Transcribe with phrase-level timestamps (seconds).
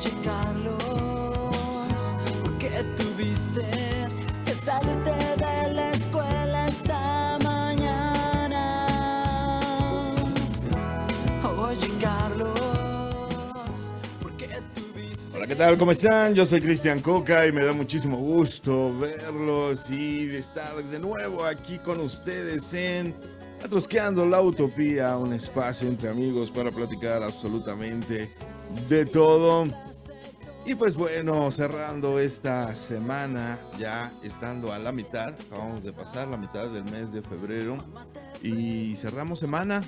[0.00, 3.66] Oye Carlos, ¿por qué tuviste
[4.46, 8.86] que salirte de la escuela esta mañana?
[11.58, 15.76] Oye Carlos, ¿por qué tuviste Hola, ¿qué tal?
[15.76, 16.34] ¿Cómo están?
[16.34, 21.78] Yo soy Cristian Coca y me da muchísimo gusto verlos y estar de nuevo aquí
[21.78, 23.14] con ustedes en
[23.62, 28.30] Atrosqueando la Utopía, un espacio entre amigos para platicar absolutamente
[28.88, 29.89] de todo.
[30.66, 36.36] Y pues bueno, cerrando esta semana, ya estando a la mitad, acabamos de pasar la
[36.36, 37.78] mitad del mes de febrero
[38.42, 39.82] y cerramos semana.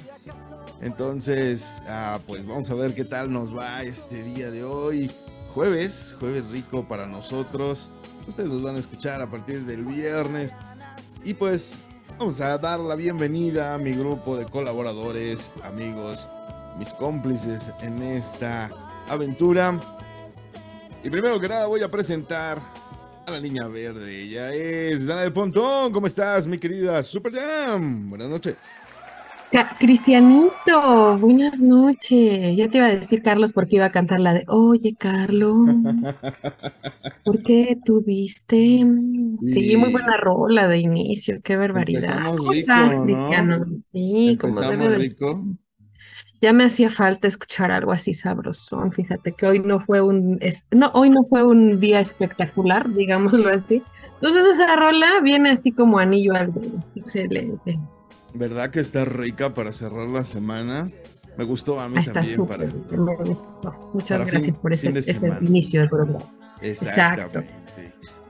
[0.80, 5.10] Entonces, ah, pues vamos a ver qué tal nos va este día de hoy.
[5.54, 7.90] Jueves, jueves rico para nosotros.
[8.26, 10.52] Ustedes nos van a escuchar a partir del viernes.
[11.22, 11.84] Y pues
[12.18, 16.28] vamos a dar la bienvenida a mi grupo de colaboradores, amigos,
[16.78, 18.70] mis cómplices en esta
[19.08, 19.78] aventura.
[21.04, 22.58] Y primero que nada voy a presentar
[23.26, 24.22] a la niña verde.
[24.22, 25.92] Ella es Dana del Pontón.
[25.92, 28.08] ¿Cómo estás, mi querida Super Jam?
[28.08, 28.56] Buenas noches.
[29.78, 32.56] Cristianito, buenas noches.
[32.56, 35.68] Ya te iba a decir Carlos porque iba a cantar la de Oye, Carlos,
[37.24, 38.86] ¿por qué tuviste?
[39.42, 42.02] Sí, muy buena rola de inicio, qué barbaridad.
[42.02, 43.04] Empezamos ¿Cómo rico, estás, ¿no?
[43.04, 43.66] Cristiano?
[43.92, 45.44] Sí, como Empezamos rico.
[46.42, 48.92] Ya me hacía falta escuchar algo así sabrosón.
[48.92, 50.38] Fíjate que hoy no fue un
[50.72, 53.82] no, hoy no fue un día espectacular, digámoslo así.
[54.16, 56.78] Entonces esa rola viene así como anillo al dedo.
[56.96, 57.78] Excelente.
[58.34, 60.90] ¿Verdad que está rica para cerrar la semana?
[61.38, 62.58] Me gustó a mí Está también súper.
[62.58, 62.98] para.
[63.00, 63.90] me gustó.
[63.94, 66.20] Muchas para gracias fin- por ese, ese inicio del programa.
[66.60, 67.48] Exactamente.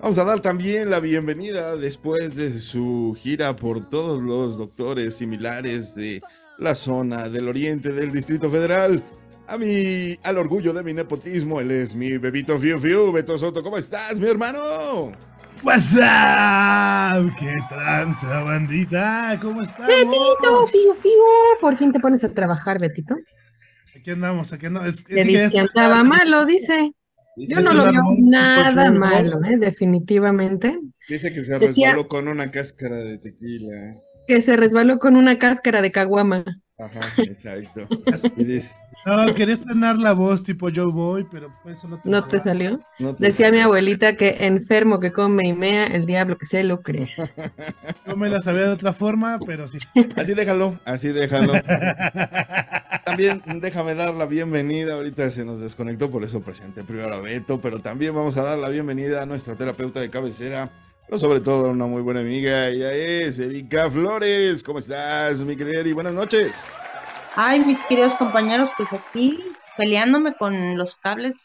[0.00, 5.94] Vamos a dar también la bienvenida después de su gira por todos los doctores similares
[5.94, 6.20] de
[6.62, 9.02] la zona del oriente del Distrito Federal.
[9.48, 13.12] A mi, al orgullo de mi nepotismo, él es mi bebito Fiu Fiu.
[13.12, 15.12] Beto Soto, ¿cómo estás, mi hermano?
[15.62, 17.32] What's up?
[17.38, 19.38] ¿Qué tranza, bandita?
[19.40, 19.86] ¿Cómo estamos?
[19.88, 21.12] Betito, fiu, fiu,
[21.60, 23.14] por fin te pones a trabajar, Betito.
[23.96, 24.88] Aquí andamos, aquí andamos.
[24.88, 26.92] Es, es que dice que ya- andaba malo, dice.
[27.36, 29.56] Yo no lo veo nada malo, ¿eh?
[29.58, 30.78] definitivamente.
[31.08, 33.94] Dice que se Decía- resbaló con una cáscara de tequila.
[34.26, 36.44] Que se resbaló con una cáscara de caguama.
[36.78, 37.86] Ajá, exacto.
[39.04, 42.78] No, quería estrenar la voz tipo Joe Boy, pero fue solo ¿No te salió?
[43.00, 43.64] no te Decía mi salió.
[43.64, 47.10] abuelita que enfermo que come y mea, el diablo que se lo cree.
[48.06, 49.78] No me la sabía de otra forma, pero sí.
[50.14, 51.52] Así déjalo, así déjalo.
[53.04, 57.60] También déjame dar la bienvenida, ahorita se nos desconectó, por eso presenté primero a Beto,
[57.60, 60.70] pero también vamos a dar la bienvenida a nuestra terapeuta de cabecera,
[61.12, 64.62] pero sobre todo una muy buena amiga, ella es Erika Flores.
[64.62, 65.92] ¿Cómo estás, mi querida Eri?
[65.92, 66.64] Buenas noches.
[67.36, 69.38] Ay, mis queridos compañeros, pues aquí
[69.76, 71.42] peleándome con los cables.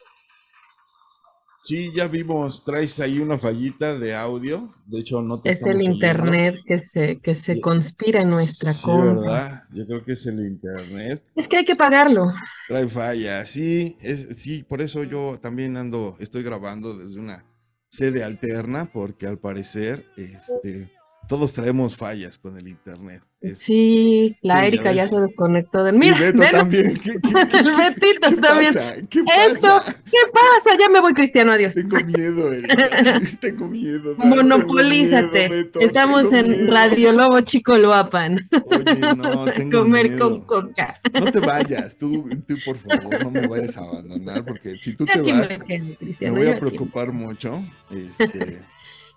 [1.60, 5.76] Sí, ya vimos, traes ahí una fallita de audio, de hecho no te Es el
[5.76, 5.96] oyendo.
[5.96, 9.14] internet que se, que se conspira en nuestra Sí, contra.
[9.34, 9.64] ¿verdad?
[9.74, 11.26] Yo creo que es el internet.
[11.36, 12.32] Es que hay que pagarlo.
[12.70, 17.44] Trae falla, sí, es, sí, por eso yo también ando, estoy grabando desde una
[17.90, 20.92] sede alterna, porque al parecer, este,
[21.28, 23.27] todos traemos fallas con el internet.
[23.40, 25.96] Es- Sí, la sí, Erika ya se desconectó del.
[25.96, 26.96] Y Mira, Beto también.
[26.96, 28.74] ¿Qué, qué- qué- el Betito qué también.
[28.74, 28.94] pasa?
[29.10, 29.94] ¿Qué Eso, pasa?
[30.06, 30.78] ¿qué pasa?
[30.80, 31.76] Ya me voy, Cristiano, adiós.
[31.76, 33.22] Tengo miedo, Erika.
[33.40, 34.16] Tengo miedo.
[34.18, 35.50] Monopolízate.
[35.50, 36.74] miedo, Beto, Estamos en miedo.
[36.74, 38.50] Radio Lobo Chico Loapan.
[38.66, 40.30] Oye, no, tengo Comer miedo.
[40.30, 41.00] con coca.
[41.14, 45.06] No te vayas, tú, tú por favor, no me vayas a abandonar, porque si tú
[45.06, 47.64] te vas, me me voy a preocupar mucho.
[47.92, 48.60] Este,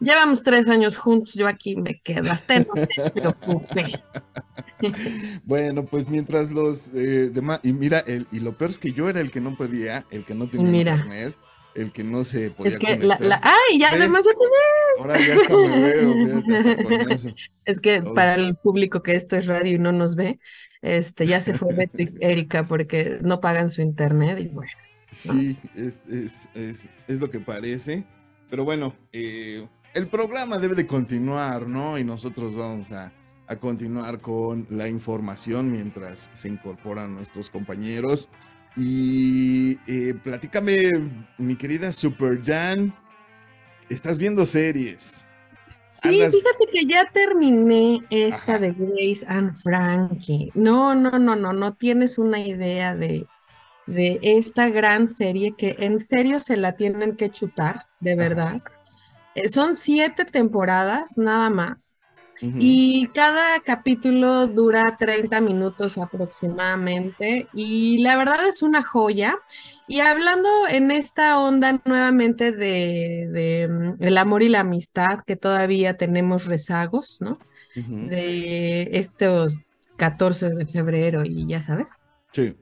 [0.00, 2.30] Llevamos tres años juntos, yo aquí me quedo.
[2.32, 3.86] Hasta no te preocupes.
[5.44, 9.08] bueno, pues mientras los eh, demás, y mira, el, y lo peor es que yo
[9.10, 10.92] era el que no podía, el que no tenía Mira.
[10.96, 11.36] internet,
[11.74, 13.20] el que no se podía Es que la, conectar.
[13.20, 13.78] la- ¡Ay!
[13.78, 14.58] Ya, además yo tenía-
[14.98, 17.34] Ahora ya hasta me veo, fíjate.
[17.64, 18.14] Es que Todo.
[18.14, 20.40] para el público que esto es radio y no nos ve,
[20.82, 24.70] este, ya se fue Beto y Erika porque no pagan su internet y bueno.
[25.10, 28.04] Sí, es, es, es, es lo que parece.
[28.48, 31.98] Pero bueno, eh, el programa debe de continuar, ¿no?
[31.98, 33.12] Y nosotros vamos a,
[33.46, 38.28] a continuar con la información mientras se incorporan nuestros compañeros.
[38.76, 40.90] Y eh, platícame,
[41.38, 42.94] mi querida Super Jan,
[43.88, 45.26] estás viendo series.
[45.88, 48.58] Sí, Andas- fíjate que ya terminé esta Ajá.
[48.60, 50.52] de Grace and Frankie.
[50.54, 53.26] No, no, no, no, no tienes una idea de,
[53.88, 58.62] de esta gran serie que en serio se la tienen que chutar, de verdad.
[59.52, 62.00] Son siete temporadas nada más.
[62.42, 69.36] Y cada capítulo dura 30 minutos aproximadamente y la verdad es una joya.
[69.86, 75.36] Y hablando en esta onda nuevamente de, de, mm, el amor y la amistad, que
[75.36, 77.36] todavía tenemos rezagos, ¿no?
[77.74, 79.58] De estos
[79.96, 82.00] 14 de febrero y ya sabes.
[82.32, 82.56] Sí.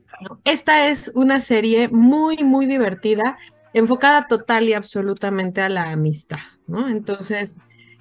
[0.44, 3.38] Esta es una serie muy, muy divertida,
[3.72, 6.88] enfocada total y absolutamente a la amistad, ¿no?
[6.88, 7.56] Entonces,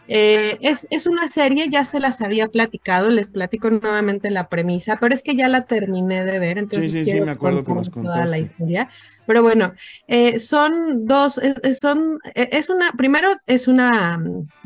[0.09, 4.97] eh, es, es una serie, ya se las había platicado, les platico nuevamente la premisa,
[4.99, 7.73] pero es que ya la terminé de ver, entonces sí, sí, quiero me acuerdo que
[7.73, 8.89] nos toda la historia.
[9.25, 9.73] Pero bueno,
[10.07, 14.21] eh, son dos, es, son, eh, es una, primero es una,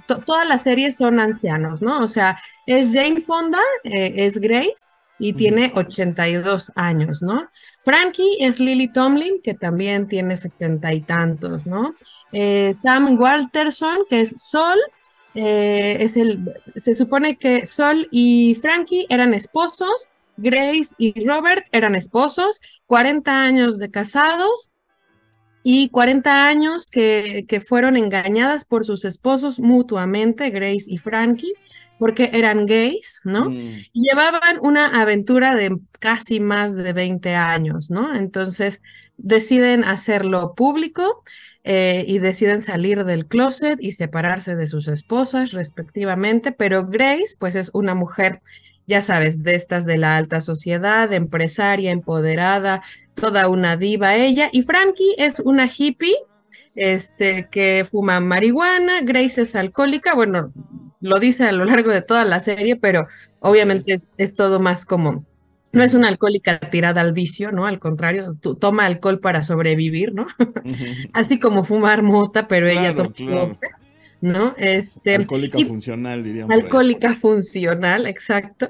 [0.05, 2.03] to- todas las series son ancianos, ¿no?
[2.03, 7.47] O sea, es Jane Fonda, eh, es Grace y tiene 82 años, ¿no?
[7.83, 11.93] Frankie es Lily Tomlin, que también tiene setenta y tantos, ¿no?
[12.31, 14.79] Eh, Sam Walterson, que es Sol,
[15.35, 20.07] eh, es el, se supone que Sol y Frankie eran esposos,
[20.37, 24.71] Grace y Robert eran esposos, 40 años de casados
[25.61, 31.53] y 40 años que, que fueron engañadas por sus esposos mutuamente, Grace y Frankie,
[32.01, 33.51] porque eran gays, ¿no?
[33.51, 33.83] Mm.
[33.93, 38.15] llevaban una aventura de casi más de 20 años, ¿no?
[38.15, 38.81] Entonces
[39.17, 41.23] deciden hacerlo público
[41.63, 47.53] eh, y deciden salir del closet y separarse de sus esposas respectivamente, pero Grace, pues
[47.53, 48.41] es una mujer,
[48.87, 52.81] ya sabes, de estas de la alta sociedad, empresaria, empoderada,
[53.13, 56.15] toda una diva ella, y Frankie es una hippie.
[56.73, 60.53] Este, que fuma marihuana, Grace es alcohólica, bueno,
[61.01, 63.05] lo dice a lo largo de toda la serie, pero
[63.43, 65.25] Obviamente es, es todo más como,
[65.71, 67.65] no es una alcohólica tirada al vicio, ¿no?
[67.65, 70.27] Al contrario, toma alcohol para sobrevivir, ¿no?
[71.13, 73.57] Así como fumar mota, pero ella toma claro.
[74.21, 74.53] ¿no?
[74.59, 76.45] Este, Alcohólica y- funcional, ahí.
[76.47, 78.69] alcohólica funcional, exacto.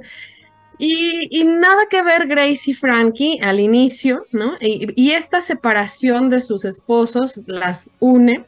[0.78, 4.56] Y, y nada que ver Grace y Frankie al inicio, ¿no?
[4.62, 8.46] Y, y esta separación de sus esposos las une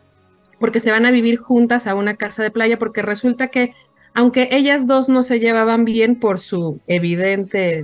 [0.63, 3.73] porque se van a vivir juntas a una casa de playa, porque resulta que
[4.13, 7.83] aunque ellas dos no se llevaban bien por su evidente,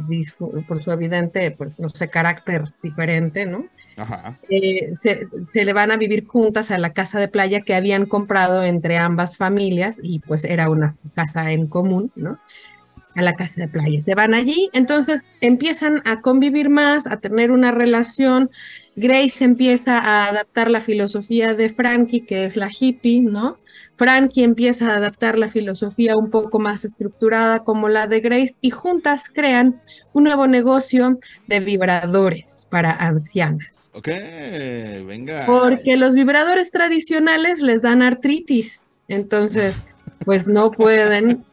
[0.65, 3.65] por su evidente, pues no sé, carácter diferente, ¿no?
[3.97, 4.39] Ajá.
[4.49, 8.05] eh, se, se le van a vivir juntas a la casa de playa que habían
[8.05, 12.39] comprado entre ambas familias y pues era una casa en común, ¿no?
[13.15, 14.01] A la casa de playa.
[14.01, 18.49] Se van allí, entonces empiezan a convivir más, a tener una relación.
[18.95, 23.57] Grace empieza a adaptar la filosofía de Frankie, que es la hippie, ¿no?
[23.99, 28.69] Frankie empieza a adaptar la filosofía un poco más estructurada como la de Grace y
[28.69, 29.81] juntas crean
[30.13, 33.91] un nuevo negocio de vibradores para ancianas.
[33.93, 34.07] Ok,
[35.05, 35.45] venga.
[35.45, 39.81] Porque los vibradores tradicionales les dan artritis, entonces
[40.23, 41.43] pues no pueden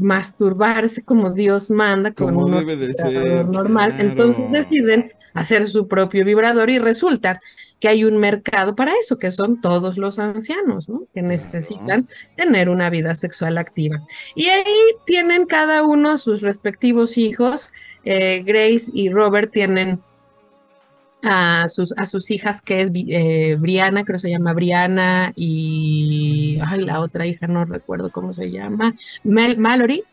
[0.00, 3.90] masturbarse como Dios manda con Como un debe de vibrador ser, normal.
[3.94, 4.08] claro.
[4.10, 7.40] Entonces deciden hacer su propio vibrador y resulta
[7.78, 11.04] que hay un mercado para eso, que son todos los ancianos, ¿no?
[11.14, 14.02] Que necesitan tener una vida sexual activa.
[14.34, 14.64] Y ahí
[15.06, 17.70] tienen cada uno sus respectivos hijos.
[18.04, 20.02] Eh, Grace y Robert tienen
[21.22, 26.58] a sus, a sus hijas, que es eh, Brianna, creo que se llama Brianna, y
[26.64, 30.04] ay, la otra hija no recuerdo cómo se llama, Mel- Mallory.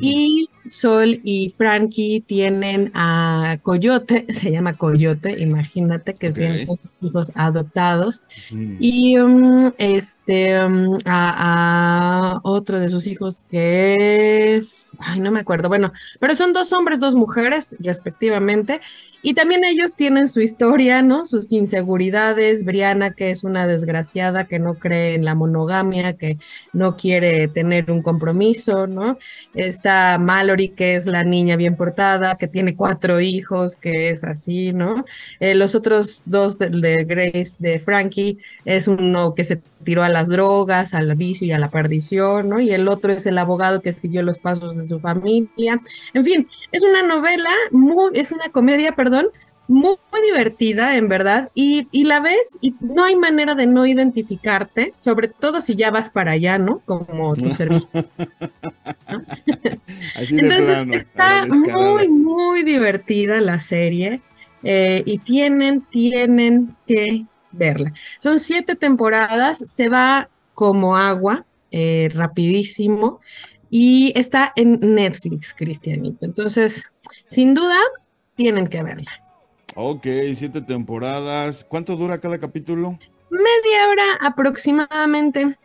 [0.00, 7.32] Y Sol y Frankie tienen a Coyote, se llama Coyote, imagínate que tienen sus hijos
[7.34, 8.22] adoptados.
[8.50, 8.76] Mm.
[8.80, 15.40] Y um, este um, a, a otro de sus hijos que es, ay, no me
[15.40, 18.80] acuerdo, bueno, pero son dos hombres, dos mujeres, respectivamente.
[19.24, 20.51] Y también ellos tienen su historia,
[21.02, 21.24] ¿no?
[21.24, 22.64] Sus inseguridades.
[22.64, 26.38] Brianna, que es una desgraciada, que no cree en la monogamia, que
[26.72, 29.18] no quiere tener un compromiso, ¿no?
[29.54, 34.72] Está Mallory, que es la niña bien portada, que tiene cuatro hijos, que es así,
[34.72, 35.04] ¿no?
[35.40, 40.08] Eh, los otros dos de, de Grace, de Frankie, es uno que se tiró a
[40.08, 42.60] las drogas, al vicio y a la perdición, ¿no?
[42.60, 45.80] Y el otro es el abogado que siguió los pasos de su familia.
[46.14, 49.26] En fin, es una novela, muy, es una comedia, perdón,
[49.72, 53.86] muy, muy divertida, en verdad, y, y la ves y no hay manera de no
[53.86, 56.80] identificarte, sobre todo si ya vas para allá, ¿no?
[56.80, 57.88] Como tu servicio.
[60.16, 60.94] Así de Entonces plano.
[60.94, 64.20] está muy, muy divertida la serie
[64.62, 67.92] eh, y tienen, tienen que verla.
[68.18, 73.20] Son siete temporadas, se va como agua, eh, rapidísimo,
[73.70, 76.26] y está en Netflix, Cristianito.
[76.26, 76.84] Entonces,
[77.30, 77.78] sin duda,
[78.34, 79.21] tienen que verla.
[79.74, 81.64] Ok, siete temporadas.
[81.68, 82.98] ¿Cuánto dura cada capítulo?
[83.30, 85.56] Media hora aproximadamente.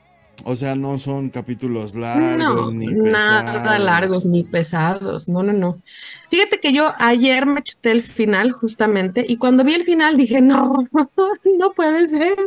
[0.44, 3.80] O sea, no son capítulos largos No, ni nada pesados.
[3.84, 5.28] largos ni pesados.
[5.28, 5.82] No, no, no.
[6.30, 10.40] Fíjate que yo ayer me chuté el final justamente y cuando vi el final dije,
[10.40, 10.74] no,
[11.58, 12.38] no puede ser.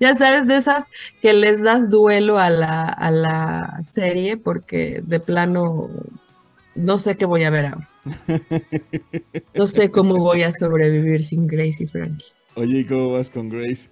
[0.00, 0.86] Ya sabes, de esas
[1.22, 5.88] que les das duelo a la, a la serie porque de plano
[6.74, 7.88] no sé qué voy a ver ahora.
[9.54, 12.26] No sé cómo voy a sobrevivir sin Grace y Frankie.
[12.54, 13.88] Oye, ¿y cómo vas con Grace?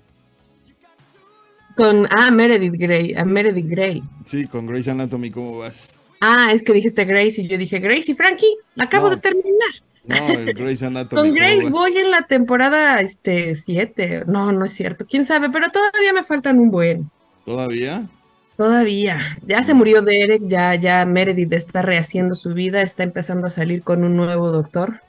[1.76, 4.02] Con, ah, Meredith Grey, a Meredith Grey.
[4.24, 6.00] Sí, con Grace Anatomy, ¿cómo vas?
[6.20, 9.14] Ah, es que dijiste Grace y yo dije Grace y Frankie, acabo No.
[9.16, 9.70] de terminar.
[10.04, 11.20] No, el Grace Anatomy.
[11.20, 14.22] Con ¿cómo Grace voy en la temporada este 7.
[14.26, 15.04] No, no es cierto.
[15.04, 15.50] ¿Quién sabe?
[15.50, 17.10] Pero todavía me faltan un buen.
[17.44, 18.08] ¿Todavía?
[18.56, 19.20] Todavía.
[19.42, 23.82] Ya se murió Derek, ya, ya Meredith está rehaciendo su vida, está empezando a salir
[23.82, 25.00] con un nuevo doctor.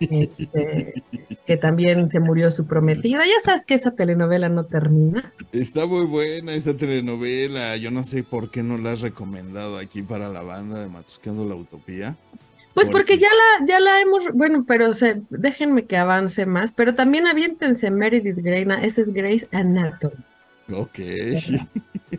[0.00, 1.02] Este,
[1.46, 3.24] que también se murió su prometida.
[3.24, 5.32] Ya sabes que esa telenovela no termina.
[5.52, 7.76] Está muy buena esa telenovela.
[7.76, 11.44] Yo no sé por qué no la has recomendado aquí para la banda de Matusqueando
[11.46, 12.16] la Utopía.
[12.72, 16.72] Pues porque Porque- ya la, ya la hemos, bueno, pero se, déjenme que avance más,
[16.72, 20.23] pero también aviéntense Meredith Grey, na- esa es Grace Anatomy,
[20.72, 21.50] Ok, es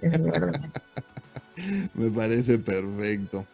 [0.02, 0.72] verdad.
[1.94, 3.46] me parece perfecto.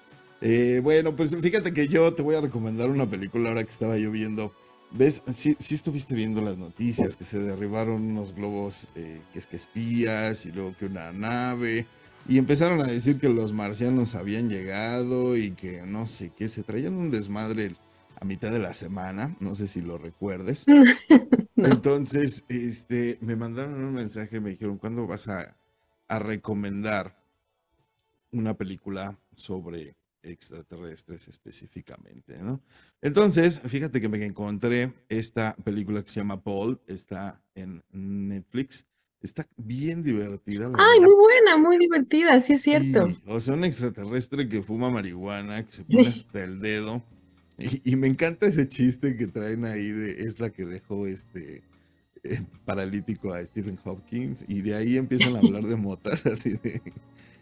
[0.42, 3.98] Eh, bueno, pues fíjate que yo te voy a recomendar una película ahora que estaba
[3.98, 4.52] yo viendo.
[4.92, 5.24] ¿Ves?
[5.34, 9.56] Sí, sí estuviste viendo las noticias, que se derribaron unos globos eh, que es que
[9.56, 11.86] espías y luego que una nave.
[12.28, 16.64] Y empezaron a decir que los marcianos habían llegado y que no sé qué, se
[16.64, 17.76] traían un desmadre
[18.22, 20.66] a mitad de la semana, no sé si lo recuerdes.
[21.54, 21.68] No.
[21.68, 25.56] Entonces, este, me mandaron un mensaje, me dijeron, ¿cuándo vas a,
[26.08, 27.16] a recomendar
[28.32, 32.62] una película sobre extraterrestres específicamente, ¿no?
[33.02, 38.88] Entonces, fíjate que me encontré esta película que se llama Paul, está en Netflix,
[39.22, 40.70] está bien divertida.
[40.70, 41.14] la Ay, verdad.
[41.14, 43.08] muy buena, muy divertida, sí es cierto.
[43.10, 46.20] Sí, o sea, un extraterrestre que fuma marihuana, que se pone Sí.
[46.20, 47.04] hasta el dedo.
[47.62, 51.64] Y, y me encanta ese chiste que traen ahí de es la que dejó este
[52.24, 54.46] eh, paralítico a Stephen Hopkins.
[54.48, 56.82] Y de ahí empiezan a hablar de motas, así de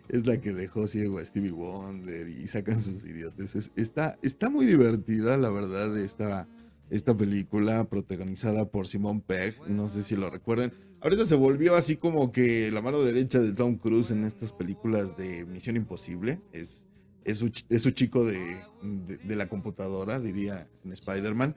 [0.10, 3.72] es la que dejó ciego a Stevie Wonder y sacan sus idioteces.
[3.76, 6.48] Está, está muy divertida, la verdad, esta,
[6.90, 9.56] esta película protagonizada por Simon Pegg.
[9.68, 10.74] No sé si lo recuerdan.
[11.02, 15.16] Ahorita se volvió así como que la mano derecha de Tom Cruise en estas películas
[15.16, 16.42] de Misión Imposible.
[16.52, 16.88] Es,
[17.26, 21.56] es, su, es su chico de, de- la computadora, diría en Spider-Man.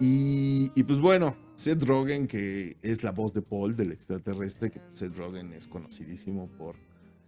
[0.00, 4.80] Y, y pues bueno, Seth Rogen, que es la voz de Paul, del extraterrestre, que
[4.90, 6.76] Seth Rogen es conocidísimo por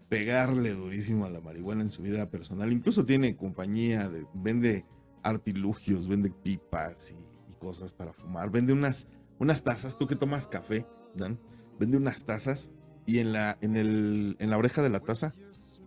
[0.08, 2.72] pegarle durísimo a la marihuana en su vida personal.
[2.72, 4.84] Incluso tiene compañía, de, vende
[5.22, 8.50] artilugios, vende pipas y, y cosas para fumar.
[8.50, 9.08] Vende unas,
[9.38, 11.40] unas tazas, tú que tomas café, Dan,
[11.78, 12.70] vende unas tazas
[13.06, 15.34] y en la, en, el, en la oreja de la taza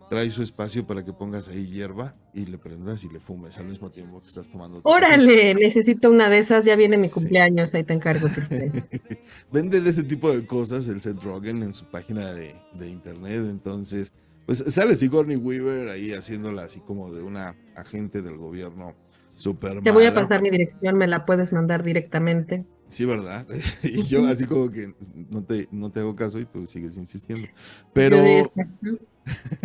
[0.10, 3.66] trae su espacio para que pongas ahí hierba y le prendas y le fumes al
[3.66, 4.80] mismo tiempo que estás tomando.
[4.84, 7.14] Órale, necesito una de esas, ya viene mi Sí.
[7.16, 8.28] cumpleaños, ahí te encargo.
[9.52, 13.44] Vende de ese tipo de cosas el Seth Rogen en su página de, de internet.
[13.50, 14.14] Entonces,
[14.46, 18.96] pues sale Sigourney Weaver ahí haciéndola así como de una agente del gobierno
[19.36, 22.66] super Te voy a pasar mi dirección, me la puedes mandar directamente.
[22.88, 23.48] Sí, ¿verdad?
[23.84, 24.94] y yo así como que
[25.32, 27.48] no te, no te hago caso y tú sigues insistiendo.
[27.94, 28.18] Pero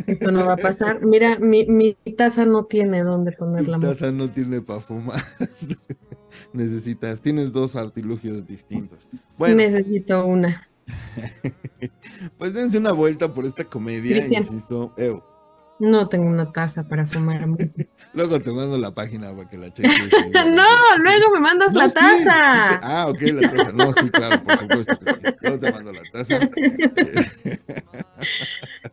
[0.07, 1.05] Esto no va a pasar.
[1.05, 3.89] Mira, mi, mi taza no tiene dónde poner la tu mano.
[3.93, 5.23] taza no tiene para fumar.
[6.53, 9.09] Necesitas, tienes dos artilugios distintos.
[9.37, 10.69] Bueno, Necesito una.
[12.39, 14.43] pues dense una vuelta por esta comedia, Cristian.
[14.43, 14.95] insisto.
[14.97, 15.23] Ew.
[15.81, 17.47] No tengo una taza para fumar.
[18.15, 19.93] Luego te mando la página para que la cheques.
[20.35, 20.65] No,
[21.03, 22.81] luego me mandas No, la sí, sí te- taza.
[22.83, 23.73] ah, ok, la taza.
[23.73, 24.99] No, sí, claro, por supuesto.
[25.41, 26.41] Luego te mando la taza.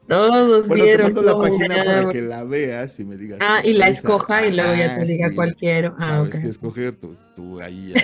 [0.07, 3.39] Todos bueno, te vieron mando la página para que la veas y me digas.
[3.41, 5.95] Ah, y la escoja y luego ya te diga sí, cuál quiero.
[5.97, 6.41] Ah, Sabes ok.
[6.41, 8.03] qué escoger, tú, tú ahí ya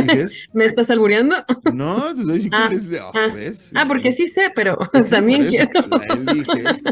[0.00, 0.46] eliges.
[0.54, 1.36] ¿Me estás albureando?
[1.72, 2.86] No, te doy si Ah, quieres.
[3.02, 3.72] oh, ah, ¿ves?
[3.74, 5.70] Ah, porque sí sé, pero Sí, también quiero.
[5.88, 6.82] La eliges.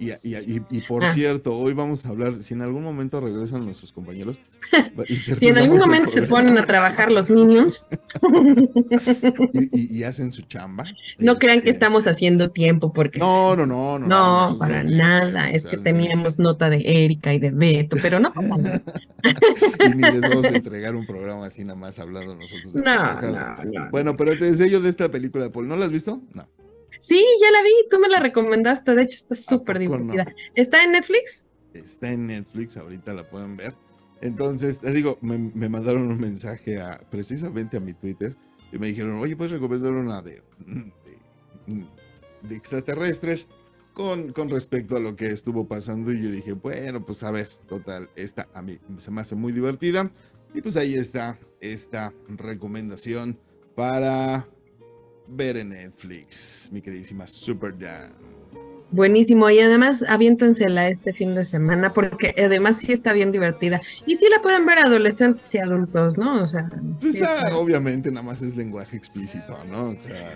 [0.00, 1.12] Y, y- y- y por Ah.
[1.12, 4.38] cierto, hoy vamos a hablar, si en algún momento regresan nuestros compañeros.
[5.08, 7.86] y Si en algún momento se ponen a trabajar los minions,
[9.72, 10.84] y, hacen su chamba.
[11.18, 14.06] no crean que este, estamos haciendo tiempo porque No, no, no, no.
[14.08, 15.50] no, para nada.
[15.50, 18.32] Es que teníamos nota de Erika y de Beto, pero no.
[19.22, 22.72] Y ni les vamos a entregar un programa así nada más hablando nosotros.
[22.72, 23.90] de No, no, no.
[23.90, 25.68] Bueno, pero te decía yo de esta película de Paul.
[25.68, 26.22] ¿No la has visto?
[26.32, 26.48] No.
[27.00, 29.80] Sí, ya la vi, tú me la recomendaste, de hecho está súper no?
[29.80, 30.34] divertida.
[30.54, 31.48] ¿Está en Netflix?
[31.72, 33.74] Está en Netflix, ahorita la pueden ver.
[34.20, 38.36] Entonces, te digo, me, me mandaron un mensaje a, precisamente a mi Twitter
[38.70, 40.42] y me dijeron, oye, ¿puedes recomendar una de,
[41.66, 41.86] de,
[42.42, 43.48] de extraterrestres?
[43.92, 47.48] con, con respecto a lo que estuvo pasando y yo dije, bueno, pues a ver,
[47.68, 50.10] total, esta a mí se me hace muy divertida
[50.54, 53.38] y pues ahí está esta recomendación
[53.74, 54.48] para
[55.30, 58.12] ver en Netflix, mi queridísima Super Dan.
[58.92, 63.80] Buenísimo, y además aviéntensela este fin de semana porque además sí está bien divertida.
[64.04, 66.42] Y sí la pueden ver adolescentes y adultos, ¿no?
[66.42, 66.68] O sea,
[67.00, 69.90] Pues sí ah, obviamente nada más es lenguaje explícito, ¿no?
[69.90, 70.32] O sea,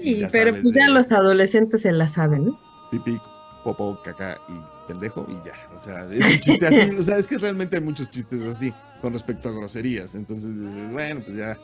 [0.00, 2.60] sí, pero pues ya de- los adolescentes se la saben, ¿no?
[2.90, 3.20] pipí,
[3.62, 5.54] popó, caca y pendejo y ya.
[5.72, 6.90] O sea, es un chiste así.
[6.98, 10.16] O sea, es que realmente hay muchos chistes así con respecto a groserías.
[10.16, 11.56] Entonces dices, bueno, pues ya.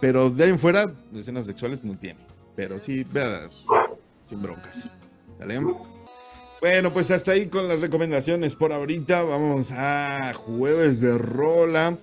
[0.00, 2.20] Pero de ahí en fuera, escenas sexuales no tiene.
[2.54, 3.48] Pero sí, vea,
[4.26, 4.90] sin broncas.
[5.38, 5.60] ¿Sale?
[6.60, 9.22] Bueno, pues hasta ahí con las recomendaciones por ahorita.
[9.22, 11.96] Vamos a jueves de rola.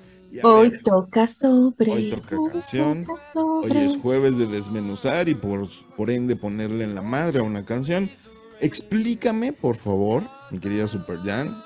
[0.44, 1.92] Hoy ver, toca sobre.
[1.92, 3.06] Hoy toca canción.
[3.06, 7.44] toca Hoy es jueves de desmenuzar y por, por ende ponerle en la madre a
[7.44, 8.10] una canción.
[8.62, 11.62] Explícame, por favor, mi querida Super Jan,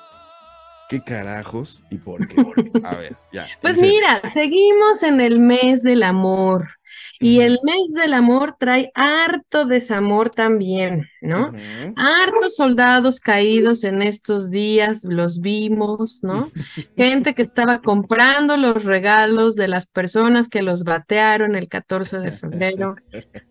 [0.89, 2.35] qué carajos y por qué.
[2.83, 3.47] A ver, ya.
[3.61, 6.78] Pues mira, seguimos en el mes del amor.
[7.19, 11.49] Y el mes del amor trae harto desamor también, ¿no?
[11.49, 11.93] Ujú.
[11.95, 16.51] Hartos soldados caídos en estos días, los vimos, ¿no?
[16.97, 22.31] Gente que estaba comprando los regalos de las personas que los batearon el 14 de
[22.31, 22.95] febrero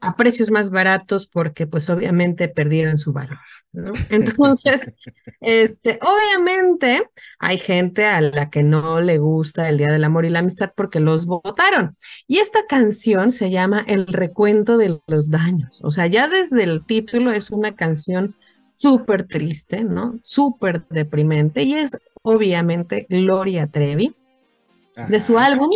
[0.00, 3.38] a precios más baratos porque pues obviamente perdieron su valor,
[3.72, 3.92] ¿no?
[4.10, 4.92] Entonces,
[5.40, 10.30] este, obviamente hay gente a la que no le gusta el Día del Amor y
[10.30, 11.96] la Amistad porque los votaron.
[12.26, 15.80] Y esta canción se llama El recuento de los daños.
[15.82, 18.34] O sea, ya desde el título es una canción
[18.76, 20.18] súper triste, ¿no?
[20.22, 24.14] Súper deprimente y es obviamente Gloria Trevi
[25.08, 25.70] de su álbum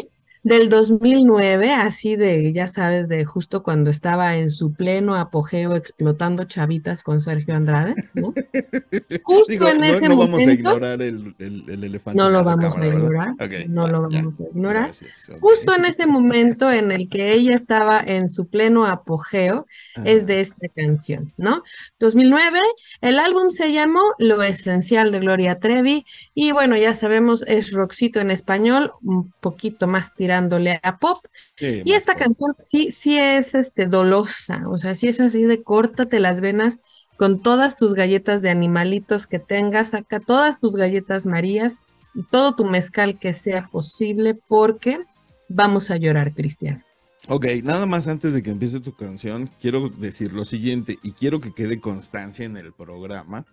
[0.44, 6.44] del 2009, así de, ya sabes, de justo cuando estaba en su pleno apogeo explotando
[6.44, 8.34] chavitas con Sergio Andrade, ¿no?
[9.22, 12.18] Justo Digo, en no, ese no vamos a momento, ignorar el, el- el elefante.
[12.18, 13.34] No lo vamos a ignorar,
[13.68, 14.18] no lo ya.
[14.18, 14.82] vamos a ignorar.
[14.86, 15.30] Gracias.
[15.40, 19.66] Justo en ese momento en el que ella estaba en su pleno apogeo,
[20.04, 20.26] es Ajá.
[20.26, 21.62] de esta canción, ¿no?
[22.00, 22.58] 2009,
[23.00, 28.20] el álbum se llamó Lo Esencial de Gloria Trevi y bueno, ya sabemos, es rockcito
[28.20, 31.18] en español, un poquito más tirándole a pop
[31.56, 35.62] Sí, y esta canción sí, sí es este, dolosa, o sea, sí es así de
[35.62, 36.80] córtate las venas
[37.18, 41.80] con todas tus galletas de animalitos que tengas, saca todas tus galletas marías
[42.14, 45.00] y todo tu mezcal que sea posible porque
[45.48, 46.82] vamos a llorar, Cristian.
[47.28, 51.40] Ok, nada más antes de que empiece tu canción, quiero decir lo siguiente y quiero
[51.40, 53.44] que quede constancia en el programa.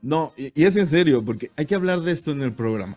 [0.00, 2.96] No, y, y es en serio, porque hay que hablar de esto en el programa.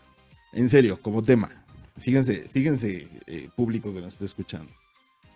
[0.54, 1.65] En serio, como tema.
[1.98, 4.72] Fíjense, fíjense, eh, público que nos está escuchando.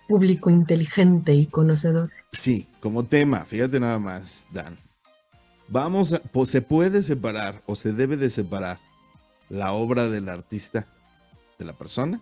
[0.07, 2.11] Público inteligente y conocedor.
[2.31, 4.77] Sí, como tema, fíjate nada más, Dan.
[5.67, 8.79] Vamos a, pues, se puede separar o se debe de separar
[9.49, 10.87] la obra del artista
[11.57, 12.21] de la persona.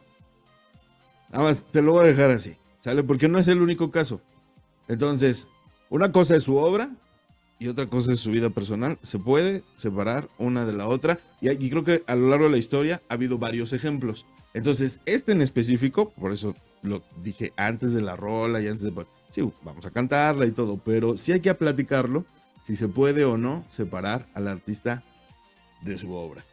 [1.30, 3.04] Nada más te lo voy a dejar así, ¿sale?
[3.04, 4.22] Porque no es el único caso.
[4.88, 5.48] Entonces,
[5.90, 6.92] una cosa es su obra
[7.60, 8.98] y otra cosa es su vida personal.
[9.02, 12.52] Se puede separar una de la otra y, y creo que a lo largo de
[12.52, 14.26] la historia ha habido varios ejemplos.
[14.54, 19.06] Entonces, este en específico, por eso lo dije antes de la rola y antes de...
[19.30, 22.26] Sí, vamos a cantarla y todo, pero sí hay que platicarlo
[22.64, 25.04] si se puede o no separar al artista
[25.82, 26.46] de su obra,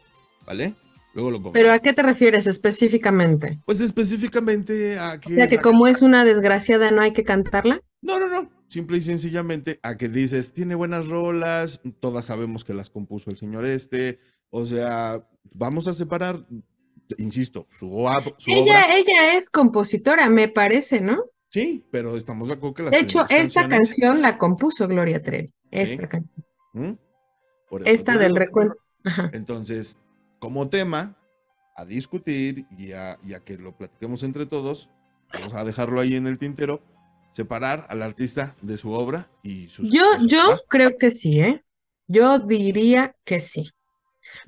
[0.45, 0.75] ¿vale?
[1.13, 3.59] Luego lo Pero ¿a qué te refieres específicamente?
[3.65, 5.33] Pues específicamente a que...
[5.33, 7.79] O sea, que como es una desgraciada no hay que cantarla.
[8.01, 8.49] No, no, no.
[8.67, 13.37] Simple y sencillamente a que dices, tiene buenas rolas, todas sabemos que las compuso el
[13.37, 14.19] señor este.
[14.49, 16.45] O sea, vamos a separar,
[17.17, 18.95] insisto, su, Ella, obra.
[18.97, 21.23] ella es compositora, me parece, ¿no?
[21.49, 25.21] Sí, pero estamos de acuerdo que las De hecho, esta canciones- canción la compuso Gloria
[25.21, 25.53] Trevi.
[25.71, 26.07] Esta Sí.
[26.09, 26.45] canción.
[26.73, 26.91] ¿Mm?
[27.69, 28.37] Por Esta del.
[29.05, 29.29] Ajá.
[29.33, 29.99] Entonces,
[30.39, 31.17] como tema,
[31.77, 34.89] a discutir y a, y a que lo platiquemos entre todos,
[35.33, 36.81] vamos a dejarlo ahí en el tintero,
[37.35, 39.91] separar al artista de su obra y sus...
[39.91, 41.65] Yo, yo creo que sí, ¿eh?
[42.07, 43.71] Yo diría que sí.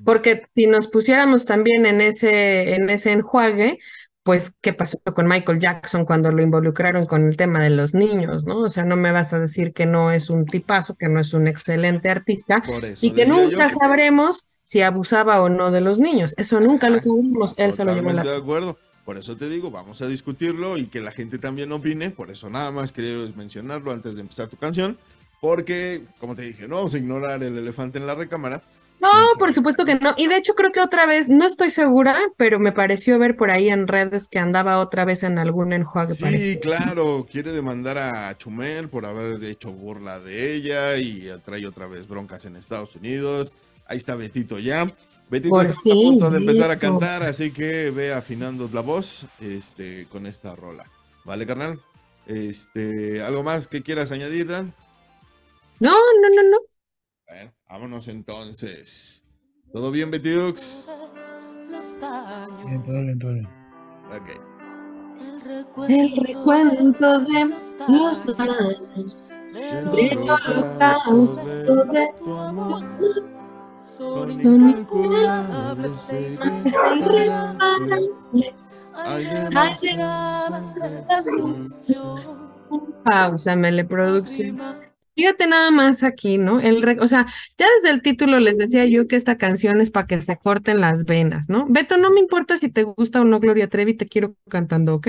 [0.06, 3.78] Porque si nos pusiéramos también en ese, en ese enjuague,
[4.22, 8.44] pues, ¿qué pasó con Michael Jackson cuando lo involucraron con el tema de los niños,
[8.44, 8.60] ¿no?
[8.60, 11.34] O sea, no me vas a decir que no es un tipazo, que no es
[11.34, 12.62] un excelente artista
[13.02, 16.32] y que nunca que- sabremos si abusaba o no de los niños.
[16.38, 17.52] Eso nunca lo sabremos.
[17.58, 18.32] Él se lo llevó Totalmente la...
[18.32, 18.78] de acuerdo.
[19.08, 22.10] Por eso te digo, vamos a discutirlo y que la gente también opine.
[22.10, 24.98] Por eso nada más quería mencionarlo antes de empezar tu canción.
[25.40, 28.60] Porque, como te dije, no vamos a ignorar el elefante en la recámara.
[29.00, 30.12] No, por supuesto que no.
[30.18, 33.50] Y de hecho creo que otra vez, no estoy segura, pero me pareció ver por
[33.50, 36.14] ahí en redes que andaba otra vez en algún enjuague.
[36.14, 41.86] Sí, claro, quiere demandar a Chumel por haber hecho burla de ella y trae otra
[41.86, 43.54] vez broncas en Estados Unidos.
[43.86, 44.92] Ahí está Betito ya.
[45.30, 48.80] Betito Por está a punto de fin, empezar a cantar, así que ve afinando la
[48.80, 50.90] voz este, con esta rola.
[51.24, 51.80] ¿Vale, carnal?
[52.26, 54.72] Este, ¿Algo más que quieras añadir, Dan?
[55.80, 56.58] No, no, no, no.
[57.26, 59.24] Bueno, vámonos entonces.
[59.72, 60.86] ¿Todo bien, Betiux?
[61.70, 61.96] Los
[62.64, 63.48] Bien, todo bien, todo bien.
[64.08, 64.28] Ok.
[65.88, 67.74] el recuento de los
[68.38, 69.18] años,
[69.52, 73.37] del holocausto de tu amor.
[73.78, 76.38] Son incalculables e
[79.50, 80.48] destrucción.
[83.02, 84.60] Pausamele, producción.
[85.16, 86.60] Fíjate nada más aquí, ¿no?
[86.60, 87.26] El re- o sea,
[87.58, 90.80] ya desde el título les decía yo que esta canción es para que se corten
[90.80, 91.66] las venas, ¿no?
[91.68, 95.08] Beto, no me importa si te gusta o no Gloria Trevi, te quiero cantando, ¿ok?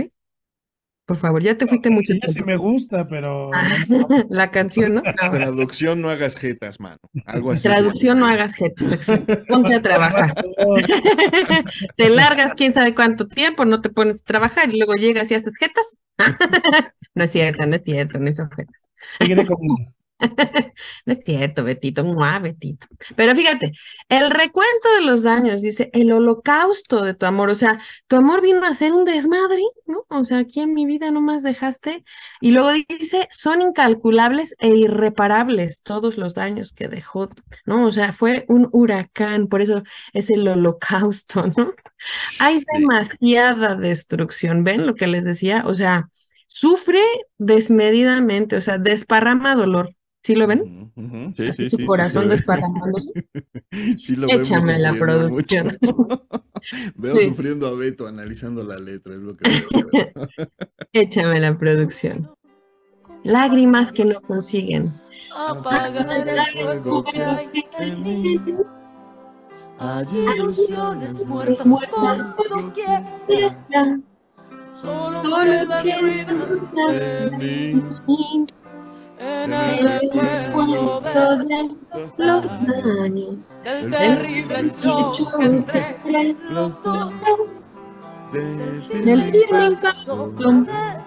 [1.10, 3.50] Por favor, ya te fuiste mucho Ella sí me gusta, pero
[4.30, 5.02] La canción, ¿no?
[5.32, 7.00] Traducción, no hagas jetas, mano.
[7.26, 7.64] Algo así.
[7.64, 9.44] Traducción, no hagas jetas, exacto.
[9.48, 10.36] Ponte a trabajar.
[11.98, 15.34] Te largas quién sabe cuánto tiempo, no te pones a trabajar y luego llegas y
[15.34, 15.98] haces jetas.
[17.16, 18.86] No es cierto, no es cierto, no son jetas.
[19.18, 19.78] seguiré conmigo.
[21.06, 22.88] No es cierto, Betito, ¡mua, Betito.
[23.16, 23.72] Pero fíjate,
[24.10, 28.42] el recuento de los daños, dice, el holocausto de tu amor, o sea, tu amor
[28.42, 30.06] vino a ser un desmadre, ¿no?
[30.10, 32.04] O sea, aquí en mi vida no más dejaste.
[32.42, 37.30] Y luego dice, son incalculables e irreparables todos los daños que dejó,
[37.66, 37.86] ¿no?
[37.86, 41.74] O sea, fue un huracán, por eso es el holocausto, ¿no?
[42.40, 45.64] Hay demasiada destrucción, ¿ven lo que les decía?
[45.66, 46.10] O sea,
[46.48, 47.02] sufre
[47.38, 49.96] desmedidamente, o sea, desparrama dolor.
[50.24, 50.92] ¿Sí lo ven?
[50.96, 51.34] Ujú, ujú.
[51.36, 53.08] Sí, Así sí, su sí, corazón desparramándose.
[54.02, 55.78] Sí lo vemos Échame la producción.
[56.96, 57.26] Veo Sí.
[57.26, 60.12] sufriendo a Beto analizando la letra, es lo que veo.
[60.94, 62.30] Échame la producción.
[63.24, 64.94] Lágrimas que no consiguen.
[65.36, 68.40] Apagar el fuego que hay en mí.
[69.80, 70.06] Hay
[70.38, 73.04] ilusiones muertas Muertas por doquier.
[74.82, 77.84] Solo Solo quedan ruinas En mí,
[79.20, 81.70] en el el recuerdo de
[82.18, 83.58] los daños.
[83.64, 87.14] del terrible choque entre los dos.
[88.32, 90.32] del Del firme impacto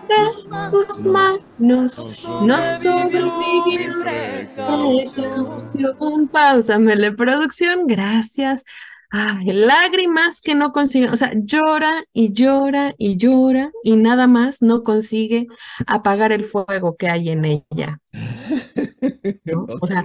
[0.08, 0.24] de
[0.70, 1.98] tus manos
[2.42, 5.48] no sobrevivió precaución.
[6.28, 8.64] Pausamele, producción, gracias.
[9.14, 14.62] Ay, lágrimas que no consiguen, o sea, llora y llora y llora y nada más
[14.62, 15.48] no consigue
[15.86, 18.00] apagar el fuego que hay en ella.
[19.44, 19.66] ¿no?
[19.82, 20.02] O sea,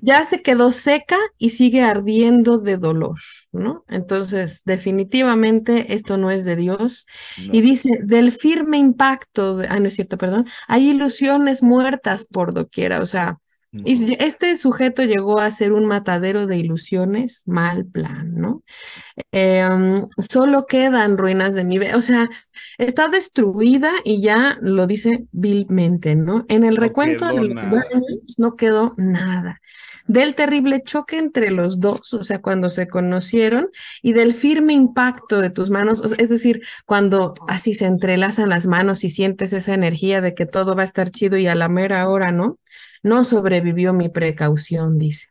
[0.00, 3.18] ya se quedó seca y sigue ardiendo de dolor,
[3.50, 3.84] ¿no?
[3.88, 7.06] Entonces, definitivamente esto no es de Dios.
[7.44, 7.54] No.
[7.54, 12.54] Y dice, del firme impacto, de, ah, no es cierto, perdón, hay ilusiones muertas por
[12.54, 13.38] doquiera, o sea,
[13.72, 18.62] y este sujeto llegó a ser un matadero de ilusiones, mal plan, ¿no?
[19.32, 22.28] Eh, um, solo quedan ruinas de mi vida, o sea,
[22.78, 26.46] está destruida y ya lo dice vilmente, ¿no?
[26.48, 27.70] En el No recuento de los nada.
[27.70, 29.60] daños no quedó nada.
[30.06, 33.68] Del terrible choque entre los dos, o sea, cuando se conocieron,
[34.02, 38.48] y del firme impacto de tus manos, o sea, es decir, cuando así se entrelazan
[38.48, 41.54] las manos y sientes esa energía de que todo va a estar chido y a
[41.54, 42.58] la mera hora, ¿no?
[43.02, 45.26] No sobrevivió mi precaución, dice.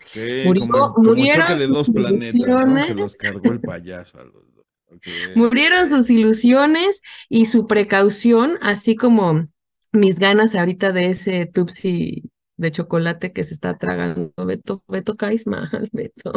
[0.00, 2.84] Ok, Murió- como, como murieron choque de dos sus planetas, ¿no?
[2.84, 2.96] Se ilusiones.
[2.96, 4.64] los cargó el payaso a los dos.
[4.94, 5.06] Ok.
[5.36, 9.48] Murieron sus ilusiones y su precaución, así como
[9.92, 12.24] mis ganas ahorita de ese tupsi
[12.62, 14.32] de chocolate que se está tragando.
[14.38, 16.32] Beto, Beto, caes mal, Beto.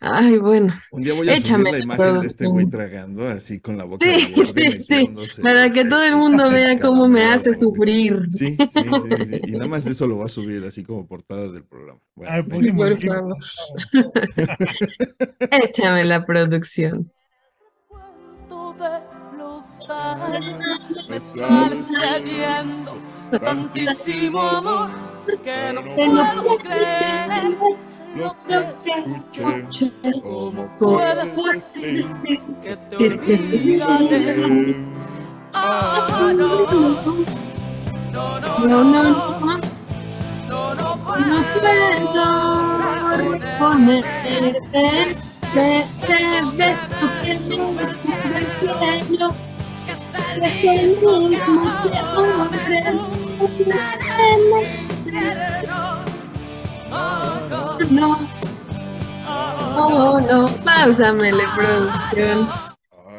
[0.00, 0.72] Ay, bueno.
[0.92, 3.84] Un día voy a Échame subir la imagen de este güey tragando así con la
[3.84, 8.26] boca Sí, sí, sí, Para los- que todo el mundo vea cómo me hace sufrir.
[8.30, 9.40] Sí, sí, sí, sí.
[9.46, 12.00] Y nada más eso lo va a subir así como portada del programa.
[12.14, 13.36] Bueno, Ay, próximo por favor.
[15.62, 17.10] Échame la producción.
[21.08, 22.94] Me sale cediendo
[23.38, 24.90] tantísimo amor
[25.42, 27.56] que no puedo creer
[28.16, 29.92] lo que escuché, escuché,
[30.22, 30.98] ¿Cómo ¿cómo
[31.34, 34.76] puedes decir que te olvidaré.
[35.54, 36.80] Ah, no, no, no,
[38.12, 39.72] No, no, no, no, no, no
[40.52, 42.26] no puedo
[43.16, 44.56] reponerte
[45.54, 46.18] de este
[46.56, 47.34] beso que
[47.72, 47.82] me
[48.38, 48.46] el
[49.08, 49.51] cielo, que
[50.42, 51.30] es el mismo
[57.90, 58.18] no.
[59.74, 60.48] Oh, no.
[60.64, 62.48] Páusamele, producción.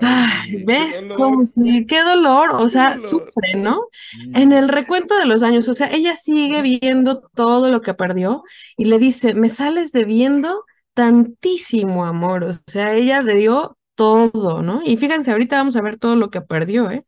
[0.01, 1.17] Ay, qué ¿ves dolor.
[1.17, 1.85] cómo sí?
[1.87, 3.87] Qué dolor, o sea, sufre, ¿no?
[3.91, 4.31] Sí.
[4.33, 8.43] En el recuento de los años, o sea, ella sigue viendo todo lo que perdió
[8.77, 14.81] y le dice, me sales debiendo tantísimo amor, o sea, ella le dio todo, ¿no?
[14.83, 17.05] Y fíjense, ahorita vamos a ver todo lo que perdió, ¿eh?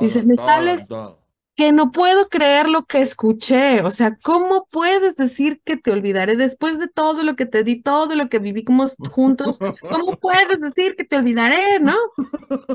[0.00, 1.26] dice, Todo, me todo, sales- todo.
[1.58, 6.36] Que no puedo creer lo que escuché, o sea, ¿cómo puedes decir que te olvidaré
[6.36, 9.58] después de todo lo que te di, todo lo que vivimos juntos?
[9.80, 11.94] ¿Cómo puedes decir que te olvidaré, no?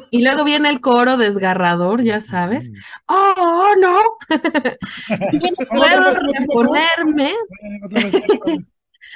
[0.10, 2.72] Y luego viene el coro desgarrador, ya sabes.
[3.08, 4.00] ¡Oh, no!
[5.34, 7.36] Yo no puedo reponerme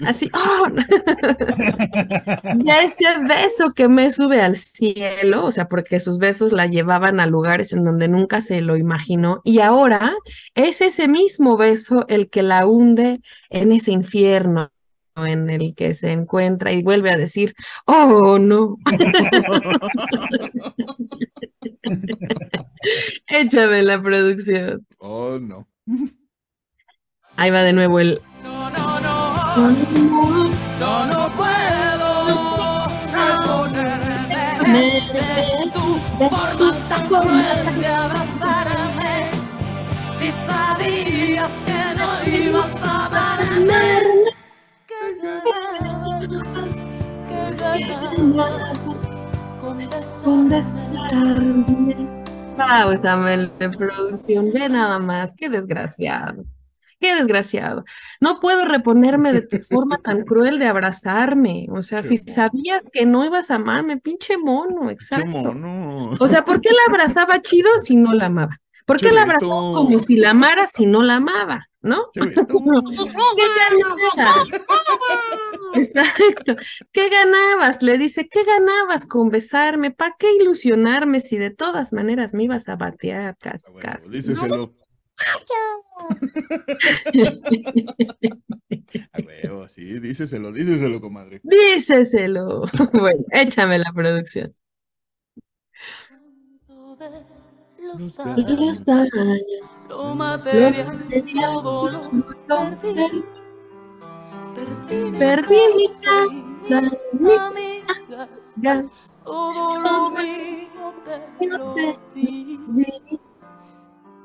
[0.05, 0.67] Así, ¡oh!
[0.69, 0.83] no!
[2.63, 7.19] Y ese beso que me sube al cielo, o sea, porque sus besos la llevaban
[7.19, 10.13] a lugares en donde nunca se lo imaginó, y ahora
[10.53, 14.71] es ese mismo beso el que la hunde en ese infierno
[15.17, 18.75] en el que se encuentra y vuelve a decir, ¡oh, no!
[23.27, 24.85] Échame la producción.
[24.97, 25.67] Oh, no.
[27.37, 28.19] Ahí va de nuevo el...
[28.43, 29.35] No, no, no,
[30.79, 35.79] no, no puedo reponerme de tu
[36.17, 39.31] forma tan cruel de abrazarme.
[40.19, 43.83] Si sabías que no ibas a amarme,
[44.87, 45.01] qué
[48.23, 48.79] ganas,
[49.59, 52.07] con besarte.
[52.55, 56.45] Páusame de producción, ve nada más, qué desgraciado,
[57.05, 57.83] qué desgraciado.
[58.19, 61.67] No puedo reponerme de tu forma tan cruel de abrazarme.
[61.71, 65.25] O sea, Qué si sabías que no ibas a amarme, pinche mono, exacto.
[65.27, 66.15] mono.
[66.19, 68.59] O sea, ¿por qué la abrazaba chido si no la amaba?
[68.85, 71.67] ¿Por qué la abrazó como si la amara si no la amaba?
[71.81, 72.09] ¿No?
[72.13, 72.19] ¿Qué
[74.19, 74.47] ganabas?
[75.73, 76.55] Exacto.
[76.91, 77.81] ¿Qué ganabas?
[77.81, 79.91] Le dice, ¿qué ganabas con besarme?
[79.91, 84.09] ¿Para qué ilusionarme si de todas maneras me ibas a batear casi, Ah, bueno, casi?
[85.17, 85.71] Díceselo.
[89.13, 91.41] A huevo, sí, díceselo, díceselo, comadre.
[91.43, 92.63] Díceselo.
[92.93, 94.53] Bueno, échame la producción.
[97.79, 99.05] Los años, todo
[101.89, 103.23] lo perdí.
[105.19, 106.81] Perdí mi casa
[109.23, 110.93] Todo lo mío
[111.37, 111.75] te lo
[112.13, 112.59] di.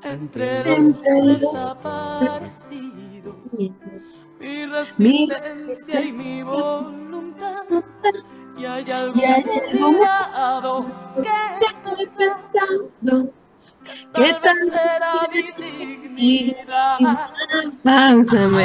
[0.02, 3.36] Entre los desaparecidos.
[4.38, 7.64] Mi resistencia y mi voluntad.
[8.56, 10.32] Y hay algo que pensar.
[12.16, 13.32] pensando
[14.14, 14.56] ¿Qué Tal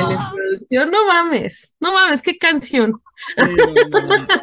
[0.09, 0.91] la producción.
[0.91, 3.01] No mames, no mames, qué canción.
[3.37, 3.43] Sí,
[3.89, 4.27] no, no, no.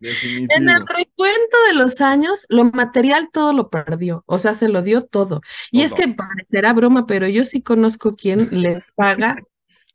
[0.00, 4.82] En el recuento de los años, lo material todo lo perdió, o sea, se lo
[4.82, 5.40] dio todo.
[5.70, 9.36] Y es que parecerá broma, pero yo sí conozco quien le paga.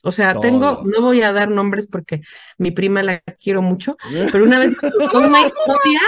[0.03, 2.21] O sea, tengo, no voy a dar nombres porque
[2.57, 3.97] mi prima la quiero mucho,
[4.31, 6.01] pero una vez me contó una historia,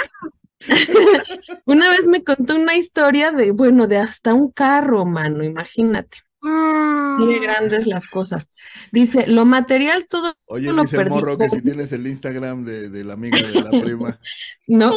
[1.65, 6.19] una vez me contó una historia de, bueno, de hasta un carro, mano, imagínate.
[6.43, 8.49] Mire grandes las cosas.
[8.91, 12.89] Dice, lo material todo Oye, lo dice perdí morro que si tienes el Instagram de,
[12.89, 14.19] de la amiga de la prima.
[14.67, 14.91] ¿no?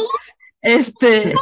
[0.61, 1.33] Este,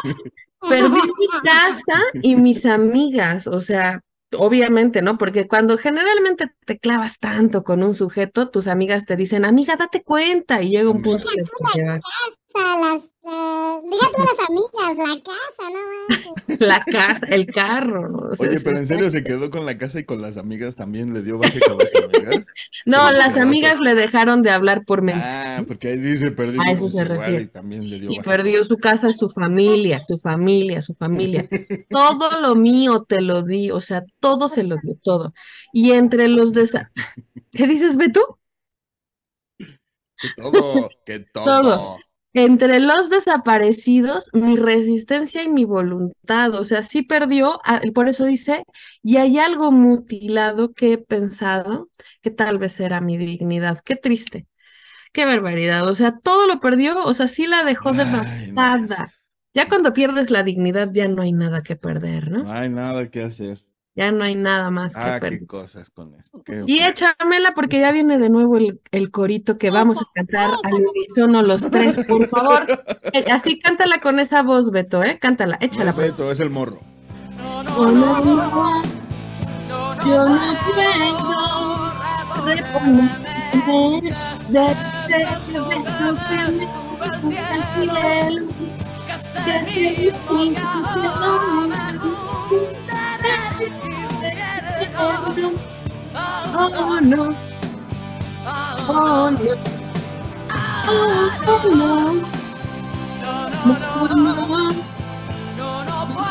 [0.70, 4.02] perdí mi casa y mis amigas, o sea,
[4.38, 5.18] obviamente, ¿no?
[5.18, 10.04] Porque cuando generalmente te clavas tanto con un sujeto, tus amigas te dicen, amiga, date
[10.04, 11.28] cuenta, y llega un punto
[12.56, 12.80] casa,
[13.24, 16.60] las, amigas, la casa, no manches.
[16.60, 20.22] la casa, el carro, Oye, pero en serio se quedó con la casa y con
[20.22, 22.46] las amigas también le dio baje con las amigas.
[22.86, 26.62] No, pero las amigas le dejaron de hablar por mensaje Ah, porque ahí dice perdió
[26.62, 27.44] A eso se refiere.
[27.44, 28.30] y también le dio y baje.
[28.30, 31.48] perdió su casa, su familia, su familia, su familia.
[31.90, 35.34] Todo lo mío te lo di, o sea, todo se lo dio, todo.
[35.74, 36.92] Y entre los desa...
[37.52, 38.40] ¿Qué dices, Beto?
[40.18, 41.44] Que todo, que todo.
[41.46, 41.98] Todo.
[42.38, 48.10] Entre los desaparecidos, mi resistencia y mi voluntad, o sea, sí perdió, ah, y por
[48.10, 48.66] eso dice,
[49.02, 51.90] y hay algo mutilado que he pensado
[52.22, 53.80] que tal vez era mi dignidad.
[53.86, 54.48] Qué triste,
[55.14, 59.14] qué barbaridad, o sea, todo lo perdió, o sea, sí la dejó devastada.
[59.54, 62.44] Ya cuando pierdes la dignidad, ya no hay nada que perder, ¿no?
[62.44, 63.64] No hay nada que hacer.
[63.96, 65.40] Ya no hay nada más que Ah, perder.
[65.40, 66.44] qué cosas con esto.
[66.44, 70.50] qué- Y échamela porque ya viene de nuevo el, el corito que vamos a cantar
[70.64, 72.66] al unísono los tres, por favor.
[73.14, 75.18] Eh, Así cántala con esa voz, Beto, ¿eh?
[75.20, 75.92] Cántala, No échala.
[75.92, 76.80] es Beto, es el morro.
[77.38, 78.82] No, no, no, no, no,
[79.70, 80.38] no, no yo no
[80.76, 83.30] puedo puedo reponerme
[84.50, 85.76] de este que me
[95.00, 95.66] el cielo, que se
[96.58, 97.36] Oh no,
[98.88, 99.56] oh no,
[100.88, 102.14] oh, oh no,
[103.66, 104.36] no, no,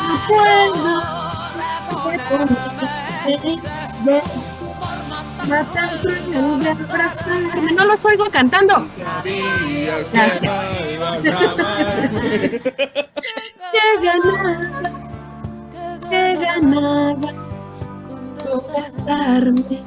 [0.07, 0.95] no puedo
[6.91, 7.71] abrazarme.
[7.73, 8.87] No los oigo cantando.
[16.11, 17.45] Ganada
[18.45, 19.83] con besarme.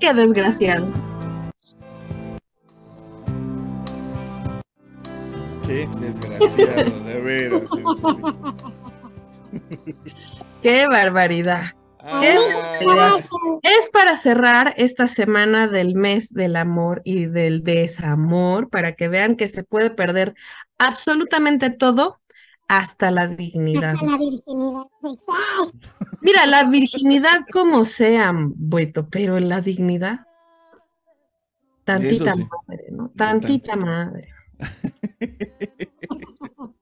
[0.00, 0.86] Qué desgraciado.
[5.66, 7.62] Qué desgraciado, de veras.
[10.62, 11.64] Qué barbaridad.
[12.20, 12.36] ¿Qué?
[12.88, 13.16] Ah,
[13.62, 19.34] Es para cerrar esta semana del mes del amor y del desamor, para que vean
[19.34, 20.34] que se puede perder
[20.78, 22.20] absolutamente todo,
[22.68, 23.94] hasta la dignidad.
[23.94, 24.86] Hasta la virginidad.
[26.20, 30.26] Mira, la virginidad como sea, Bueto, pero la dignidad,
[31.84, 32.46] tantita sí.
[32.66, 33.10] madre, ¿no?
[33.16, 34.28] Tantita madre.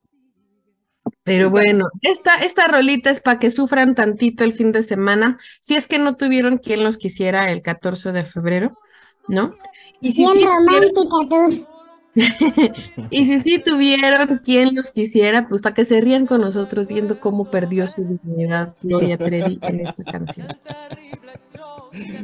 [1.23, 5.75] Pero bueno, esta, esta rolita es para que sufran tantito el fin de semana, si
[5.75, 8.79] es que no tuvieron quien los quisiera el 14 de febrero,
[9.27, 9.55] ¿no?
[10.03, 11.66] Y si Bien sí romántica tú.
[13.11, 17.18] y si sí tuvieron quien los quisiera, pues para que se rían con nosotros viendo
[17.18, 20.48] cómo perdió su dignidad Gloria Trevi en esta canción.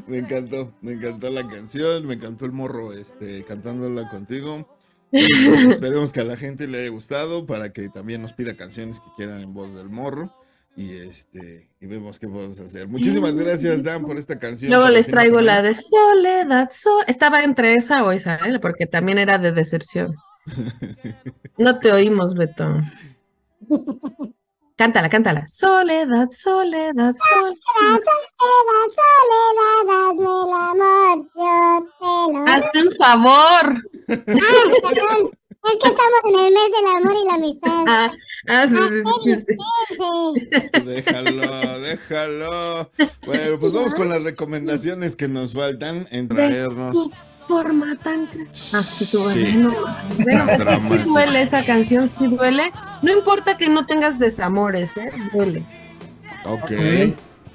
[0.06, 4.66] Me encantó, me encantó la canción, me encantó el morro este, cantándola contigo.
[5.12, 5.20] Y
[5.68, 9.06] esperemos que a la gente le haya gustado para que también nos pida canciones que
[9.16, 10.32] quieran en voz del morro.
[10.80, 12.88] Y este, y vemos qué podemos hacer.
[12.88, 14.70] Muchísimas gracias, Dan, por esta canción.
[14.72, 16.70] Luego les traigo la de Soledad.
[16.72, 18.58] So- Estaba entre esa o esa, ¿eh?
[18.60, 20.16] porque también era de decepción.
[21.58, 22.78] No te oímos, Beto.
[24.76, 25.46] Cántala, cántala.
[25.46, 28.00] Soledad, soledad, soledad.
[28.06, 33.74] Hazme el amor, yo te lo Hazme un favor.
[34.08, 35.30] Ah, perdón.
[35.62, 37.84] Es que estamos en el mes del amor y la amistad.
[37.86, 38.12] Ah,
[38.48, 38.88] ah, sí, Ah,
[39.22, 40.48] sí, sí, sí.
[40.50, 40.80] espérense.
[40.90, 42.90] Déjalo, déjalo.
[43.26, 47.10] Bueno, pues vamos con las recomendaciones que nos faltan en traernos.
[47.46, 48.28] Forma tan.
[48.72, 49.62] Ah, sí, tú, Sí.
[50.58, 51.10] Dramático.
[51.10, 52.72] duele esa canción, sí duele.
[53.02, 55.10] No importa que no tengas desamores, ¿eh?
[55.32, 55.64] Duele.
[56.46, 56.70] Ok.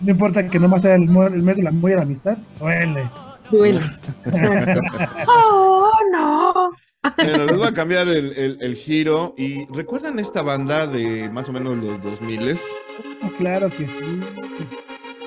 [0.02, 3.10] No importa que nomás sea el, el mes del amor y la amistad, duele.
[3.50, 3.80] Duele.
[5.28, 6.72] oh, no.
[7.18, 9.34] Bueno, les voy a cambiar el, el- el giro.
[9.38, 12.58] ¿Y recuerdan esta banda de más o menos los 2000
[13.22, 14.22] Ah, Claro que sí.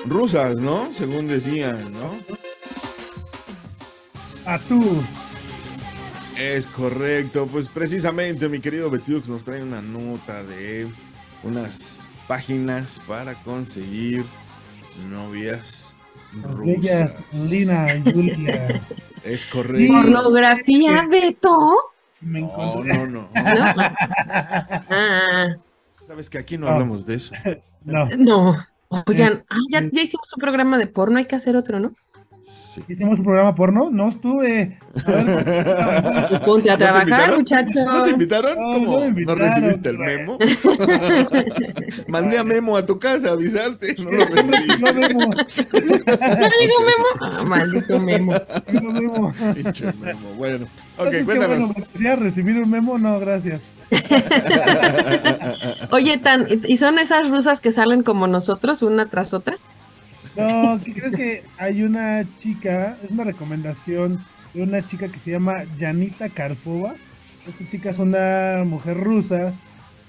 [0.05, 0.93] Rusas, ¿no?
[0.93, 2.11] Según decían, ¿no?
[4.45, 5.03] A tú.
[6.37, 10.89] Es correcto, pues precisamente mi querido Betiux nos trae una nota de
[11.43, 14.23] unas páginas para conseguir
[15.09, 15.95] novias
[16.43, 17.15] rusas.
[17.33, 18.81] Lina y Julia.
[19.23, 19.93] Es correcto.
[19.93, 21.75] Pornografía, Beto.
[22.21, 23.29] Me No, no, no.
[23.35, 24.75] Ah,
[26.05, 27.33] Sabes que aquí no hablamos de eso.
[27.83, 28.57] No, no.
[29.05, 31.93] Oigan, ah, ya, ya hicimos un programa de porno, hay que hacer otro, ¿no?
[32.41, 32.81] Sí.
[32.87, 33.89] hicimos un programa porno.
[33.91, 34.79] No estuve.
[35.05, 37.29] A ver, Pues ponte a ¿No te trabajar, invitaron?
[37.29, 38.11] ¿No te muchachos.
[38.11, 38.55] invitaron?
[38.57, 38.85] No, ¿Cómo?
[38.85, 40.37] no me ¿No invitaron, recibiste el memo?
[42.07, 43.95] Mandé a Memo a tu casa a avisarte.
[43.99, 44.91] No lo no recibiste.
[44.93, 45.35] vemos.
[45.35, 47.05] ¿No llegó Memo?
[47.21, 48.33] Ah, maldito Memo.
[48.71, 49.35] No vemos.
[49.55, 50.29] Pinche Memo.
[50.37, 50.65] Bueno,
[50.97, 51.73] ok, Entonces, cuéntanos.
[51.73, 52.97] bueno, ¿quería recibir un memo?
[52.97, 53.61] No, gracias.
[55.91, 59.57] Oye, Tan, ¿y son esas rusas que salen como nosotros, una tras otra?
[60.39, 62.97] No, ¿qué crees que hay una chica?
[63.03, 64.23] Es una recomendación
[64.53, 66.95] de una chica que se llama Yanita Karpova.
[67.45, 69.53] Esta chica es una mujer rusa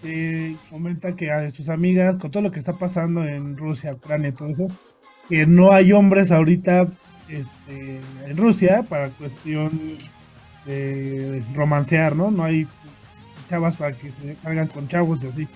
[0.02, 4.28] que comenta que a sus amigas, con todo lo que está pasando en Rusia, Ucrania
[4.28, 4.68] y todo eso,
[5.28, 6.88] que no hay hombres ahorita
[7.28, 9.70] este, en Rusia para cuestión
[10.64, 12.30] de romancear, ¿no?
[12.30, 12.66] No hay
[13.48, 15.48] chavas para que se cargan con chavos y así.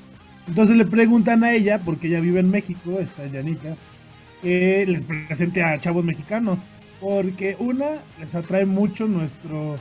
[0.49, 3.77] Entonces le preguntan a ella, porque ella vive en México, esta Yanita,
[4.45, 6.59] que les presente a chavos mexicanos,
[7.01, 9.79] porque una les atrae mucho nuestro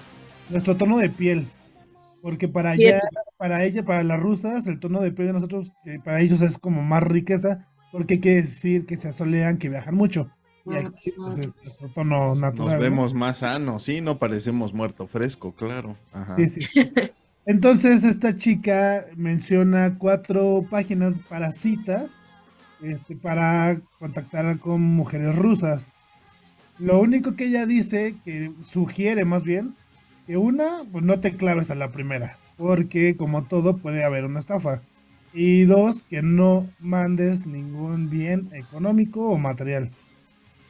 [0.50, 1.48] nuestro tono de piel,
[2.22, 3.02] porque para ella,
[3.38, 5.72] para ella, para las rusas, el tono de piel de nosotros,
[6.06, 10.30] para ellos es como más riqueza, porque quiere decir que se asolean, que viajan mucho.
[10.66, 12.68] Y aquí pues, es nuestro tono natural.
[12.68, 12.80] Nos ¿no?
[12.80, 15.98] vemos más sanos, sí, no parecemos muerto fresco, claro.
[16.14, 16.38] Ajá.
[16.38, 16.62] Sí, sí.
[17.46, 22.12] Entonces esta chica menciona cuatro páginas para citas,
[22.84, 25.96] este, para contactar con mujeres rusas.
[26.78, 29.78] Lo único que ella dice, que sugiere más bien,
[30.26, 34.40] que una, pues no te claves a la primera, porque como todo puede haber una
[34.40, 34.84] estafa.
[35.32, 39.98] Y dos, que no mandes ningún bien económico o material.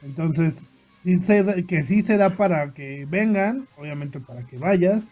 [0.01, 0.67] Entonces,
[1.03, 5.09] da- que sí se da para que vengan, obviamente para que vayas,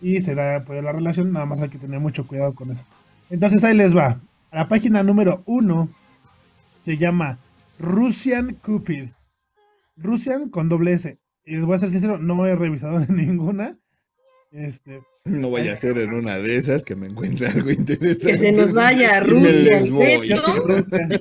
[0.00, 2.70] y se da apoyo a la relación, nada más hay que tener mucho cuidado con
[2.72, 2.86] eso.
[3.28, 4.22] Entonces ahí les va.
[4.50, 5.97] La página número uno
[6.78, 7.38] se llama
[7.78, 9.08] Russian Cupid.
[9.96, 11.18] Russian con doble S.
[11.44, 13.76] Y les voy a ser sincero, no he revisado ninguna.
[14.50, 18.38] Este, No vaya a ser en una de esas que me encuentre algo interesante.
[18.38, 20.28] Que se nos vaya a Rusia, les voy.
[20.28, 20.54] ¿no?
[20.56, 21.12] Russian.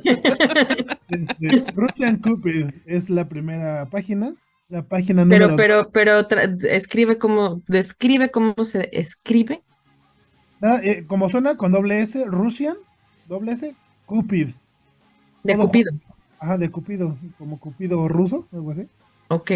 [1.10, 4.34] Este, Russian Cupid es la primera página.
[4.70, 9.64] La página número Pero, pero, pero escribe como, describe cómo se escribe.
[10.62, 12.76] Ah, eh, como suena con doble S, Russian,
[13.28, 13.74] doble S,
[14.06, 14.50] Cupid.
[15.48, 15.92] De Cupido.
[16.40, 18.88] Ajá, de Cupido, como Cupido ruso, algo así.
[19.30, 19.52] Ok.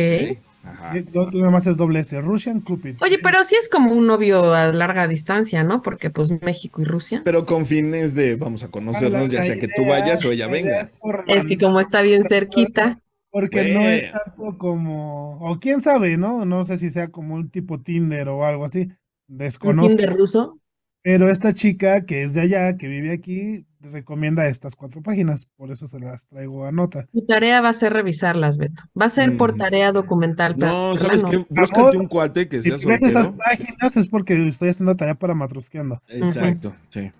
[0.63, 0.97] Ajá.
[0.97, 2.97] Y lo otro nada más es doble S, Russian Cupid.
[3.01, 5.81] Oye, pero sí es como un novio a larga distancia, ¿no?
[5.81, 7.21] Porque pues México y Rusia.
[7.25, 10.91] Pero con fines de vamos a conocernos, ya sea que tú vayas o ella venga.
[11.27, 12.99] es que como está bien cerquita.
[13.31, 16.45] Porque no es tanto como, o quién sabe, ¿no?
[16.45, 18.89] No sé si sea como un tipo Tinder o algo así.
[19.29, 19.87] Un Desconozco.
[19.87, 20.59] Tinder ruso.
[21.01, 25.45] Pero esta chica que es de allá, que vive aquí, recomienda estas cuatro páginas.
[25.57, 27.07] Por eso se las traigo a nota.
[27.11, 28.83] Tu tarea va a ser revisarlas, Beto.
[28.99, 29.57] Va a ser por Mm.
[29.57, 30.55] tarea documental.
[30.57, 31.45] No, ¿sabes plano.
[31.49, 31.53] qué?
[31.61, 33.37] Búscate un cuate que Si sea ves esas soltero.
[33.37, 36.01] páginas es porque estoy haciendo tarea para matrusqueando.
[36.07, 37.11] Exacto, sí.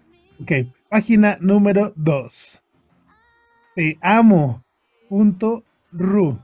[0.42, 0.52] Ok,
[0.90, 2.62] página número 2.
[3.76, 4.64] Te amo.
[5.10, 6.38] Punto ru.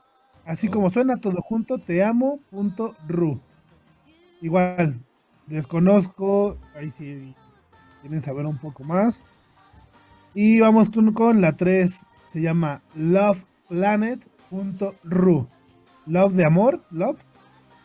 [0.46, 0.72] Así Oh.
[0.72, 2.40] como suena todo junto, te amo.
[2.50, 3.40] Punto ru.
[4.42, 5.00] Igual,
[5.48, 6.58] desconozco.
[6.76, 7.34] Ahí sí
[8.02, 9.24] quieren saber un poco más.
[10.40, 12.06] Y vamos con, la 3.
[12.28, 15.48] Se llama loveplanet.ru.
[16.06, 17.18] Love de amor, love.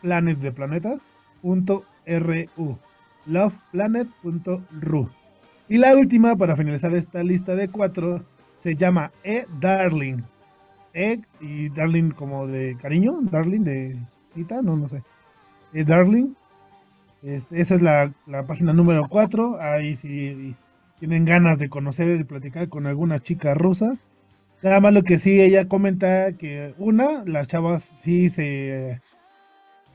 [0.03, 0.99] Planet de planeta.
[1.41, 2.77] Punto ru.
[3.25, 5.09] Loveplanet.ru.
[5.67, 8.23] Y la última, para finalizar esta lista de cuatro,
[8.59, 10.21] se llama E-Darling.
[10.93, 13.97] E y Darling como de cariño, Darling de
[14.35, 15.01] cita, no, no sé.
[15.73, 16.35] E-Darling.
[17.23, 19.59] Este, esa es la, la página número 4.
[19.59, 20.55] Ahí si
[21.03, 23.97] tienen ganas de conocer y platicar con alguna chica rusa.
[24.61, 29.01] Nada más lo que sí, ella comenta que una, las chavas sí se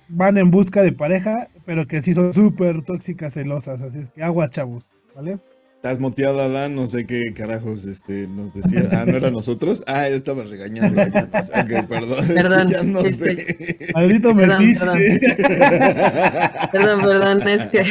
[0.09, 3.80] van en busca de pareja, pero que sí son súper tóxicas, celosas.
[3.80, 4.86] Así es que agua, chavos,
[5.16, 5.38] ¿vale?
[5.79, 8.89] Estás moteado, Adán, no sé qué carajos este, nos decía.
[8.91, 9.85] Ah, ¿no era nosotros?
[9.87, 10.97] Ah, él estaba regañando
[11.89, 12.18] perdón.
[12.18, 13.37] es que Perdón, ya no este-
[13.87, 13.93] sé.
[13.95, 14.93] Maldito Perdón, mestizo.
[16.72, 17.85] Perdón, perdón, es que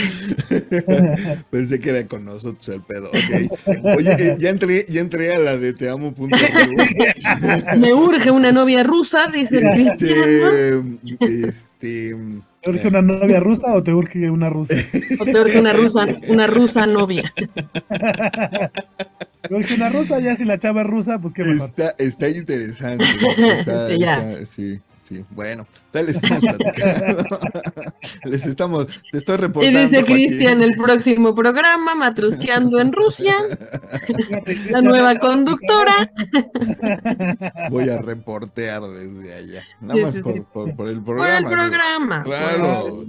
[1.50, 3.08] Pensé que era con nosotros el pedo.
[3.08, 3.96] Ok.
[3.96, 6.14] Oye, eh, ya entré, ya entré a la de te amo.
[7.78, 10.26] me urge una novia rusa, dice el Cristiano.
[10.26, 12.18] Este, este,
[12.68, 14.74] ¿Te urge una novia rusa o te urge una rusa?
[15.20, 17.34] O te urge una rusa, una rusa novia.
[19.41, 20.20] ¿Te urge una rusa?
[20.20, 21.70] Ya si la chava es rusa, pues qué mejor.
[21.70, 23.05] está, está interesante.
[23.05, 24.32] Está- Sí, ya.
[24.32, 25.26] está- sí, sí.
[25.32, 27.28] Bueno, ya les estamos platicando.
[28.26, 29.80] les estamos, te estoy Y reportando.
[29.80, 30.16] dice Joaquín.
[30.28, 33.36] Cristian, el próximo programa, Matrusqueando en Rusia,
[34.70, 36.12] la nueva conductora.
[37.70, 39.64] Voy a reportear desde allá.
[39.82, 40.39] Nada Sí, más sí, por, sí.
[40.53, 41.38] por- por el Por programa.
[41.38, 41.55] el digo.
[41.55, 42.24] programa.
[42.24, 43.05] Claro.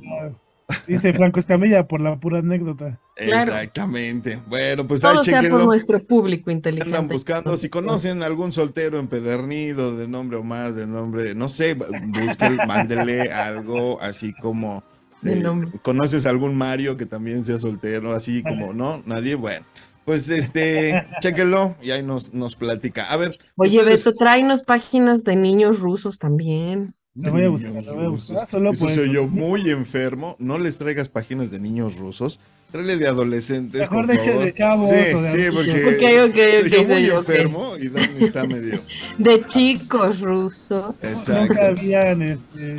[0.87, 2.99] Dice Franco Escamilla por la pura anécdota.
[3.19, 3.53] Claro.
[3.53, 4.39] Exactamente.
[4.47, 6.97] Bueno, pues ahí Todo sea por nuestro público inteligente.
[6.97, 12.57] andan buscando, si conocen algún soltero empedernido de nombre Omar, de nombre, no sé, busquen,
[12.69, 14.85] mándenle algo así como.
[15.21, 15.71] De eh, nombre.
[15.83, 18.13] ¿Conoces algún Mario que también sea soltero?
[18.13, 19.03] Así como, ¿no?
[19.05, 19.67] Nadie, bueno.
[20.05, 23.11] Pues este, chéquenlo y ahí nos, nos platica.
[23.11, 23.37] A ver.
[23.57, 26.95] Oye, ustedes- Beto, tráenos páginas de niños rusos también.
[27.15, 30.37] Lo voy a buscar, lo voy a buscar, solo Eso soy yo muy enfermo.
[30.39, 32.39] No les traigas páginas de niños rusos.
[32.71, 34.45] Tráele de adolescentes, Mejor por deje favor.
[34.45, 38.47] de chavos sí, o sí, porque Ok, ok, soy yo muy enfermo y Dani está
[38.47, 38.81] medio.
[39.19, 40.87] De chicos rusos.
[40.89, 41.55] Nunca Exacto.
[41.63, 42.77] habían este,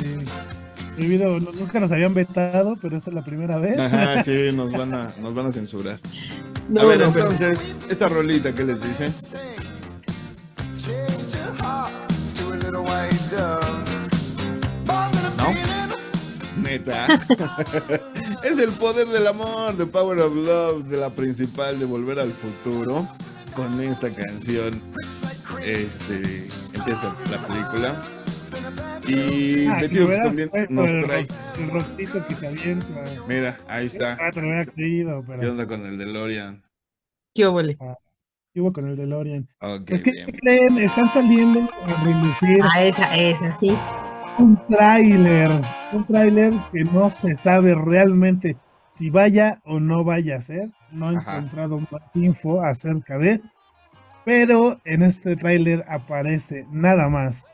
[0.96, 3.78] no- nunca nos habían vetado, pero esta es la primera vez.
[3.80, 5.98] Ajá, sí, nos van a, nos van a censurar.
[6.68, 9.12] No, a ver, no, pero- entonces, esta rolita, ¿qué les dicen?
[16.70, 17.06] Neta.
[18.44, 22.32] es el poder del amor, The Power of Love, de la principal de Volver al
[22.32, 23.08] Futuro.
[23.54, 24.80] Con esta canción,
[25.64, 28.02] este, empieza la película.
[29.08, 31.26] Y Ah, Betty también nos el trae.
[31.26, 32.86] ro- El rostito que se avienta.
[33.26, 34.16] Mira, ahí está.
[34.20, 36.62] Ah, te lo creído, ¿Qué pero onda con el DeLorean?
[37.34, 37.76] ¿Qué óvole?
[38.54, 39.48] ¿qué hubo con el DeLorean?
[39.60, 40.26] Ok, es que, bien.
[40.26, 40.78] ¿qué creen?
[40.78, 43.76] Están saliendo a relucir Ah, esa, esa, sí.
[44.40, 45.50] Un tráiler,
[45.92, 48.56] un tráiler que no se sabe realmente
[48.92, 50.70] si vaya o no vaya a ser.
[50.92, 51.36] No he Ajá.
[51.36, 53.42] encontrado más info acerca de,
[54.24, 57.44] pero en este tráiler aparece nada más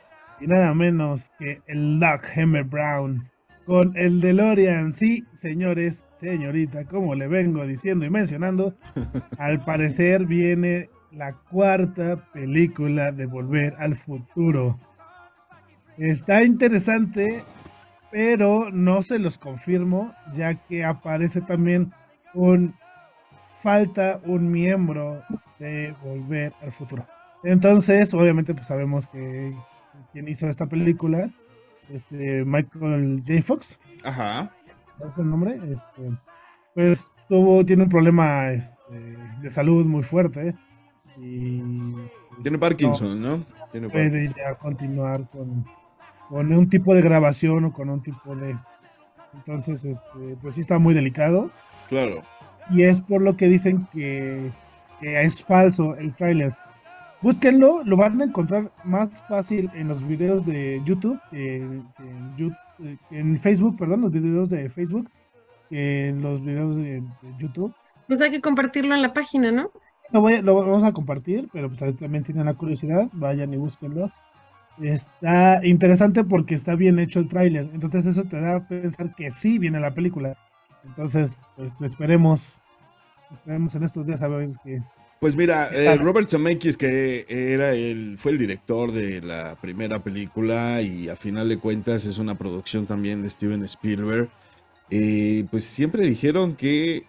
[0.40, 3.28] y nada menos que el Doc Hammer Brown
[3.64, 4.92] con el DeLorean.
[4.92, 8.74] Sí, señores, señorita, como le vengo diciendo y mencionando,
[9.38, 14.78] al parecer viene la cuarta película de Volver al Futuro.
[15.98, 17.44] Está interesante,
[18.10, 21.92] pero no se los confirmo, ya que aparece también
[22.34, 22.74] un
[23.62, 25.22] falta un miembro
[25.58, 27.06] de Volver al Futuro.
[27.42, 29.54] Entonces, obviamente, pues sabemos que
[30.12, 31.30] quien hizo esta película,
[31.90, 33.42] este Michael J.
[33.42, 34.50] Fox, Ajá.
[34.98, 35.60] ¿cuál es el nombre?
[35.70, 36.18] Este,
[36.74, 40.54] pues tuvo, tiene un problema este, de salud muy fuerte
[41.18, 41.60] y
[42.42, 43.44] Tiene Parkinson, ¿no?
[43.72, 43.90] Tiene Parkinson.
[43.90, 45.64] puede ya continuar con,
[46.28, 48.56] con un tipo de grabación o con un tipo de...
[49.34, 51.50] Entonces, este, pues sí está muy delicado
[51.88, 52.22] Claro.
[52.70, 54.50] y es por lo que dicen que,
[55.00, 56.54] que es falso el tráiler.
[57.22, 62.36] Búsquenlo, lo van a encontrar más fácil en los videos de YouTube, que que en,
[62.36, 65.10] Yu- eh, en Facebook, perdón, los videos de Facebook,
[65.70, 67.74] que en los videos de, de YouTube.
[68.06, 69.70] Pues hay que compartirlo en la página, ¿no?
[70.12, 73.56] Lo, voy a- lo vamos a compartir, pero pues también tienen la curiosidad, vayan y
[73.56, 74.10] búsquenlo.
[74.82, 79.30] Está interesante porque está bien hecho el tráiler, entonces eso te da a pensar que
[79.30, 80.36] sí viene la película.
[80.84, 82.60] Entonces, pues esperemos,
[83.32, 84.82] esperemos en estos días a ver que...
[85.18, 85.96] Pues mira, eh.
[85.96, 91.48] Robert Zemeckis, que era el, fue el director de la primera película y a final
[91.48, 94.28] de cuentas es una producción también de Steven Spielberg,
[94.90, 97.06] eh, pues siempre dijeron que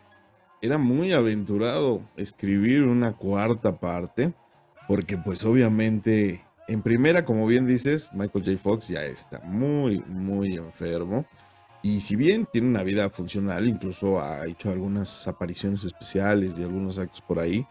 [0.61, 4.34] era muy aventurado escribir una cuarta parte,
[4.88, 8.57] porque pues obviamente, en primera, como bien dices, Michael J.
[8.57, 11.26] Fox ya está muy, muy enfermo.
[11.82, 16.97] Y si bien tiene una vida funcional, incluso ha hecho algunas apariciones especiales y algunos
[16.99, 17.65] actos por ahí,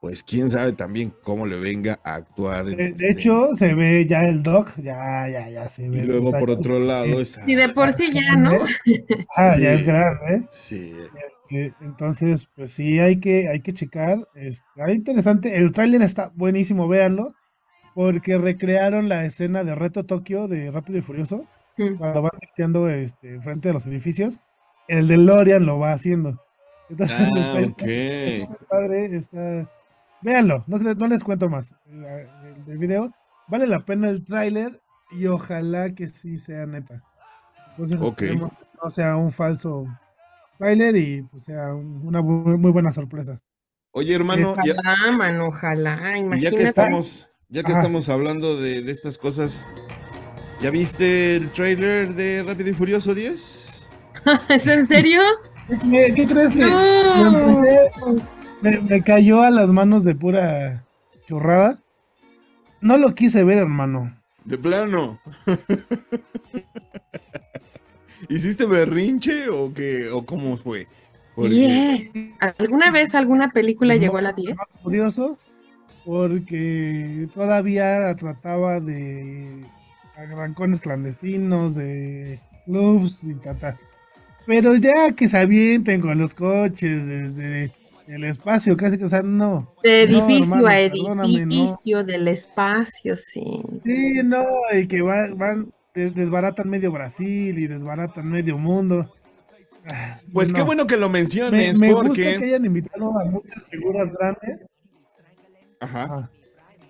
[0.00, 2.68] pues quién sabe también cómo le venga a actuar.
[2.68, 5.98] en De, este- hecho, se ve ya el doc, ya, ya, ya se ve.
[5.98, 7.44] y luego por otro lado está...
[7.46, 8.52] Y de por sí ya, ¿no?
[9.36, 10.46] Ah, ya es grande, ¿eh?
[10.50, 10.92] Sí,
[11.50, 14.26] Eh, Entonces, pues sí, hay que, hay que checar.
[14.34, 15.56] Está interesante.
[15.56, 17.34] El tráiler está buenísimo, véanlo.
[17.94, 21.44] Porque recrearon la escena de Reto Tokio de Rápido y Furioso.
[21.98, 24.40] Cuando van drifteando este, frente de los edificios.
[24.88, 26.38] El de Lorian lo va haciendo.
[26.90, 27.28] Entonces, Ah,
[27.60, 29.70] está- está padre, está...
[30.20, 31.74] Véanlo, no, se les- no les cuento más.
[31.86, 33.12] El, el del video.
[33.48, 34.80] Vale la pena el tráiler
[35.10, 37.02] y ojalá que sí sea neta.
[37.70, 39.86] Entonces, no sea un falso
[40.58, 43.40] tráiler y pues, sea un- una muy buena sorpresa.
[43.92, 45.98] Oye, hermano, ya, Ojalá, mano, ojalá.
[46.02, 46.56] y ya Imagínate.
[46.56, 47.80] que estamos, ya que Ajá.
[47.80, 49.66] estamos hablando de, de estas cosas,
[50.60, 53.88] ¿ya viste el trailer de Rápido y Furioso 10?
[54.48, 55.20] ¿Es en serio?
[55.68, 57.62] ¿Qué, qué crees que No.
[58.62, 60.84] me, me cayó a las manos de pura
[61.26, 61.78] churrada?
[62.80, 64.16] No lo quise ver, hermano.
[64.44, 65.20] De plano.
[68.28, 70.08] ¿Hiciste berrinche o qué?
[70.12, 70.86] ¿O cómo fue?
[71.34, 72.12] Porque- Yes.
[72.58, 74.56] ¿Alguna vez alguna película No, llegó a la 10?
[74.56, 75.38] Más curioso
[76.04, 79.64] porque todavía trataba de
[80.16, 83.78] arrancones clandestinos, de clubs y tata.
[84.46, 87.72] Pero ya que se avienten con los coches desde
[88.08, 89.72] el espacio, casi que, o sea, no.
[89.82, 91.24] De No, edificio hermano, a no.
[91.24, 93.62] edificio, del espacio, sí.
[93.84, 94.44] Sí, no,
[94.74, 99.12] y que van, van des- desbaratan medio Brasil y desbaratan medio mundo.
[99.92, 100.66] Ah, Pues qué no.
[100.66, 102.36] bueno que lo Me, menciones, me gusta porque...
[102.38, 104.60] que hayan invitado a muchas figuras grandes.
[105.82, 106.08] Ajá.
[106.10, 106.30] Ah,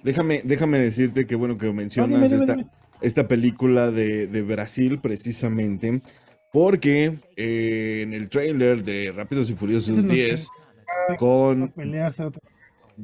[0.03, 2.71] Déjame, déjame decirte que bueno que no, mencionas dime, dime, esta, dime.
[3.01, 6.03] esta película de, de Brasil precisamente
[6.53, 10.49] porque eh, en el trailer de Rápidos y Furiosos Ese no 10
[11.11, 11.73] Va a con.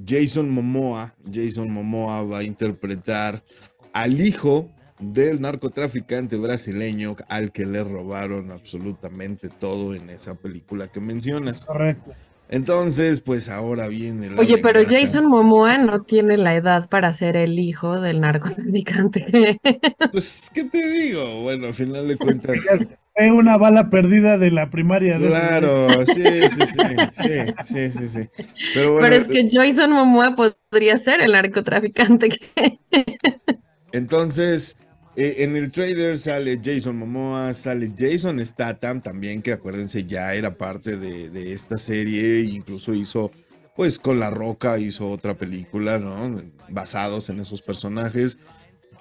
[0.06, 3.42] Jason Momoa, Jason Momoa va a interpretar
[3.92, 4.68] al hijo
[5.00, 11.64] del narcotraficante brasileño al que le robaron absolutamente todo en esa película que mencionas.
[11.64, 12.12] Correcto.
[12.50, 14.80] Entonces, pues ahora viene la Oye, pero.
[14.88, 19.60] Jason Momoa no tiene la edad para ser el hijo del narcotraficante.
[20.12, 21.42] Pues, ¿qué te digo?
[21.42, 22.64] Bueno, al final de cuentas...
[23.14, 25.18] Fue una bala perdida de la primaria.
[25.18, 25.28] güey.
[25.28, 26.82] Claro, sí, sí, sí,
[27.12, 28.28] sí, sí, sí, sí.
[28.74, 32.28] Pero bueno, Pero es que Jason Momoa podría ser el narcotraficante.
[32.30, 32.78] que-
[33.92, 34.76] entonces,
[35.20, 40.56] eh, en el trailer sale Jason Momoa, sale Jason Statham también, que acuérdense ya era
[40.56, 43.32] parte de, de esta serie, incluso hizo,
[43.74, 46.40] pues con La Roca hizo otra película, ¿no?
[46.68, 48.38] Basados en esos personajes,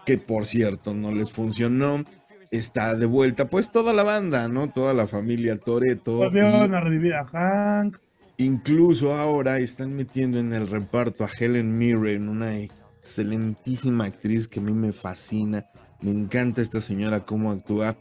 [0.08, 2.04] que por cierto no les funcionó.
[2.50, 4.72] está de vuelta, pues toda la banda, ¿no?
[4.72, 6.18] Toda la familia Toreto.
[6.18, 7.98] Volvieron a revivir a Hank.
[8.38, 14.64] Incluso ahora están metiendo en el reparto a Helen Mirren, una excelentísima actriz que a
[14.64, 15.64] mí me fascina.
[16.02, 17.98] Me encanta esta señora cómo actúa.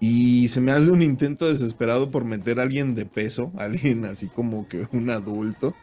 [0.00, 4.26] Y se me hace un intento desesperado por meter a alguien de peso, alguien así
[4.26, 5.74] como que un adulto.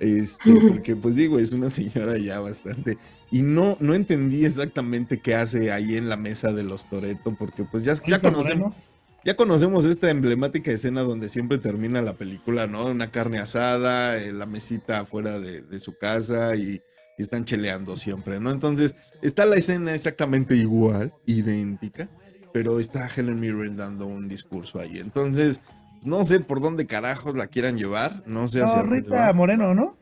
[0.00, 2.98] Este, porque pues digo, es una señora ya bastante.
[3.30, 7.64] Y no, no entendí exactamente qué hace ahí en la mesa de los Toreto, porque
[7.64, 8.74] pues ya, ya conocemos.
[9.22, 12.86] Ya conocemos esta emblemática escena donde siempre termina la película, ¿no?
[12.86, 16.80] Una carne asada, eh, la mesita afuera de, de su casa y,
[17.20, 18.50] y están cheleando siempre, ¿no?
[18.50, 22.08] Entonces, está la escena exactamente igual, idéntica,
[22.50, 24.98] pero está Helen Mirren dando un discurso ahí.
[24.98, 25.60] Entonces,
[26.02, 29.34] no sé por dónde carajos la quieran llevar, no sé hacia No, Rita.
[29.34, 29.98] Moreno, ¿no?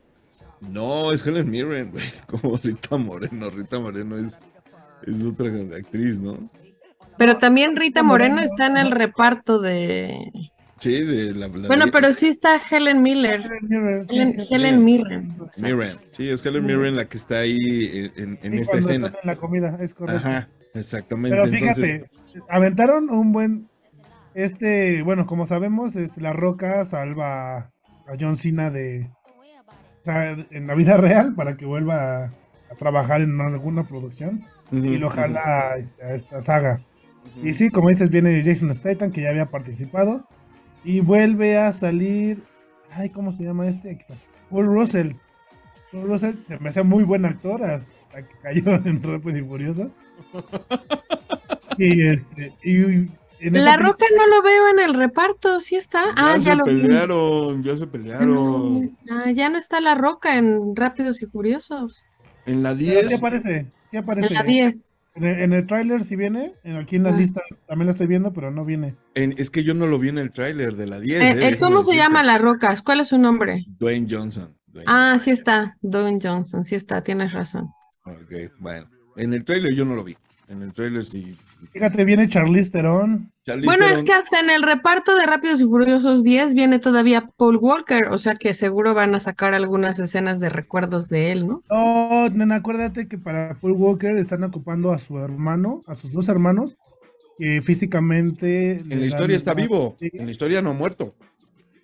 [0.60, 3.50] No, es Helen Mirren, güey, como Rita Moreno.
[3.50, 4.38] Rita Moreno es,
[5.04, 6.48] es otra actriz, ¿no?
[7.16, 10.52] Pero también Rita Moreno, está en el reparto de.
[10.78, 11.48] Sí, de la...
[11.48, 13.42] la- Bueno, pero sí está Helen Miller.
[13.70, 14.46] Helen Helen.
[14.50, 15.34] Helen Mirren.
[16.10, 19.06] sí, es Helen Mirren la que está ahí en, en- Sí, esta escena.
[19.08, 20.26] están En la comida, es correcto.
[20.26, 21.36] Ajá, exactamente.
[21.36, 23.68] Pero fíjate, Entonces, aventaron un buen.
[24.34, 29.10] Este, bueno, como sabemos, es La Roca salva a John Cena de.
[30.02, 32.32] o sea, en la vida real para que vuelva a,
[32.70, 35.40] a trabajar en alguna producción y lo jala
[35.72, 36.80] a, este- a esta saga.
[37.42, 40.26] Y sí, como dices, viene Jason Statham, que ya había participado.
[40.84, 42.42] Y vuelve a salir.
[42.90, 44.04] Ay, ¿cómo se llama este?
[44.50, 45.12] Paul Russell.
[45.92, 49.90] Paul Russell se me hace muy buen actor hasta que cayó en Rápido y Furioso.
[51.80, 52.52] Y este.
[52.64, 53.06] Y, La
[53.38, 56.02] película- Roca no lo veo en el reparto, sí está.
[56.16, 56.80] Ah, ya ya se lo vi.
[56.80, 58.84] pelearon, ya se Ah, no, pelearon.
[58.84, 62.04] está, ya no está La Roca en Rápidos y Furiosos.
[62.46, 63.66] En la Pero sí 10, aparece.
[63.92, 64.90] Sí En la 10.
[65.18, 66.54] En el, en el tráiler sí viene.
[66.64, 67.16] En, aquí en la Ah.
[67.16, 68.94] lista también la estoy viendo, pero no viene.
[69.14, 71.20] en- es que yo no lo vi en el tráiler de la 10.
[71.22, 71.96] Eh, eh, ¿Cómo se decirte.
[71.96, 72.74] llama La Roca?
[72.84, 73.64] ¿Cuál es su nombre?
[73.78, 74.56] Dwayne Johnson.
[74.66, 75.76] Dwayne Ah, sí está.
[75.82, 77.68] Dwayne Johnson, sí está, tienes razón.
[78.04, 78.88] Ok, bueno.
[79.16, 80.16] En el tráiler yo no lo vi.
[80.48, 81.36] En el tráiler sí.
[81.72, 83.32] Fíjate, viene Charlize Theron.
[83.44, 87.30] Charlize Bueno, es que hasta en el reparto de Rápidos y Furiosos 10 viene todavía
[87.36, 91.46] Paul Walker, o sea que seguro van a sacar algunas escenas de recuerdos de él,
[91.46, 91.62] ¿no?
[91.70, 96.28] No, nena, acuérdate que para Paul Walker están ocupando a su hermano, a sus dos
[96.28, 96.78] hermanos,
[97.38, 98.80] que físicamente.
[98.80, 99.96] En la historia está vivo.
[100.00, 101.14] sí, En la historia no ha muerto.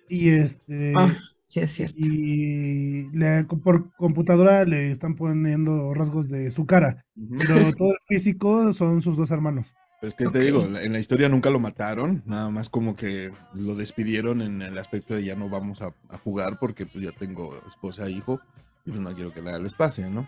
[0.09, 0.93] Y este.
[0.95, 1.15] Ah,
[1.55, 1.97] sí, es cierto.
[1.99, 7.05] Y le- por computadora le están poniendo rasgos de su cara.
[7.15, 7.35] Ujú.
[7.37, 7.45] Pero
[7.77, 9.73] todo el físico son sus dos hermanos.
[10.01, 10.45] Pues que te Ok.
[10.45, 14.77] digo, en la historia nunca lo mataron, nada más como que lo despidieron en el
[14.77, 18.39] aspecto de ya no vamos a, a jugar porque pues ya tengo esposa e hijo
[18.85, 20.27] y pues no quiero que nada les pase, ¿no?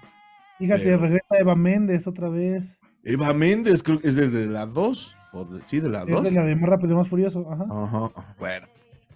[0.57, 2.77] Fíjate, Pero- regresa Eva Méndez otra vez.
[3.03, 6.23] Eva Méndez, creo que es desde la 2, o de- sí, de la Es 2.
[6.23, 7.45] de la de más rápido y más furioso.
[7.51, 7.65] Ajá.
[7.69, 8.67] Ajá, bueno.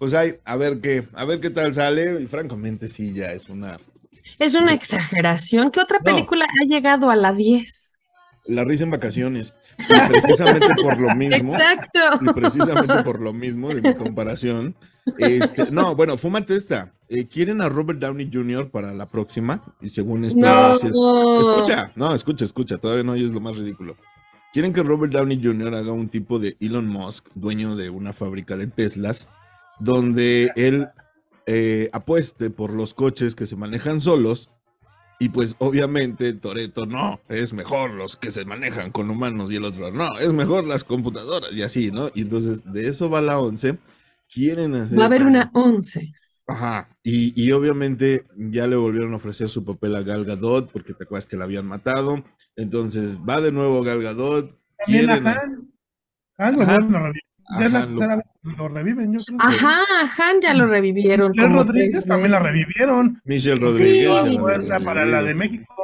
[0.02, 3.48] Pues hay, a ver qué, a ver qué tal sale, y francamente sí, ya es
[3.48, 3.78] una...
[4.40, 5.70] Es una exageración.
[5.70, 6.04] ¿Qué otra No.
[6.04, 7.92] película ha llegado a la 10?
[8.46, 12.00] La risa en vacaciones, y precisamente por lo mismo, y Exacto.
[12.34, 14.74] precisamente por lo mismo de mi comparación,
[15.18, 18.72] este, no, bueno, fúmate esta, Eh, quieren a Robert Downey Jr.
[18.72, 20.40] para la próxima, y según esto...
[20.40, 21.40] No.
[21.40, 23.94] Escucha, no, escucha, escucha, todavía no oyes lo más ridículo.
[24.52, 25.76] Quieren que Robert Downey Jr.
[25.76, 29.28] haga un tipo de Elon Musk, dueño de una fábrica de Teslas,
[29.82, 30.88] donde él
[31.46, 34.48] eh, apueste por los coches que se manejan solos.
[35.18, 39.64] Y pues obviamente Toreto no, es mejor los que se manejan con humanos y el
[39.64, 42.10] otro no, es mejor las computadoras y así, ¿no?
[42.14, 43.78] Y entonces de eso va la 11.
[44.28, 44.98] Quieren hacer...
[44.98, 46.10] Va a haber una 11.
[46.48, 50.92] Ajá, y, y obviamente ya le volvieron a ofrecer su papel a Gal Gadot porque
[50.92, 52.24] te acuerdas que la habían matado.
[52.56, 54.58] Entonces va de nuevo Gal Gadot.
[54.86, 55.72] Quieren a- Han.
[56.36, 56.78] Han lo Ajá.
[57.58, 59.38] Ya es la Ajá, lo- tercera vez que lo reviven, yo creo.
[59.38, 61.32] que- Ajá, a Han ya lo revivieron.
[61.32, 63.22] Michelle Rodríguez tres también la revivieron.
[63.24, 64.08] Michelle Rodríguez.
[64.10, 65.34] La habían para la de.
[65.34, 65.74] México.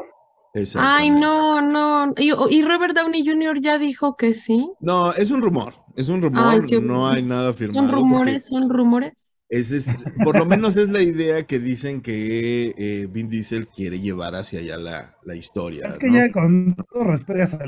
[0.76, 2.14] Ay, no, no.
[2.16, 3.60] Y, y Robert Downey Jr.
[3.60, 4.70] ya dijo que sí.
[4.80, 7.86] No, es un rumor, es un rumor, Ay, qué no hay nada firmado.
[7.86, 9.40] Son rumores, son rumores.
[9.50, 9.94] ese es,
[10.24, 14.60] por lo menos es la idea que dicen que eh, Vin Diesel quiere llevar hacia
[14.60, 15.88] allá la, la historia.
[15.88, 16.14] Es que ¿no?
[16.16, 17.58] ya con todo respeto ya este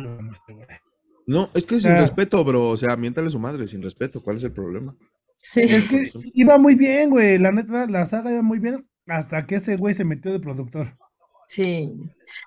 [0.52, 0.66] güey.
[1.32, 2.00] No, es que sin Ah.
[2.00, 2.70] respeto, bro.
[2.70, 4.20] O sea, miéntale su madre, sin respeto.
[4.20, 4.96] ¿Cuál es el problema?
[5.36, 5.60] Sí.
[5.62, 7.38] Es que iba muy bien, güey.
[7.38, 8.84] La neta, la saga iba muy bien.
[9.06, 10.96] Hasta que ese güey se metió de productor.
[11.46, 11.90] Sí.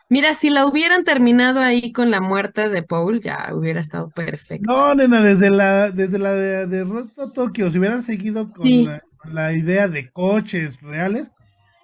[0.09, 4.71] Mira, si la hubieran terminado ahí con la muerte de Paul, ya hubiera estado perfecto.
[4.71, 8.65] No, nena, desde la, desde la de, de Road to Tokyo, si hubieran seguido con,
[8.65, 8.86] Sí.
[8.86, 11.29] la, con la idea de coches reales,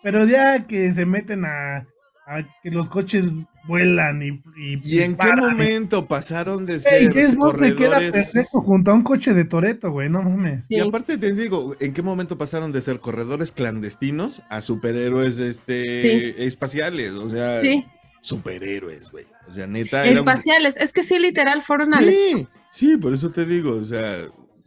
[0.03, 1.85] pero ya que se meten a,
[2.27, 3.25] a que los coches
[3.69, 4.27] vuelan y.
[4.57, 8.11] ¿Y, ¿Y en qué momento pasaron de ser James Bond se queda corredores?
[8.11, 10.65] perfecto junto a un coche de Toreto, güey, no mames.
[10.67, 10.81] Y Sí.
[10.81, 17.11] aparte te digo, ¿en qué momento pasaron de ser corredores clandestinos a superhéroes este espaciales?
[17.11, 17.85] O sea, Sí,
[18.21, 19.25] superhéroes, güey.
[19.47, 20.77] O sea, neta un- espaciales.
[20.77, 24.17] Es que sí, literal, fueron al Sí, sí, por eso te digo, o sea,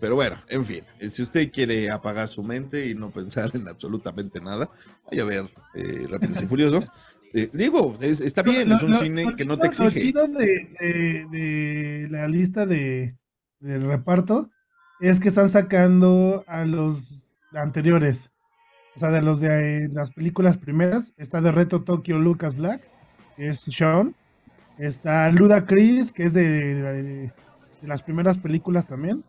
[0.00, 3.68] pero bueno, en fin, eh, si usted quiere apagar su mente y no pensar en
[3.68, 4.68] absolutamente nada,
[5.08, 5.44] vaya a ver
[5.74, 6.86] eh, Rápidos y Furiosos.
[7.34, 9.68] Eh, digo, es- está bien, Lo- es un lo- cine lo que no te lo
[9.68, 10.00] exige.
[10.02, 10.46] chido de,
[10.80, 13.16] de- de la lista de,
[13.60, 14.50] del reparto
[15.00, 18.30] es que están sacando a los anteriores.
[18.96, 21.12] O sea, de los de eh, las películas primeras.
[21.16, 22.82] Está de Reto Tokio Lucas Black,
[23.36, 24.14] que es Sean.
[24.78, 27.32] Está Luda Chris, que es de, de-
[27.82, 29.24] de las primeras películas también.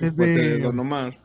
[0.00, 1.18] Es de de- Don Omar.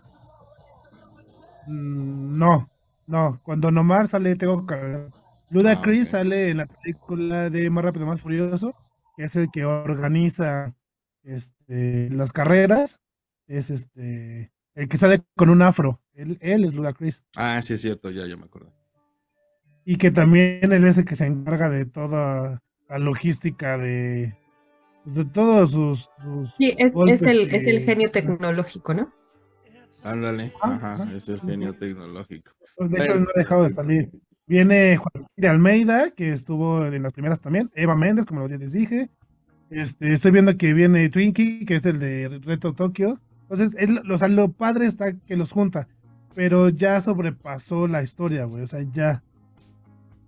[1.67, 2.69] Mm, No,
[3.09, 3.39] no.
[3.43, 5.07] Cuando Nomar sale, tengo que.
[5.49, 8.75] Luda Ah, Chris sale en la película de Más Rápido, Más Furioso,
[9.17, 10.75] que es el que organiza
[11.23, 12.99] este, las carreras.
[13.47, 15.99] Es este el que sale con un afro.
[16.13, 17.23] Él, él es Luda Chris.
[17.35, 18.71] Ah, sí es cierto, ya, ya me acuerdo.
[19.85, 24.35] Y que también él es el que se encarga de toda la logística de,
[25.05, 26.09] de todos sus.
[26.21, 29.11] sus Sí, es, golpes es, el, es el genio tecnológico, ¿no?
[30.03, 31.13] Ándale, Ah, ajá, ajá.
[31.13, 32.51] es el genio tecnológico.
[32.79, 34.09] Pues, de hecho, no ha dejado de salir.
[34.47, 37.69] Viene Juan de Almeida, que estuvo en las primeras también.
[37.75, 39.09] Eva Méndez, como les dije.
[39.69, 43.19] Este, estoy viendo que viene Twinkie, que es el de Reto Tokio.
[43.49, 45.87] Entonces, es, lo- o sea, lo padre está que los junta.
[46.33, 48.63] Pero ya sobrepasó la historia, güey.
[48.63, 49.21] O sea, ya.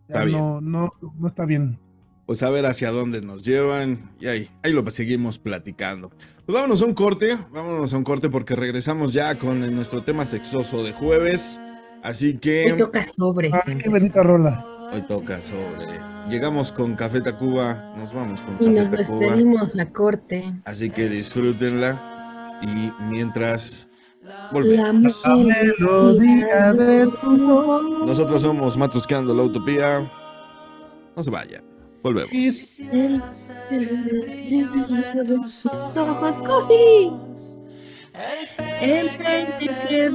[0.09, 0.37] Ya Está bien.
[0.37, 1.79] no, no, no está bien.
[2.25, 6.09] Pues a ver hacia dónde nos llevan y ahí, ahí lo seguimos platicando.
[6.45, 10.25] Pues vámonos a un corte, vámonos a un corte porque regresamos ya con nuestro tema
[10.25, 11.61] sexoso de jueves.
[12.03, 13.49] Así Hoy que toca sobre.
[13.53, 14.65] Ah, qué bonita rola.
[14.93, 15.87] hoy toca sobre.
[16.29, 19.19] Llegamos con Café Tacuba, nos vamos con Y Café nos Tacuba.
[19.19, 20.53] despedimos a corte.
[20.65, 23.89] Así que disfrútenla y mientras
[24.51, 25.21] volvemos.
[25.25, 28.05] La melodía de tu voz.
[28.07, 30.11] Nosotros somos Matrusqueando la Utopía.
[31.15, 31.63] No se vayan,
[32.01, 32.31] volvemos.
[32.31, 33.21] El,
[33.71, 37.11] el de sus ojos, Coffee.
[38.13, 40.09] El frente que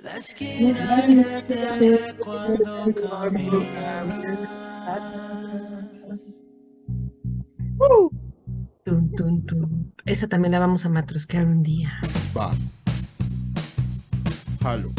[0.00, 4.42] La esquina que te ve cuando caminas.
[10.04, 12.00] Esa también la vamos a matrusquear un día.
[12.36, 12.50] Va.
[14.60, 14.90] Jalo.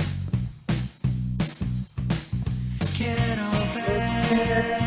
[2.98, 4.83] Quiero ver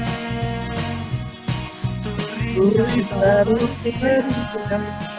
[2.57, 3.44] tu risa
[3.84, 5.15] Mañana,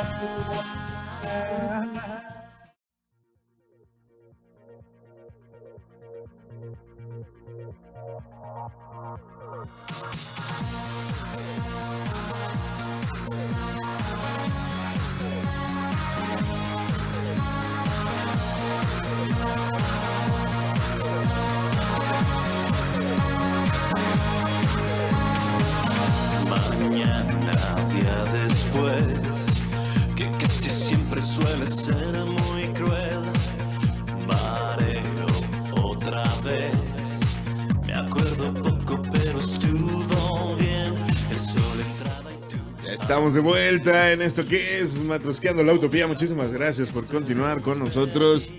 [43.08, 46.08] estamos de vuelta en esto que es Matrusqueando la Utopía.
[46.08, 48.52] Muchísimas gracias por continuar con nosotros.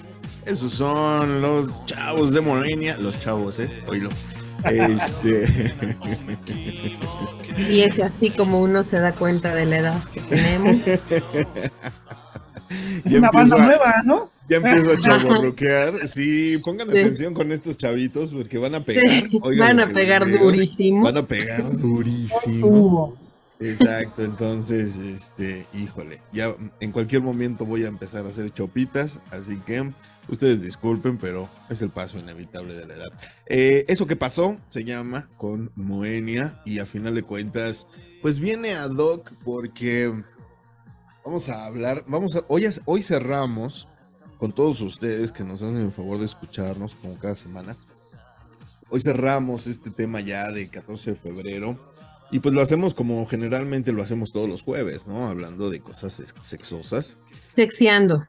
[0.46, 2.96] Esos son los chavos de Morenia.
[2.96, 3.70] Los chavos, ¿eh?
[3.86, 4.09] Oílo.
[4.64, 5.74] Este.
[7.68, 10.76] Y es así como uno se da cuenta de la edad que tenemos.
[13.05, 14.30] Ya una banda a, nueva, ¿no?
[14.49, 16.09] ya empiezo a chaborruquear.
[16.09, 16.99] Sí, pongan Sí.
[16.99, 19.05] atención con estos chavitos porque van a pegar.
[19.07, 21.05] Sí, Oigan van a pegar durísimo.
[21.05, 23.28] Van a pegar durísimo.
[23.61, 29.57] Exacto, entonces, este, híjole, ya en cualquier momento voy a empezar a hacer chopitas, así
[29.59, 29.93] que
[30.29, 33.13] ustedes disculpen, pero es el paso inevitable de la edad.
[33.47, 37.89] Eh, eso que pasó se llama con Moenia y a final de cuentas,
[38.23, 40.13] pues viene ad hoc porque
[41.25, 43.89] vamos a hablar, vamos a, hoy, hoy cerramos
[44.39, 47.75] con todos ustedes que nos hacen el favor de escucharnos como cada semana.
[48.89, 51.97] Hoy cerramos este tema ya de 14 de febrero.
[52.31, 55.29] Y pues lo hacemos como generalmente lo hacemos todos los jueves, ¿no?
[55.29, 57.16] Hablando de cosas sex- sexosas.
[57.57, 58.26] Sexeando.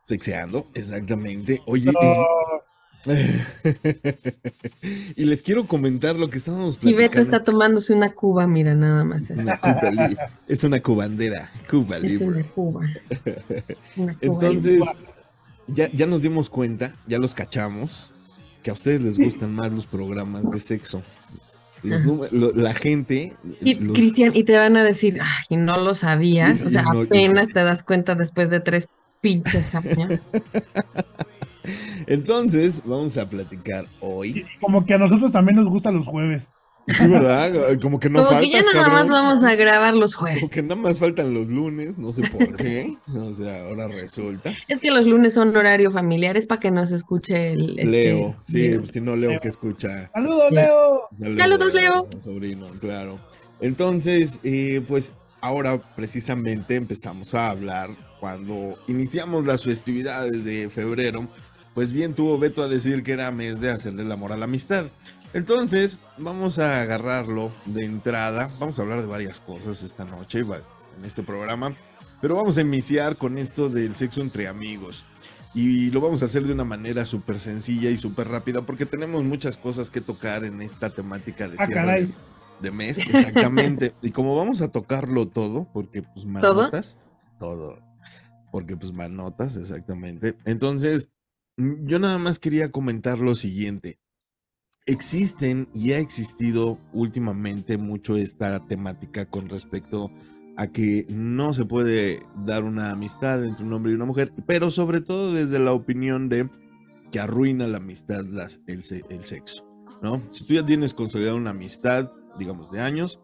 [0.00, 1.62] Sexeando, exactamente.
[1.66, 3.42] Oye, No, es-
[5.16, 7.20] y les quiero comentar lo que estábamos Y Beto platicando.
[7.22, 9.30] está tomándose una cuba, mira, nada más.
[9.30, 10.16] Es, Una Cuba Libre.
[10.48, 12.26] Es una cubandera, Cuba es Libre.
[12.26, 12.80] una cuba.
[13.96, 14.82] Una cuba Entonces,
[15.66, 18.12] ya, ya nos dimos cuenta, ya los cachamos,
[18.62, 21.02] que a ustedes les gustan más los programas de sexo.
[21.82, 23.36] Los núme- lo- la gente.
[23.60, 26.62] Y los- Cristian, y te van a decir, ay, no lo sabías.
[26.64, 28.88] O sea, no, apenas te das cuenta después de tres
[29.20, 30.20] pinches años.
[32.06, 34.44] Entonces, vamos a platicar hoy.
[34.60, 36.48] Como que a nosotros también nos gustan los jueves.
[36.88, 37.78] Sí, ¿verdad?
[37.80, 39.12] Como que no Como que ya faltas, nada más cabrón.
[39.26, 40.50] vamos a grabar los Como jueves.
[40.50, 42.96] que nada más faltan los lunes, no sé por qué.
[43.14, 44.52] O sea, ahora resulta.
[44.68, 48.36] Es que los lunes son horario familiar, es para que nos escuche el este, Leo,
[48.42, 48.86] sí, Leo.
[48.86, 50.10] si no Leo que escucha.
[50.12, 51.08] ¡Saludos, Leo.
[51.18, 51.36] Leo!
[51.38, 51.94] Saludos, Saludos, Leo.
[52.16, 53.20] a sobrino, claro.
[53.60, 61.28] Entonces, eh, pues ahora precisamente empezamos a hablar cuando iniciamos las festividades de febrero.
[61.74, 64.44] Pues bien tuvo Beto a decir que era mes de hacerle el amor a la
[64.44, 64.86] amistad.
[65.34, 68.50] Entonces, vamos a agarrarlo de entrada.
[68.58, 71.74] Vamos a hablar de varias cosas esta noche en este programa.
[72.20, 75.04] Pero vamos a iniciar con esto del sexo entre amigos.
[75.54, 79.22] Y lo vamos a hacer de una manera súper sencilla y súper rápida porque tenemos
[79.24, 82.06] muchas cosas que tocar en esta temática de Ah, cierre caray.
[82.06, 82.14] de,
[82.60, 82.98] de mes.
[82.98, 83.94] Exactamente.
[84.02, 86.96] y como vamos a tocarlo todo, porque pues manotas,
[87.38, 87.78] todo.
[88.50, 90.36] Porque pues manotas, exactamente.
[90.44, 91.08] Entonces,
[91.56, 93.98] yo nada más quería comentar lo siguiente.
[94.86, 100.10] Existen y ha existido últimamente mucho esta temática con respecto
[100.56, 104.70] a que no se puede dar una amistad entre un hombre y una mujer, pero
[104.72, 106.50] sobre todo desde la opinión de
[107.12, 109.64] que arruina la amistad las, el, se- el sexo,
[110.02, 110.20] ¿no?
[110.32, 113.20] Si tú ya tienes consolidada una amistad, digamos, de años,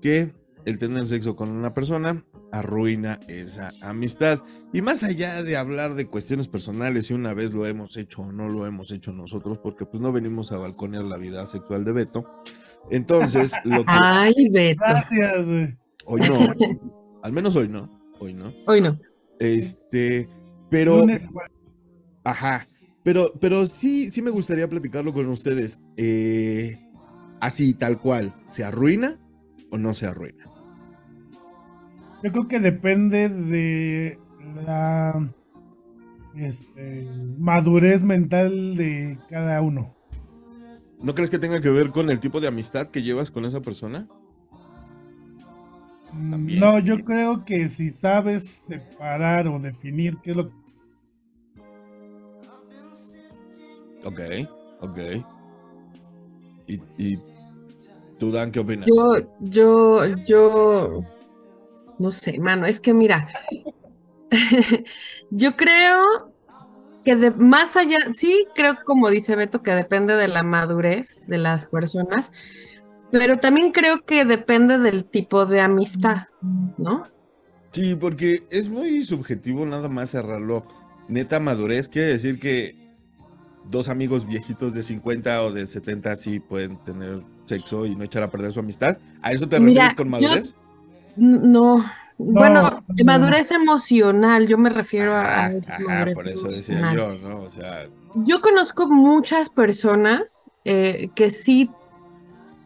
[0.00, 0.32] que
[0.64, 4.40] el tener sexo con una persona arruina esa amistad.
[4.72, 8.32] Y más allá de hablar de cuestiones personales, si una vez lo hemos hecho o
[8.32, 11.92] no lo hemos hecho nosotros, porque pues no venimos a balconear la vida sexual de
[11.92, 12.24] Beto.
[12.90, 14.80] Entonces, lo que Ay, Beto.
[14.80, 15.76] Gracias, güey.
[16.06, 16.38] hoy no,
[17.22, 17.88] al menos hoy no,
[18.18, 18.52] hoy no.
[18.66, 18.98] Hoy no.
[19.38, 20.28] Este,
[20.68, 21.06] pero.
[22.22, 22.66] Ajá,
[23.02, 25.78] pero, pero sí, sí me gustaría platicarlo con ustedes.
[25.96, 26.78] Eh,
[27.40, 29.18] así, tal cual, ¿se arruina
[29.70, 30.49] o no se arruina?
[32.22, 34.18] Yo creo que depende de
[34.64, 35.28] la
[36.36, 37.06] este,
[37.38, 39.94] madurez mental de cada uno.
[41.02, 43.60] ¿No crees que tenga que ver con el tipo de amistad que llevas con esa
[43.60, 44.06] persona?
[46.30, 46.60] También.
[46.60, 50.60] No, yo creo que si sabes separar o definir qué es lo que
[54.04, 54.20] Ok,
[54.80, 54.98] ok.
[56.66, 57.18] ¿Y, y
[58.18, 58.86] tú, Dan, qué opinas?
[58.86, 61.00] Yo, yo, yo,
[62.00, 63.28] no sé, mano, es que mira,
[65.30, 66.32] yo creo
[67.04, 71.36] que de, más allá, sí, creo como dice Beto, que depende de la madurez de
[71.36, 72.32] las personas,
[73.10, 76.28] pero también creo que depende del tipo de amistad,
[76.78, 77.04] ¿no?
[77.72, 80.64] Sí, porque es muy subjetivo nada más cerrarlo.
[81.06, 82.76] Neta madurez quiere decir que
[83.66, 88.22] dos amigos viejitos de 50 o de 70 sí pueden tener sexo y no echar
[88.22, 88.96] a perder su amistad.
[89.20, 90.54] ¿A eso te Mira, refieres con madurez?
[91.16, 91.84] No,
[92.18, 93.04] bueno, no.
[93.04, 96.96] madurez emocional, yo me refiero a, a Ajá, por eso decía emocional.
[96.96, 97.42] yo, ¿no?
[97.42, 101.70] O sea, Yo conozco muchas personas eh, que sí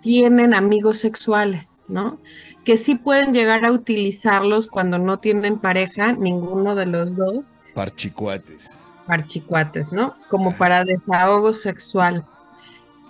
[0.00, 2.18] tienen amigos sexuales, ¿no?
[2.64, 8.70] Que sí pueden llegar a utilizarlos cuando no tienen pareja, ninguno de los dos, parchicuates.
[9.06, 10.14] parchicuates, ¿no?
[10.28, 12.24] Como para desahogo sexual.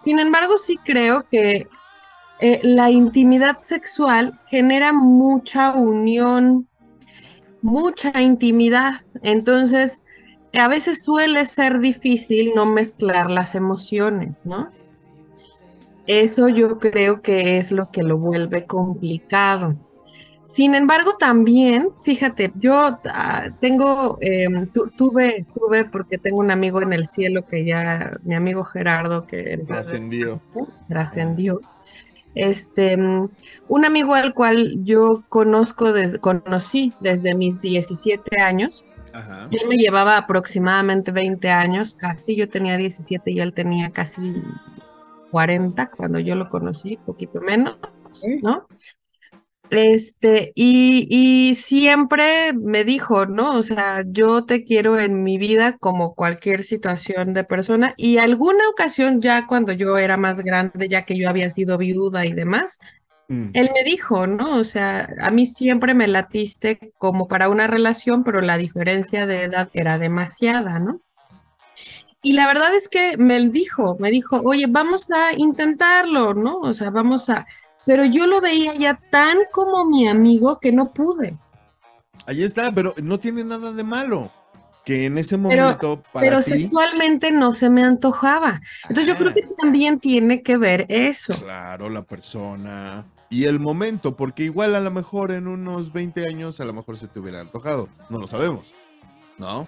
[0.04, 1.68] Sin embargo, sí creo que
[2.40, 6.68] eh, la intimidad sexual genera mucha unión,
[7.62, 8.94] mucha intimidad.
[9.22, 10.02] Entonces,
[10.52, 14.70] a veces suele ser difícil no mezclar las emociones, ¿no?
[16.06, 19.74] Eso yo creo que es lo que lo vuelve complicado.
[20.46, 26.82] Sin embargo, también, fíjate, yo ah, tengo, em, tu- tuve, tuve, porque tengo un amigo
[26.82, 30.40] en el cielo que ya, mi amigo Gerardo, que Trascendió.
[30.88, 31.60] trascendió.
[32.34, 38.84] Este, un amigo al cual yo conozco, des- conocí desde mis 17 años.
[39.12, 39.48] Ajá.
[39.50, 42.34] Él me llevaba aproximadamente 20 años, casi.
[42.34, 44.42] Yo tenía 17 y él tenía casi
[45.30, 47.76] 40 cuando yo lo conocí, poquito menos,
[48.42, 48.66] ¿no?
[49.70, 53.56] Este, y, y siempre me dijo, ¿no?
[53.58, 57.94] O sea, yo te quiero en mi vida como cualquier situación de persona.
[57.96, 62.26] Y alguna ocasión ya cuando yo era más grande, ya que yo había sido viuda
[62.26, 62.78] y demás,
[63.28, 63.50] Mm.
[63.54, 64.58] él me dijo, ¿no?
[64.58, 69.44] O sea, a mí siempre me latiste como para una relación, pero la diferencia de
[69.44, 71.00] edad era demasiada, ¿no?
[72.22, 76.58] Y la verdad es que me dijo, me dijo, oye, vamos a intentarlo, ¿no?
[76.60, 77.46] O sea, vamos a...
[77.86, 81.36] Pero yo lo veía ya tan como mi amigo que no pude.
[82.26, 84.30] Ahí está, pero no tiene nada de malo.
[84.84, 88.60] que en ese Pero- momento para Pero ti, sexualmente no se me antojaba.
[88.86, 91.32] Entonces yo creo que también tiene que ver eso.
[91.40, 96.60] claro, la persona y el momento, porque igual a lo mejor en unos 20 años
[96.60, 98.74] a lo mejor se te hubiera antojado, no lo sabemos,
[99.38, 99.66] ¿no?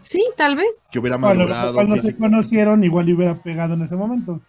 [0.00, 0.88] Sí, tal vez.
[0.90, 4.40] Que hubiera madurado cuando se conocieron, igual hubiera pegado en ese momento.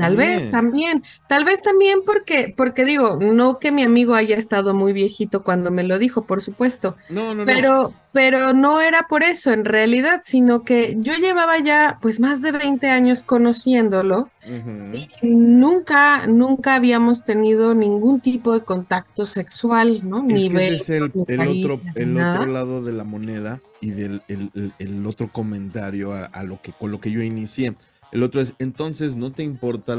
[0.00, 4.74] Tal vez también, tal vez también porque, porque digo, no que mi amigo haya estado
[4.74, 7.44] muy viejito cuando me lo dijo, por supuesto, No, no, no.
[7.46, 12.40] pero, pero no era por eso en realidad, sino que yo llevaba ya pues más
[12.42, 15.06] de 20 años conociéndolo, Ujú.
[15.22, 20.18] nunca, nunca habíamos tenido ningún tipo de contacto sexual, ¿no?
[20.28, 23.90] Es Ni que ese es el, el otro, el otro lado de la moneda y
[23.90, 27.74] del el, el- el otro comentario a, a lo que con lo que yo inicié.
[28.12, 29.96] El otro es, entonces no te importa,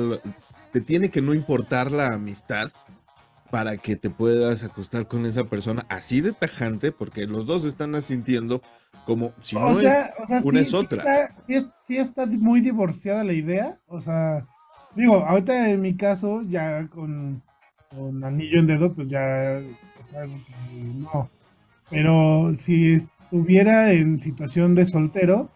[0.72, 2.70] te tiene que no importar la amistad
[3.49, 7.95] para que te puedas acostar con esa persona así de tajante, porque los dos están
[7.95, 8.62] asintiendo
[9.05, 11.36] como si no o es o sea, una sí- es otra.
[11.47, 13.78] sí, es- sí está muy divorciada la idea.
[13.88, 14.45] O sea,
[14.95, 17.41] digo, ahorita en mi caso, ya con,
[17.89, 19.62] con anillo en dedo, pues ya,
[20.01, 21.30] o sea, no.
[21.89, 25.49] Pero si estuviera en situación de soltero,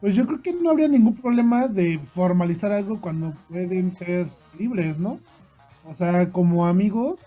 [0.00, 4.28] pues yo creo que no habría ningún problema de formalizar algo cuando pueden ser
[4.58, 5.20] libres, ¿no?
[5.86, 7.20] O sea, como amigos,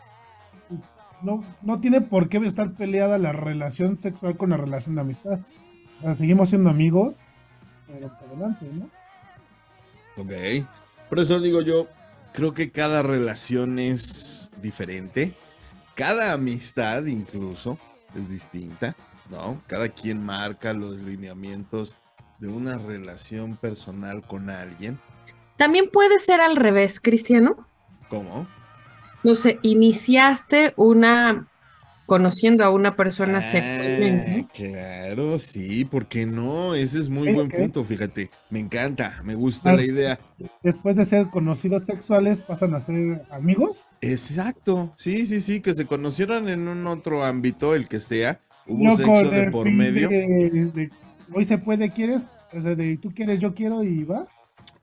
[0.70, 0.82] pues,
[1.22, 5.40] no, no tiene por qué estar peleada la relación sexual con la relación de amistad.
[6.00, 7.18] O sea, seguimos siendo amigos,
[7.88, 8.90] pero por adelante, ¿no?
[10.22, 10.66] Ok.
[11.10, 11.88] Por eso digo yo,
[12.34, 15.34] creo que cada relación es diferente.
[15.94, 17.78] Cada amistad incluso
[18.16, 18.96] es distinta,
[19.30, 19.62] ¿no?
[19.68, 21.96] Cada quien marca los lineamientos
[22.44, 25.00] de una relación personal con alguien.
[25.56, 27.56] También puede ser al revés, Cristiano.
[28.10, 28.48] ¿Cómo?
[29.24, 31.48] No sé, iniciaste una
[32.06, 34.46] conociendo a una persona sexualmente.
[34.46, 36.76] Ah, claro, sí, ¿por qué no?
[36.76, 38.30] Ese es muy buen punto, fíjate.
[38.50, 39.76] Me encanta, me gusta Ah.
[39.78, 40.20] la idea.
[40.62, 43.86] Después de ser conocidos sexuales, pasan a ser amigos.
[44.02, 48.42] Exacto, sí, sí, sí, que se conocieron en un otro ámbito, el que sea.
[48.68, 50.10] Hubo No sexo de por medio.
[50.10, 50.90] de- de,
[51.32, 52.26] hoy se puede, ¿quieres?
[52.52, 54.28] O sea, de tú quieres, yo quiero y va.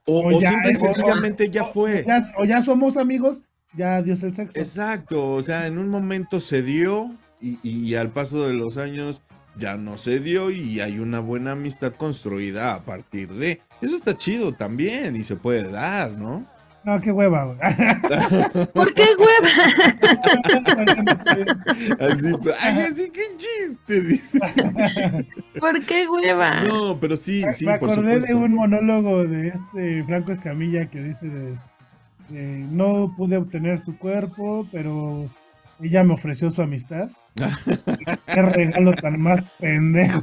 [0.05, 2.03] O, o o ya- simple y o- sencillamente ya fue.
[2.05, 3.41] Ya- o ya somos amigos,
[3.75, 4.59] ya adiós el sexo.
[4.59, 9.21] Exacto, o sea, en un momento se dio y, y al paso de los años
[9.57, 13.61] ya no se dio y hay una buena amistad construida a partir de.
[13.81, 16.45] Eso está chido también y se puede dar, ¿no?
[16.83, 17.59] No, qué hueva, güey.
[18.73, 19.49] ¿Por qué hueva?
[21.99, 24.39] Así, ay, así que chiste, dice.
[25.59, 26.61] ¿Por qué hueva?
[26.61, 28.37] No, pero sí, sí, Me por acordé de supuesto.
[28.37, 31.55] un monólogo de este Franco Escamilla que dice de,
[32.29, 35.29] de, no pude obtener su cuerpo, pero
[35.81, 37.09] ella me ofreció su amistad.
[38.25, 40.21] Qué regalo tan más pendejo.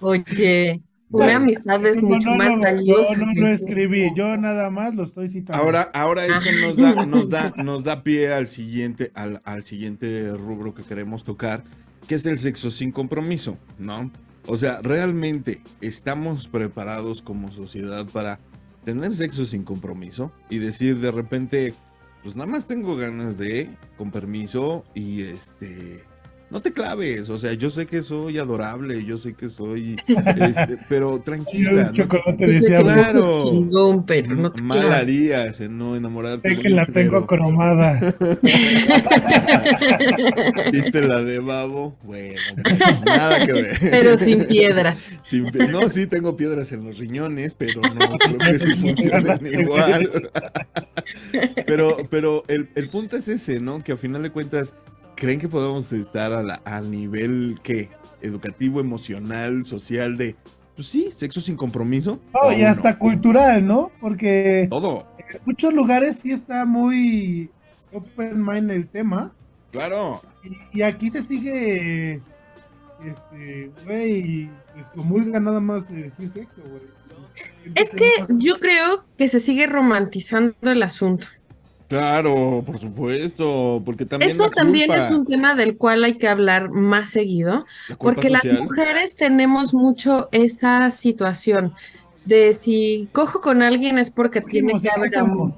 [0.00, 0.80] Oye,
[1.10, 3.14] una amistad es mucho más valiosa.
[3.14, 5.62] Yo no lo escribí, yo nada más lo estoy citando.
[5.62, 10.32] Ahora, ahora esto nos da, nos da, nos da pie al siguiente, al, al siguiente
[10.36, 11.64] rubro que queremos tocar,
[12.06, 14.10] que es el sexo sin compromiso, ¿no?
[14.46, 18.40] O sea, realmente estamos preparados como sociedad para
[18.84, 21.74] tener sexo sin compromiso y decir de repente,
[22.22, 26.02] pues nada más tengo ganas de, con permiso, y este,
[26.50, 29.96] no te claves, o sea, yo sé que soy adorable, yo sé que soy,
[30.40, 33.44] este, pero tranquila, el no, chocolate Yo sé decía, claro.
[33.50, 36.54] chingón, pero no te mal harías en no enamorarte.
[36.54, 38.00] sé que la tengo cromada.
[40.72, 41.98] ¿Viste la de Babo?
[42.02, 43.76] Bueno, pues, nada que ver.
[43.80, 44.98] Pero sin piedras.
[45.22, 50.30] Sin no, sí tengo piedras en los riñones, pero no creo que sí funcionen igual.
[51.66, 53.84] Pero, pero el, el punto es ese, ¿no?
[53.84, 54.74] Que a final de cuentas,
[55.18, 57.88] ¿creen que podemos estar a la- al nivel que
[58.22, 60.36] educativo, emocional, social de,
[60.74, 62.20] pues sí, sexo sin compromiso?
[62.32, 63.90] No, y ¿O hasta cultural, ¿no?
[64.00, 67.50] Porque Todo, en muchos lugares sí está muy
[67.92, 69.32] open mind el tema.
[69.72, 70.22] claro.
[70.72, 72.20] Y, y aquí se sigue,
[73.04, 76.82] este, güey, pues comulga nada más de decir sexo, güey.
[77.74, 78.08] Es que
[78.38, 81.26] yo creo que se sigue romantizando el asunto.
[81.88, 86.28] Claro, por supuesto, porque también Eso la también es un tema del cual hay que
[86.28, 91.72] hablar más seguido, la porque las mujeres tenemos mucho esa situación
[92.26, 95.50] de si cojo con alguien es porque tiene que haber amor.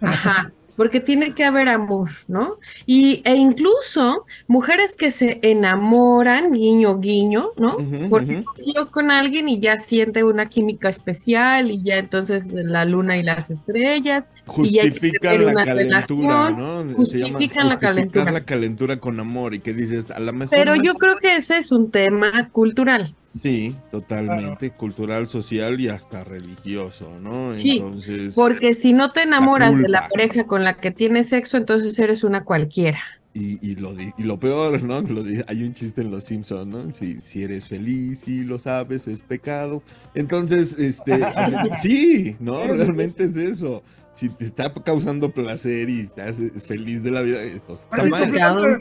[0.00, 0.52] Ajá.
[0.78, 2.58] Porque tiene que haber amor, ¿no?
[2.86, 7.76] Y, e incluso mujeres que se enamoran, guiño, guiño, ¿no?
[8.08, 13.16] Porque cogió con alguien y ya siente una química especial y ya entonces la luna
[13.16, 14.30] y las estrellas.
[14.46, 16.58] Justifican la calentura, relación,
[16.88, 16.94] ¿no?
[16.94, 18.30] Justifican la calentura.
[18.30, 21.34] la calentura con amor y que dices, a lo mejor Pero yo es- creo que
[21.34, 23.16] ese es un tema cultural.
[23.40, 27.56] Sí, totalmente, cultural, social y hasta religioso, ¿no?
[27.56, 31.56] Sí, Entonces, Porque si no te enamoras de la pareja con la que tienes sexo,
[31.56, 33.00] entonces eres una cualquiera.
[33.34, 35.00] y, y lo, di- y lo peor, ¿no?
[35.02, 36.92] Lo hay un chiste en Los Simpsons, ¿no?
[36.92, 39.82] Si, si eres feliz y lo sabes, es pecado.
[40.14, 41.20] Entonces, este,
[41.80, 42.66] sí, ¿no?
[42.66, 43.82] Realmente es eso.
[44.14, 48.80] Si te está causando placer y estás feliz de la vida, esto está Es mal.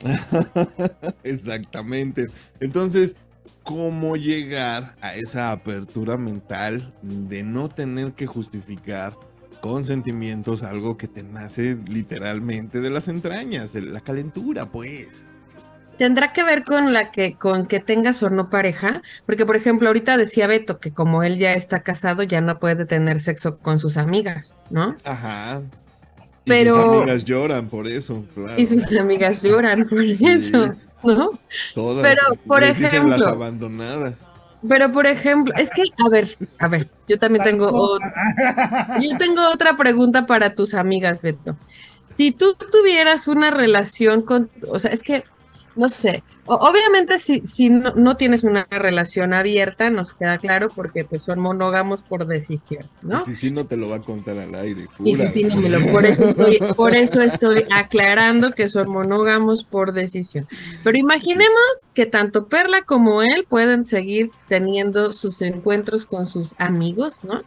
[1.22, 2.28] Exactamente.
[2.60, 3.16] Entonces,
[3.68, 9.12] ¿cómo llegar a esa apertura mental de no tener que justificar
[9.60, 15.26] con sentimientos algo que te nace literalmente de las entrañas, de la calentura, pues?
[15.98, 19.88] Tendrá que ver con la que, con que tengas o no pareja, porque por ejemplo,
[19.88, 23.78] ahorita decía Beto que como él ya está casado, ya no puede tener sexo con
[23.80, 24.96] sus amigas, ¿no?
[25.04, 25.60] Ajá.
[26.46, 28.58] Y Pero- sus amigas lloran por eso, claro.
[28.58, 30.26] Y sus amigas lloran por Sí.
[30.26, 31.30] eso, ¿no?
[31.74, 32.02] Todas.
[32.06, 34.14] pero, por les dicen las ejemplo- abandonadas.
[34.68, 37.98] Pero por ejemplo, es que, a ver, a ver, yo también tengo, o-
[39.00, 41.56] yo tengo otra pregunta para tus amigas, Beto.
[42.16, 45.22] Si tú tuvieras una relación con, o sea, es que,
[45.78, 50.70] no sé, o- obviamente si, si no, no tienes una relación abierta, nos queda claro,
[50.74, 53.22] porque pues son monógamos por decisión, ¿no?
[53.22, 54.86] Y si sí, no te lo va a contar al aire.
[55.04, 59.64] Y sí, no me lo, por eso estoy, por eso estoy aclarando que son monógamos
[59.64, 60.46] por decisión.
[60.82, 61.62] Pero imaginemos
[61.94, 67.42] que tanto Perla como él pueden seguir teniendo sus encuentros con sus amigos, ¿no?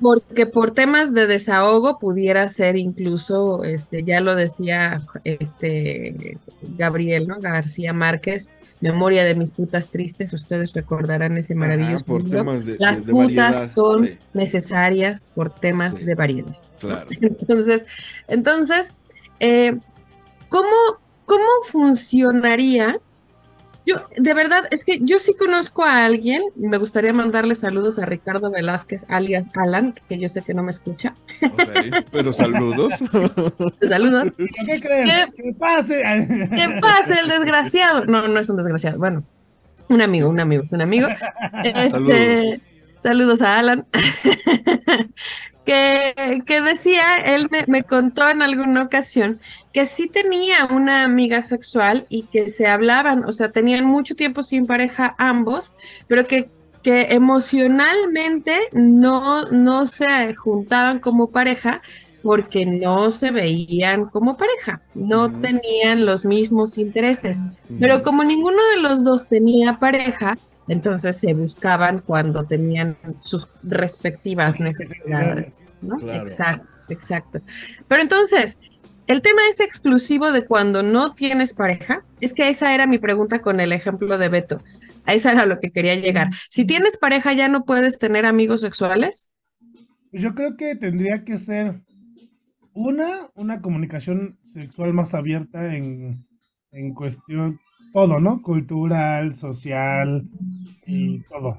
[0.00, 6.38] Porque por temas de desahogo pudiera ser incluso, este, ya lo decía este
[6.76, 7.40] Gabriel, ¿no?
[7.40, 8.48] García Márquez,
[8.80, 12.38] Memoria de mis putas tristes, ustedes recordarán ese maravilloso Ajá, por libro.
[12.40, 13.74] temas de, de- Las de putas variedad.
[13.74, 16.04] son Sí, necesarias por temas Sí.
[16.04, 16.56] de variedad.
[16.78, 17.06] claro.
[17.20, 17.86] Entonces,
[18.28, 18.92] entonces,
[19.40, 19.78] eh,
[20.50, 20.68] ¿cómo,
[21.24, 23.00] ¿cómo funcionaría?
[23.86, 28.04] Yo, de verdad, es que yo sí conozco a alguien, me gustaría mandarle saludos a
[28.04, 31.14] Ricardo Velázquez, alias Alan, que yo sé que no me escucha.
[32.10, 32.94] Pero saludos.
[33.88, 34.32] Saludos.
[34.36, 35.06] ¿Qué creen?
[35.06, 35.42] ¿Qué?
[35.42, 36.02] Que pase.
[36.50, 38.04] ¿Qué pasa, el desgraciado?
[38.06, 38.98] No, no es un desgraciado.
[38.98, 39.22] Bueno,
[39.88, 41.06] un amigo, un amigo, es un amigo.
[41.64, 42.60] Este, Saludos.
[43.02, 43.86] saludos a Alan.
[45.66, 49.38] que, que decía, él me, me contó en alguna ocasión
[49.72, 54.42] que sí tenía una amiga sexual y que se hablaban, o sea, tenían mucho tiempo
[54.42, 55.72] sin pareja ambos,
[56.06, 56.48] pero que,
[56.82, 61.82] que emocionalmente no, no se juntaban como pareja
[62.22, 67.38] porque no se veían como pareja, no tenían los mismos intereses.
[67.78, 70.38] Pero como ninguno de los dos tenía pareja,
[70.68, 75.98] entonces se buscaban cuando tenían sus respectivas necesidades, ¿no?
[75.98, 76.26] Claro.
[76.26, 77.40] Exacto, exacto.
[77.88, 78.58] Pero entonces,
[79.06, 82.04] el tema es exclusivo de cuando no tienes pareja.
[82.20, 84.62] Es que esa era mi pregunta con el ejemplo de Beto.
[85.04, 86.30] A esa era lo que quería llegar.
[86.50, 89.30] Si tienes pareja, ya no puedes tener amigos sexuales.
[90.10, 91.82] Yo creo que tendría que ser
[92.74, 96.26] una, una comunicación sexual más abierta en,
[96.72, 97.60] en cuestión,
[97.96, 98.42] todo, ¿no?
[98.42, 100.22] Cultural, social
[100.84, 101.58] y todo.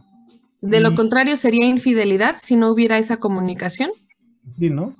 [0.62, 3.90] De lo contrario, sería infidelidad si no hubiera esa comunicación.
[4.52, 4.96] Sí, ¿no?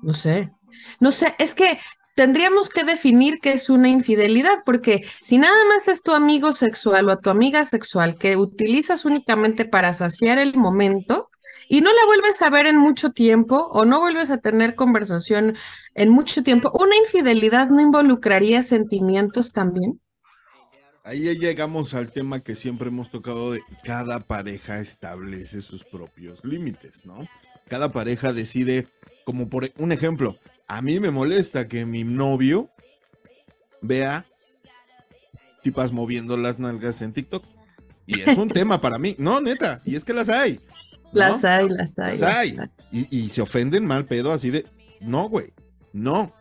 [0.00, 0.50] No sé.
[0.98, 1.76] No sé, es que
[2.16, 7.10] tendríamos que definir qué es una infidelidad, porque si nada más es tu amigo sexual
[7.10, 11.28] o a tu amiga sexual que utilizas únicamente para saciar el momento
[11.68, 15.54] y no la vuelves a ver en mucho tiempo o no vuelves a tener conversación
[15.94, 20.00] en mucho tiempo, ¿una infidelidad no involucraría sentimientos también?
[21.10, 26.44] Ahí ya llegamos al tema que siempre hemos tocado de cada pareja establece sus propios
[26.44, 27.26] límites, ¿no?
[27.68, 28.86] Cada pareja decide,
[29.24, 30.38] como por un ejemplo,
[30.68, 32.68] a mí me molesta que mi novio
[33.82, 34.24] vea
[35.64, 37.44] tipas moviendo las nalgas en TikTok.
[38.06, 39.16] Y es un tema para mí.
[39.18, 40.60] No, neta, y es que las hay.
[41.06, 41.10] ¿no?
[41.12, 42.10] Las hay, las hay.
[42.12, 42.56] Las las hay.
[42.56, 42.70] hay.
[42.92, 44.64] Y, y se ofenden mal pedo así de,
[45.00, 45.52] no, güey,
[45.92, 46.32] no.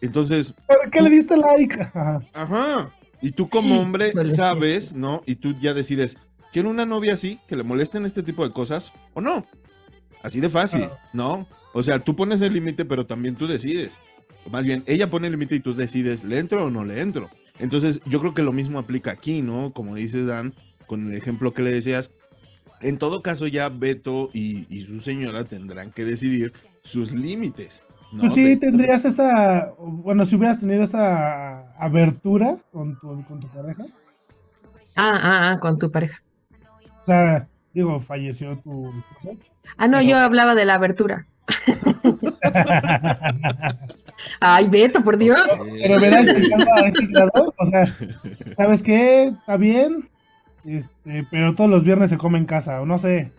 [0.00, 1.78] Entonces, ¿Por qué le diste like?
[1.78, 2.22] Ajá.
[2.32, 2.94] Ajá.
[3.24, 5.22] Y tú como hombre sabes, ¿no?
[5.24, 6.18] Y tú ya decides,
[6.52, 9.46] ¿quiero una novia así, que le molesten este tipo de cosas o no?
[10.22, 10.98] Así de fácil, Claro.
[11.14, 11.48] ¿no?
[11.72, 13.98] O sea, tú pones el límite, pero también tú decides.
[14.44, 17.00] O Más bien, ella pone el límite y tú decides, ¿le entro o no le
[17.00, 17.30] entro?
[17.58, 19.72] Entonces, yo creo que lo mismo aplica aquí, ¿no?
[19.72, 20.52] Como dice Dan,
[20.86, 22.10] con el ejemplo que le decías.
[22.82, 26.52] En todo caso, ya Beto y, y su señora tendrán que decidir
[26.82, 27.84] sus límites,
[28.14, 33.40] No, Tú sí te- tendrías esa, bueno, si hubieras tenido esa abertura con tu, con
[33.40, 33.84] tu pareja.
[34.96, 36.22] Ah, ah, ah, con tu pareja.
[37.02, 38.92] O sea, digo, falleció tu.
[39.76, 41.26] Ah, no, Pero- yo hablaba de la abertura.
[44.40, 45.40] Ay, Beto, por Dios.
[45.82, 46.26] Pero verás
[47.58, 47.86] o sea,
[48.56, 49.24] ¿sabes qué?
[49.28, 50.08] Está bien,
[50.64, 53.32] este, pero todos los viernes se come en casa, o no sé.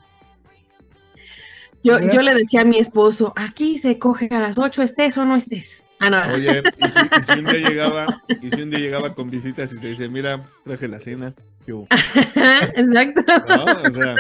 [1.85, 5.25] Yo, yo le decía a mi esposo, aquí se coge a las 8, estés o
[5.25, 5.87] no estés.
[5.99, 6.33] Ah, no.
[6.33, 9.71] Oye, y si, y si un día llegaba, y si un día llegaba con visitas
[9.71, 11.87] y te dice, mira, traje la cena, ¿qué hubo?".
[12.75, 13.21] Exacto.
[13.47, 13.87] ¿No?
[13.87, 14.15] O sea,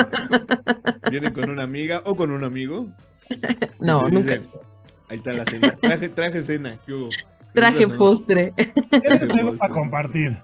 [1.09, 2.87] viene con una amiga o con un amigo.
[3.79, 4.37] No, nunca.
[4.37, 4.41] dice,
[5.09, 5.75] Ahí está la cena.
[5.81, 7.09] Traje, traje cena, ¿qué hubo?
[7.53, 8.53] Traje postre.
[8.91, 10.37] Tienes algo para compartir.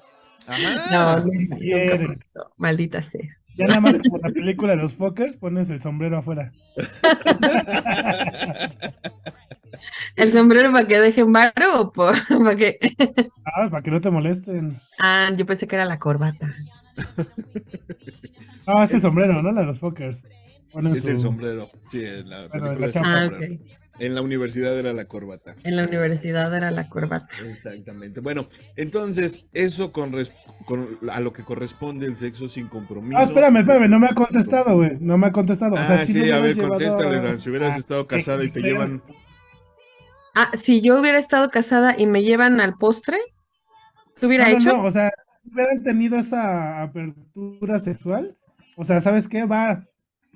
[0.47, 1.17] Ajá.
[1.21, 1.99] No, quieres.
[2.01, 2.51] nunca pasó.
[2.57, 3.40] Maldita sea.
[3.57, 6.51] Ya nada más como la película de los fuckers, pones el sombrero afuera.
[10.15, 12.77] ¿El sombrero para que dejen varo o por- para que?
[13.45, 14.75] Ah, para que no te molesten.
[14.99, 16.53] Ah, yo pensé que era la corbata.
[18.67, 19.51] Ah, es el sombrero, ¿no?
[19.51, 20.23] La de los fuckers.
[20.95, 21.69] Es el sombrero.
[21.91, 23.23] Sí, en la Bueno, película la es el chapa.
[23.25, 23.80] Ah.
[24.01, 25.55] En la universidad era la corbata.
[25.63, 27.29] En la universidad era la corbata.
[27.45, 28.19] Exactamente.
[28.19, 30.33] Bueno, entonces, eso con, res-
[30.65, 33.17] con a lo que corresponde el sexo sin compromiso.
[33.19, 34.97] Ah, espérame, espérame, no me ha contestado, güey.
[34.99, 35.73] No me ha contestado.
[35.73, 39.03] O sea, Ah, sí a ver, llevado contéstale, si hubieras estado casada y te llevan...
[40.33, 43.17] Ah, si yo hubiera estado casada y me llevan al postre,
[44.19, 44.77] ¿qué hubiera No, no, hecho?
[44.77, 45.11] no, o sea,
[45.43, 48.37] si hubieran tenido esa apertura sexual,
[48.77, 49.45] o sea, ¿sabes qué?
[49.45, 49.83] Va,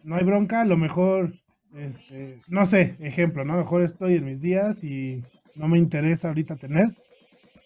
[0.03, 1.31] no hay bronca, a lo mejor,
[1.75, 3.53] este, no sé, ejemplo, ¿no?
[3.53, 5.23] A lo mejor estoy en mis días y
[5.55, 6.95] no me interesa ahorita tener,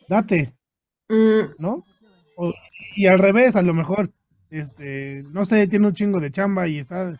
[0.09, 0.53] date,
[1.11, 1.85] Mm, ¿no?
[2.35, 2.53] O-
[2.95, 4.11] y al revés, a lo mejor,
[4.49, 7.19] este, no sé, tiene un chingo de chamba y está,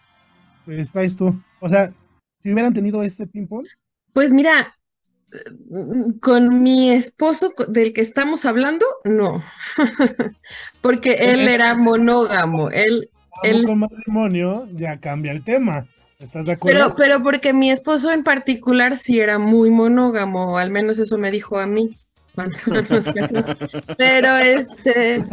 [0.66, 1.40] pues traes tú.
[1.61, 1.94] O sea,
[2.41, 3.68] si hubieran tenido ese ping-pong,
[4.14, 4.76] Pues mira,
[5.70, 9.41] mm, con mi esposo del que estamos hablando, no.
[10.82, 13.10] Porque él era monógamo, él,
[13.44, 15.88] él con matrimonio, ya cambia el tema.
[16.62, 21.32] Pero, pero porque mi esposo en particular sí era muy monógamo, al menos eso me
[21.32, 21.98] dijo a mí.
[23.98, 25.24] Pero este,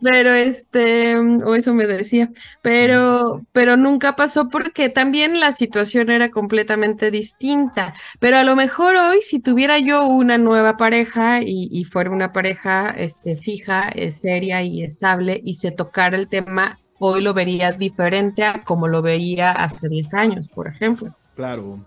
[0.00, 2.30] pero este, o eso me decía,
[2.62, 7.92] pero, pero nunca pasó porque también la situación era completamente distinta.
[8.20, 12.32] Pero a lo mejor hoy, si tuviera yo una nueva pareja y, y fuera una
[12.32, 17.72] pareja este, fija, eh, seria y estable, y se tocara el tema, hoy lo vería
[17.72, 21.14] diferente a como lo veía hace 10 años, por ejemplo.
[21.34, 21.78] Claro.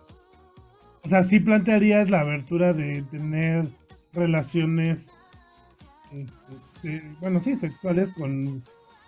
[1.04, 3.68] O sea, sí plantearías la abertura de tener
[4.14, 5.10] relaciones,
[6.12, 8.64] este, bueno, sí, sexuales con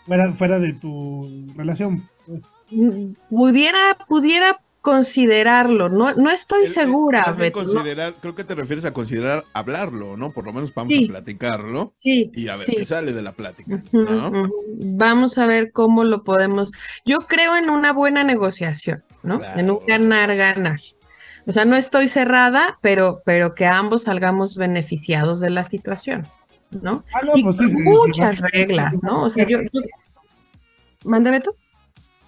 [0.06, 2.08] fuera, fuera de tu relación.
[2.26, 2.42] pues.
[2.72, 7.74] Mm, Pudiera, pudiera considerarlo, no, no estoy segura, Más bien Beto, ¿no?
[7.74, 10.32] considerar, creo que te refieres a considerar hablarlo, ¿no?
[10.32, 11.06] Por lo menos vamos Sí.
[11.06, 12.76] a platicarlo Sí, y a ver sí.
[12.78, 14.50] qué sale de la plática, ¿no?
[14.78, 16.72] Vamos a ver cómo lo podemos.
[17.06, 19.40] Yo creo en una buena negociación, ¿no?
[19.56, 20.80] En un ganar-ganar.
[21.48, 26.28] O sea, no estoy cerrada, pero, pero que ambos salgamos beneficiados de la situación,
[26.70, 27.04] ¿no?
[27.14, 28.44] Ah, no, y pues muchas sí.
[28.52, 29.24] reglas, ¿no?
[29.26, 29.82] O sea, yo, yo...
[31.04, 31.56] ¿Mande, Beto?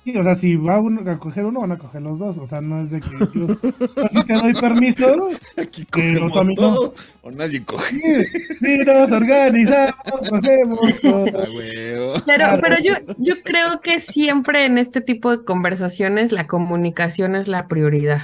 [0.03, 2.37] Sí, o sea, si va uno a coger uno, van a coger los dos.
[2.37, 5.29] O sea, no es de que yo, sí te doy permiso.
[5.55, 6.75] Aquí cogemos amigos.
[6.75, 8.25] todo o nadie coge.
[8.27, 11.25] Sí, sí, nos organizamos, cogemos todo.
[12.25, 17.47] Pero, pero yo, yo creo que siempre en este tipo de conversaciones la comunicación es
[17.47, 18.23] la prioridad.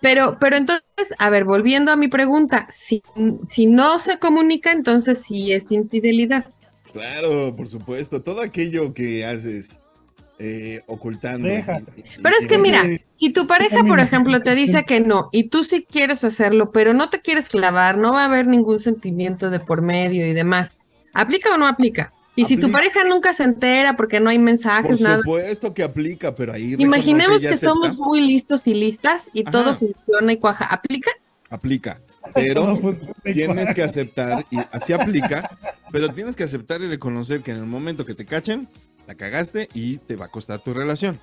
[0.00, 3.02] Pero, pero entonces, a ver, volviendo a mi pregunta, si,
[3.48, 6.46] si no se comunica, entonces sí es infidelidad.
[6.92, 8.22] Claro, por supuesto.
[8.22, 9.80] Todo aquello que haces
[10.42, 11.46] eh, ocultando.
[11.46, 11.92] Déjate.
[11.96, 12.82] y- y- Pero es que mira,
[13.14, 16.94] si tu pareja, por ejemplo, te dice que no y tú sí quieres hacerlo, pero
[16.94, 20.80] no te quieres clavar, no va a haber ningún sentimiento de por medio y demás,
[21.12, 22.12] ¿aplica o no aplica?
[22.36, 25.82] Y si tu pareja nunca se entera porque no hay Por mensajes, nada, supuesto que
[25.82, 29.50] aplica, pero ahí Imaginemos que somos muy listos y listas y Ajá.
[29.50, 30.64] todo funciona y cuaja.
[30.66, 31.10] ¿Aplica?
[31.50, 32.00] aplica.
[32.34, 32.78] Pero
[33.24, 35.50] tienes que aceptar, y así aplica,
[35.90, 38.68] pero tienes que aceptar y reconocer que en el momento que te cachen,
[39.06, 41.18] la cagaste y te va a costar tu relación.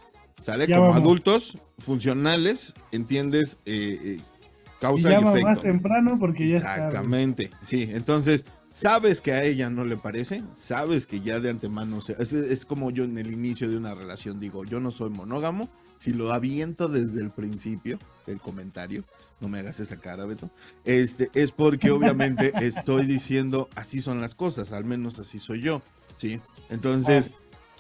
[0.46, 0.68] ¿Sale?
[0.68, 1.02] Ya Como vamos.
[1.04, 5.62] adultos funcionales, entiendes eh, eh, Y causa y, llama más efecto.
[5.62, 6.76] temprano porque ya está.
[6.76, 7.90] Exactamente, sí.
[7.92, 12.34] Entonces, sabes que a ella no le parece, sabes que ya de antemano, se- es,
[12.34, 16.14] es como yo en el inicio de una relación digo, yo no soy monógamo, si
[16.14, 17.98] lo aviento desde el principio
[18.28, 19.04] del comentario,
[19.42, 20.52] no me hagas esa cara, Beto,
[20.86, 25.82] este, es porque obviamente estoy diciendo, así son las cosas, al menos así soy yo,
[26.18, 26.40] ¿sí?
[26.70, 27.32] Entonces,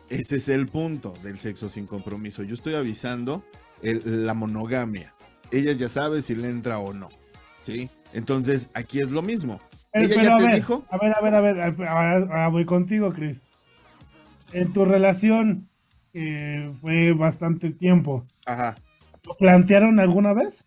[0.09, 2.43] ese es el punto del sexo sin compromiso.
[2.43, 3.43] Yo estoy avisando
[3.81, 5.13] el- la monogamia.
[5.51, 7.07] ella ya sabe si le entra o no.
[7.65, 7.89] ¿Sí?
[8.13, 9.61] Entonces, aquí es lo mismo.
[9.93, 10.85] Eh, Ella pero ya a te ver, dijo.
[10.89, 13.39] a ver, a ver, a ver, ahora, voy contigo, Chris.
[14.53, 15.69] En tu relación,
[16.13, 18.77] que fue bastante tiempo, Ajá.
[19.23, 20.63] ¿lo plantearon alguna vez?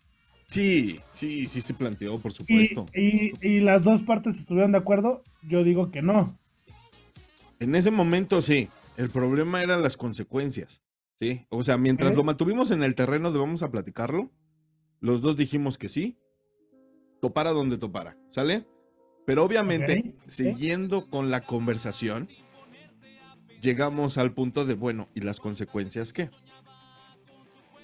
[0.49, 2.85] Sí, sí, sí se planteó, por Y, supuesto.
[2.95, 6.37] y, y las dos partes estuvieron de acuerdo, yo digo que no.
[7.59, 8.67] En ese momento sí.
[9.01, 10.83] El problema eran las consecuencias.
[11.19, 11.45] ¿Sí?
[11.49, 12.15] O sea, mientras ¿Eh?
[12.15, 14.31] lo mantuvimos en el terreno de vamos a platicarlo,
[14.99, 16.17] los dos dijimos que sí.
[17.19, 18.15] Topara donde topara.
[18.29, 18.67] ¿Sale?
[19.25, 22.27] Pero obviamente, siguiendo con la conversación,
[23.61, 26.29] llegamos al punto de, bueno, ¿y las consecuencias qué?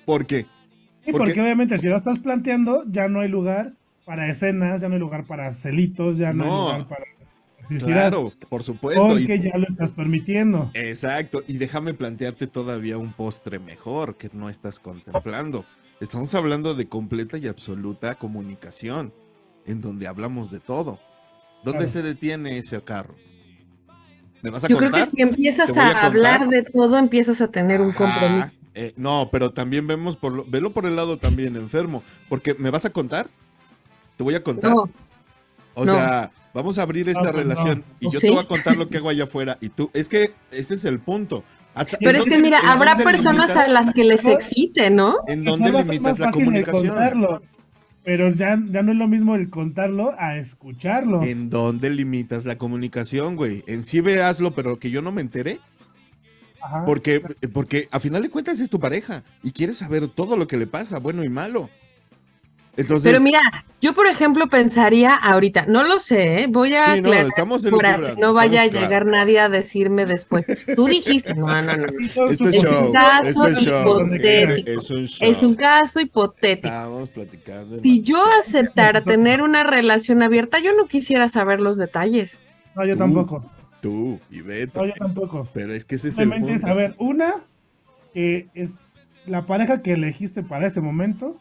[0.06, 0.41] ¿Por qué?
[0.41, 3.73] Sí, Porque- porque obviamente si lo estás planteando, ya no hay lugar
[4.06, 7.06] para escenas, ya no hay lugar para celitos, ya no, hay lugar para
[7.68, 9.18] toxicidad, Claro, por supuesto.
[9.18, 10.72] y- porque ya lo estás permitiendo.
[10.73, 15.65] Exacto, y déjame plantearte todavía un postre mejor que no estás contemplando.
[15.99, 19.14] Estamos hablando de completa y absoluta comunicación,
[19.65, 20.99] en donde hablamos de todo.
[21.64, 21.89] ¿Dónde Claro.
[21.89, 23.15] se detiene ese carro?
[24.44, 26.98] ¿Me vas a Yo creo que si empiezas ¿Te voy a, a hablar de todo,
[26.99, 28.53] empiezas a tener un Ajá, compromiso.
[28.76, 32.69] eh, no, pero también vemos por lo, velo por el lado también enfermo, porque ¿me
[32.69, 33.27] vas a contar?
[34.15, 34.69] Te voy a contar.
[34.72, 34.89] No,
[35.78, 35.94] o no.
[35.94, 37.54] sea, vamos a abrir esta No, pues no.
[37.54, 38.28] relación y ¿O yo sí?
[38.28, 40.86] te voy a contar lo que hago allá afuera y tú, es que ese es
[40.86, 41.44] el punto.
[41.74, 45.16] Hasta- pero ¿en es que mira, habrá personas limitas- a las que les excite, ¿no?
[45.28, 46.88] ¿En ser limitas la comunicación?
[46.88, 47.41] contarlo,
[48.04, 51.22] pero ya, ya no es lo mismo el contarlo a escucharlo.
[51.22, 53.64] ¿En dónde limitas la comunicación, güey?
[53.68, 55.60] En sí hazlo, pero que yo no me enteré.
[56.60, 56.84] Ajá.
[56.86, 57.22] Porque,
[57.54, 60.66] porque a final de cuentas es tu pareja y quieres saber todo lo que le
[60.66, 61.70] pasa, bueno y malo.
[62.78, 63.41] Entonces, Pero mira,
[63.82, 66.48] yo por ejemplo pensaría ahorita, no lo sé, ¿eh?
[66.48, 70.06] voy a sí, no, aclarar estamos para que no vaya a llegar nadie a decirme
[70.06, 70.45] después.
[70.76, 71.88] Tú dijiste, no, no, no.
[72.28, 74.70] Es un caso hipotético.
[74.70, 75.28] es un show.
[75.28, 76.68] Es un caso hipotético.
[76.68, 77.78] Estamos platicando.
[77.80, 82.45] Si yo aceptara tener una relación abierta, yo no quisiera saber los detalles.
[82.76, 83.52] No, yo Tú, tampoco.
[83.82, 84.82] Tú y Beto.
[84.82, 85.49] No, yo tampoco.
[85.52, 86.68] Pero es que ese es el punto.
[86.68, 87.38] saber, una,
[88.14, 88.74] que es
[89.26, 91.38] la pareja que elegiste para ese momento,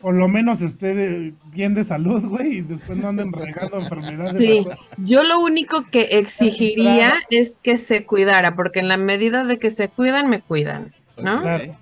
[0.00, 4.34] por lo menos esté de- bien de salud, güey, y después no anden regando enfermedades.
[4.38, 4.66] Sí,
[4.98, 9.70] yo lo único que exigiría es que se cuidara, porque en la medida de que
[9.70, 11.42] se cuidan, me cuidan, ¿no?
[11.42, 11.76] Claro.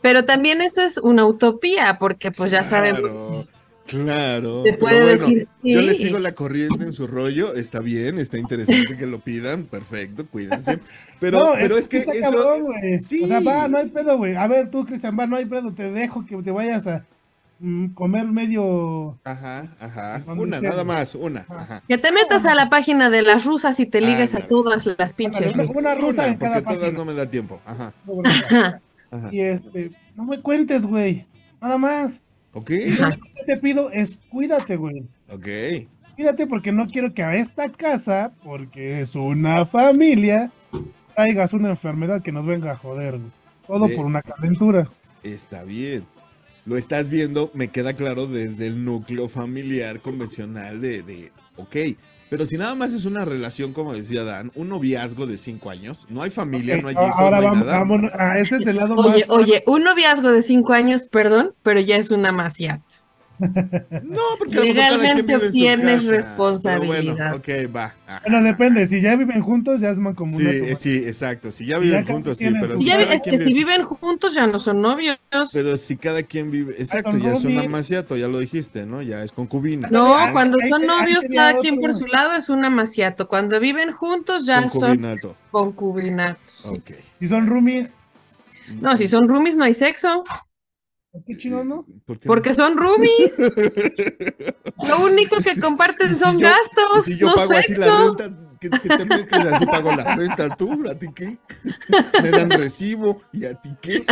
[0.00, 3.00] Pero también eso es una utopía, porque pues ya sabemos.
[3.00, 3.46] Claro,
[3.88, 4.64] Claro.
[4.64, 8.18] Se pero puede bueno, decir Yo le sigo la corriente en su rollo, está bien,
[8.18, 10.78] está interesante que lo pidan, perfecto, cuídense.
[11.18, 12.20] Pero, No, pero es que está eso.
[12.30, 13.00] cabrón, güey.
[13.00, 13.22] Sí.
[13.24, 14.36] O sea, va, no hay pedo, güey.
[14.36, 17.06] A ver, tú, Cristian, va, no hay pedo, te dejo que te vayas a
[17.94, 19.18] comer medio.
[19.24, 20.22] Ajá, ajá.
[20.26, 20.70] Una, sea.
[20.70, 21.44] nada más, una.
[21.48, 21.82] Ajá.
[21.88, 25.12] Que te metas a la página de las rusas y te ligues a todas las
[25.12, 26.98] pinches una rusa Una, en cada porque todas página.
[26.98, 27.60] no me da tiempo.
[27.66, 27.92] Ajá,
[28.24, 28.80] Ajá.
[29.10, 29.28] ajá.
[29.32, 31.26] Y este, no me cuentes, güey.
[31.60, 32.20] Nada más.
[32.54, 35.04] Ok, lo que te pido es cuídate, güey.
[35.30, 35.46] ok.
[36.16, 40.50] Cuídate porque no quiero que a esta casa, porque es una familia,
[41.14, 43.30] traigas una enfermedad que nos venga a joder, güey.
[43.66, 44.88] Todo De- por una calentura.
[45.22, 46.04] Está bien.
[46.68, 51.76] Lo estás viendo, me queda claro desde el núcleo familiar convencional de, de, ok,
[52.28, 56.06] pero si nada más es una relación, como decía Dan, un noviazgo de cinco años,
[56.10, 57.78] no hay familia, no hay hijos, Ahora no hay vamos, nada.
[57.78, 59.38] vamos a ese es el lado Oye, más.
[59.38, 62.82] oye, un noviazgo de cinco años, perdón, pero ya es una maciat.
[63.38, 67.14] No, porque Legalmente quien vive en su tienes casa, responsabilidad.
[67.14, 67.36] Pero bueno,
[67.68, 67.94] ok, va.
[68.06, 68.20] ajá.
[68.28, 70.50] Bueno, depende, si ya viven juntos, ya es mancomunato.
[70.50, 71.50] Sí, eh, sí, exacto.
[71.50, 74.34] Si ya viven ya juntos, sí, pero si ya, es que si vive- viven juntos
[74.34, 75.18] ya no son novios.
[75.52, 77.70] Pero si cada quien vive, exacto, ya es una roomies.
[77.70, 79.02] maciato, ya lo dijiste, ¿no?
[79.02, 79.88] Ya es concubina.
[79.90, 81.82] No, cuando son novios, cada quien otro.
[81.82, 83.28] por su lado es un amaciato.
[83.28, 85.36] Cuando viven juntos ya son Concubinato.
[85.50, 86.64] concubinatos.
[86.66, 86.90] Ok.
[87.20, 87.94] Si son roomies,
[88.80, 90.24] No, si son roomies no hay sexo,
[91.26, 91.86] qué chingón, ¿no?
[92.06, 93.38] ¿Por qué porque son roomies.
[94.88, 98.30] Lo único que comparten si son yo- gastos, si yo no pago así la renta,
[98.60, 99.38] ¿qué, qué te metes?
[99.46, 101.38] Así pago la renta tú, ¿a ti qué?
[102.22, 104.04] Me dan recibo, ¿y a ti qué?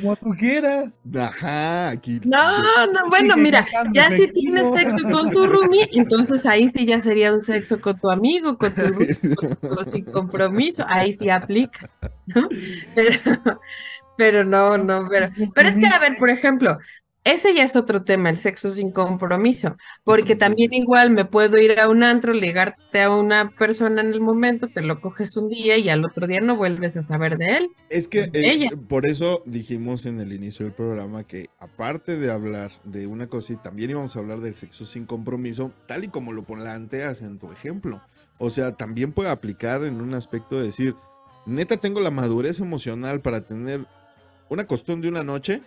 [0.00, 0.92] Como tú quieras.
[1.18, 2.20] Ajá, aquí.
[2.24, 6.84] No, no, bueno, que mira, ya si tienes sexo con tu roomie, entonces ahí sí
[6.86, 11.12] ya sería un sexo con tu amigo, con tu roomie, con- con- sin compromiso, ahí
[11.12, 11.80] sí aplica,
[12.26, 12.48] ¿no?
[12.94, 13.20] Pero,
[14.16, 16.78] pero no, no, pero, pero es que, a ver, por ejemplo,
[17.24, 21.78] ese ya es otro tema, el sexo sin compromiso, porque también igual me puedo ir
[21.78, 25.78] a un antro, ligarte a una persona en el momento, te lo coges un día
[25.78, 27.68] y al otro día no vuelves a saber de él.
[27.90, 28.70] Es que eh, Ella.
[28.88, 33.52] por eso dijimos en el inicio del programa que aparte de hablar de una cosa
[33.52, 37.38] y también íbamos a hablar del sexo sin compromiso, tal y como lo planteas en
[37.38, 38.02] tu ejemplo.
[38.38, 40.96] O sea, también puede aplicar en un aspecto de decir,
[41.46, 43.86] neta tengo la madurez emocional para tener
[44.52, 45.62] una costón de una noche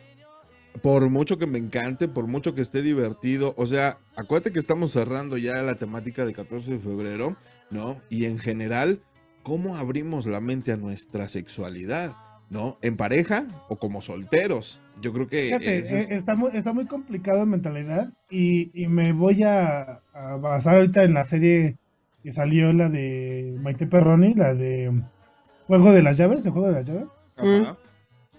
[0.82, 4.92] por mucho que me encante, por mucho que esté divertido, o sea, acuérdate que estamos
[4.92, 7.38] cerrando ya la temática de 14 de febrero,
[7.72, 7.96] ¿no?
[8.10, 9.00] Y en general,
[9.44, 12.16] ¿cómo abrimos la mente a nuestra sexualidad?
[12.50, 12.78] ¿No?
[12.84, 14.80] ¿En pareja o como solteros?
[15.02, 18.88] Yo creo que Fíjate, es- eh, está, muy, está muy complicado en mentalidad y, y
[18.88, 21.78] me voy a, a basar ahorita en la serie
[22.22, 24.92] que salió, la de Maite Perroni, la de
[25.68, 27.08] Juego de las Llaves, el Juego de las Llaves.
[27.38, 27.78] Ajá.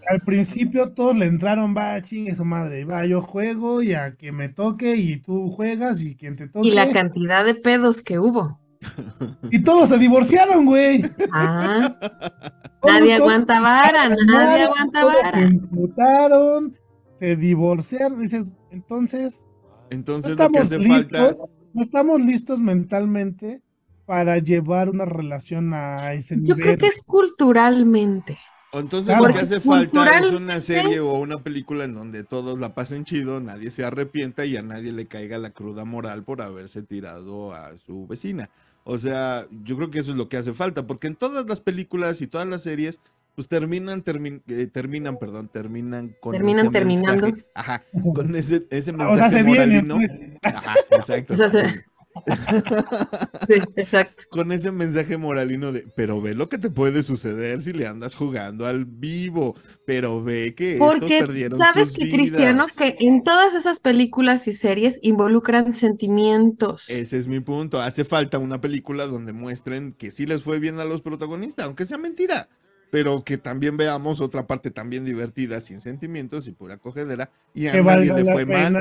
[0.09, 4.31] Al principio todos le entraron, va, chingue su madre, va, yo juego y a que
[4.33, 6.69] me toque y tú juegas y quien te toque.
[6.69, 8.61] Y la cantidad de pedos que hubo.
[9.51, 11.03] Y todos se divorciaron, güey.
[11.33, 11.97] Ah,
[12.87, 15.41] nadie aguanta se vara, nadie aguanta todos Se vara.
[15.43, 16.77] emputaron,
[17.19, 18.21] se divorciaron.
[18.23, 19.45] Dices, entonces,
[19.83, 21.37] no Entonces lo que estamos hace listos, falta,
[21.73, 23.63] no estamos listos mentalmente
[24.05, 26.63] para llevar una relación a ese Yo nivel.
[26.63, 28.39] creo que es culturalmente.
[28.81, 29.29] Entonces Claro.
[29.29, 33.05] lo que hace falta es una serie o una película en donde todos la pasen
[33.05, 37.55] chido, nadie se arrepienta y a nadie le caiga la cruda moral por haberse tirado
[37.55, 38.51] a su vecina.
[38.85, 41.61] O sea, yo creo que eso es lo que hace falta, porque en todas las
[41.61, 43.01] películas y todas las series,
[43.35, 47.27] pues terminan, termin- eh, terminan, perdón, terminan con Terminan ese terminando.
[47.27, 47.83] mensaje, ajá,
[48.15, 49.97] con ese, ese O sea, mensaje moralino.
[49.97, 50.11] pues.
[50.55, 51.33] Ajá, exacto.
[51.35, 51.85] O sea, se-
[53.47, 54.25] Sí, exacto.
[54.29, 58.15] con ese mensaje moralino de, pero ve lo que te puede suceder si le andas
[58.15, 62.77] jugando al vivo, pero ve que Porque perdieron sabes sus que, Cristiano, vidas.
[62.77, 66.89] que en todas esas películas y series involucran sentimientos.
[66.89, 67.81] Ese es mi punto.
[67.81, 71.87] Hace falta una película donde muestren que sí les fue bien a los protagonistas, aunque
[71.87, 72.49] sea mentira.
[72.91, 77.31] Pero que también veamos otra parte también divertida, sin sentimientos y pura cogedera.
[77.53, 78.77] Y a Que nadie le fue mal.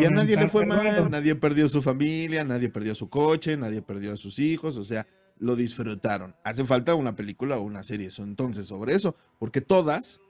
[0.00, 1.10] Y a nadie le fue mal.
[1.10, 4.76] Nadie perdió su familia, nadie perdió su coche, nadie perdió a sus hijos.
[4.76, 5.06] O sea,
[5.38, 6.34] lo disfrutaron.
[6.44, 9.16] Hace falta una película o una serie eso, entonces sobre eso.
[9.38, 10.20] Porque todas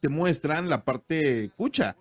[0.00, 1.96] te muestran la parte cucha.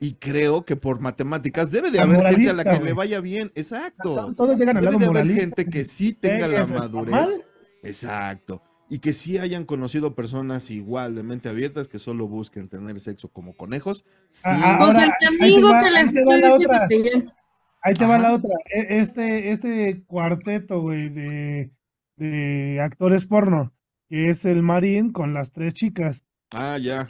[0.00, 3.20] Y creo que por matemáticas debe de La haber gente a la que le vaya
[3.20, 3.50] bien.
[3.56, 4.32] Exacto.
[4.36, 7.40] Todos llegan al Debe de haber gente que sí tenga la madurez.
[7.82, 8.62] Exacto.
[8.90, 13.28] Y que sí hayan conocido personas igual de mente abiertas que solo busquen tener sexo
[13.28, 14.04] como conejos.
[14.30, 14.42] Sí.
[14.46, 16.46] Ah, Con ahora, el ahí te amigo va- que ahí les te va estoy la
[16.56, 16.88] diciendo otra.
[16.88, 17.34] que ya-
[17.82, 18.22] Ahí te va Ajá.
[18.22, 18.50] la otra.
[18.74, 21.70] E- Este, este cuarteto, güey, de,
[22.16, 23.72] de actores porno,
[24.08, 26.24] que es el Marín con las tres chicas.
[26.52, 27.08] Ah, ya.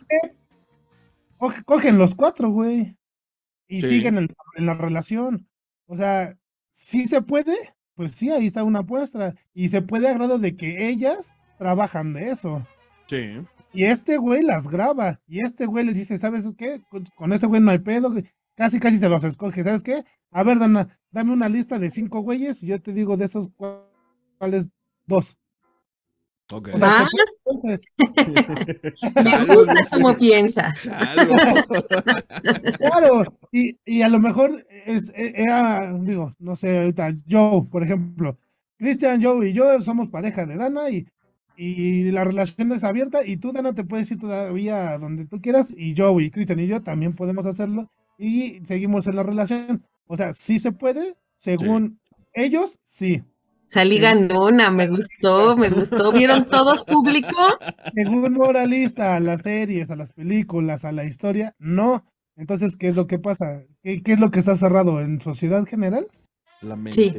[1.38, 2.96] Coge- cogen los cuatro, güey.
[3.68, 3.88] Y Sí.
[3.88, 5.46] siguen en, en la relación.
[5.86, 6.36] O sea,
[6.72, 7.54] sí se puede,
[7.94, 9.34] pues sí, ahí está una muestra.
[9.54, 12.66] Y se puede a grado de que ellas trabajan de eso.
[13.06, 13.40] Sí.
[13.72, 15.20] Y este güey las graba.
[15.26, 16.80] Y este güey les dice, ¿sabes qué?
[16.90, 18.10] Con, con ese güey no hay pedo.
[18.12, 18.24] güey".
[18.54, 19.62] Casi, casi se los escoge.
[19.64, 20.04] ¿Sabes qué?
[20.30, 23.48] A ver, Dana, dame una lista de cinco güeyes y yo te digo de esos
[23.56, 23.82] cu-
[24.38, 24.68] cuáles
[25.06, 25.36] dos.
[26.50, 26.70] Ok.
[26.74, 27.84] O sea, puede, entonces,
[29.48, 30.88] me gusta cómo piensas.
[32.78, 33.24] Claro.
[33.52, 38.36] Y, y a lo mejor es, e- era, digo, no sé, ahorita, Joe, por ejemplo.
[38.78, 41.06] Christian, Joe y yo somos pareja de Dana y,
[41.60, 45.40] y la relación es abierta y tú, Dana, te puedes ir todavía a donde tú
[45.40, 49.82] quieras y Joe y Christian y yo también podemos hacerlo y seguimos en la relación.
[50.06, 51.98] O sea, sí se puede, según
[52.32, 53.24] ellos, sí.
[53.66, 56.12] Salí ganona, me gustó, me gustó.
[56.12, 57.36] ¿Vieron todos público?
[57.94, 62.04] Según moralista, a las series, a las películas, a la historia, no.
[62.36, 63.64] Entonces, ¿qué es lo que pasa?
[63.82, 66.06] ¿Qué, qué es lo que está cerrado en sociedad general?
[66.62, 67.12] La Sí.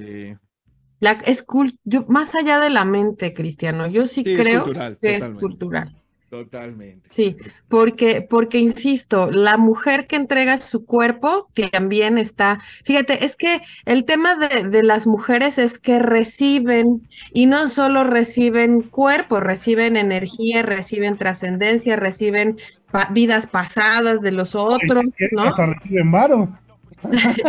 [1.00, 1.44] La, es
[1.84, 5.30] yo- más allá de la mente, Cristiano, yo sí, Sí, es creo cultural, que es
[5.30, 5.96] cultural.
[6.30, 7.10] Totalmente.
[7.12, 7.36] Sí,
[7.68, 14.06] porque, porque insisto, la mujer que entrega su cuerpo también está, fíjate, es que el
[14.06, 20.62] tema de, de las mujeres es que reciben, y no solo reciben cuerpo, reciben energía,
[20.62, 22.58] reciben trascendencia, reciben
[22.92, 25.44] pa- vidas pasadas de los otros, ¿no?
[25.46, 26.50] hasta reciben varo.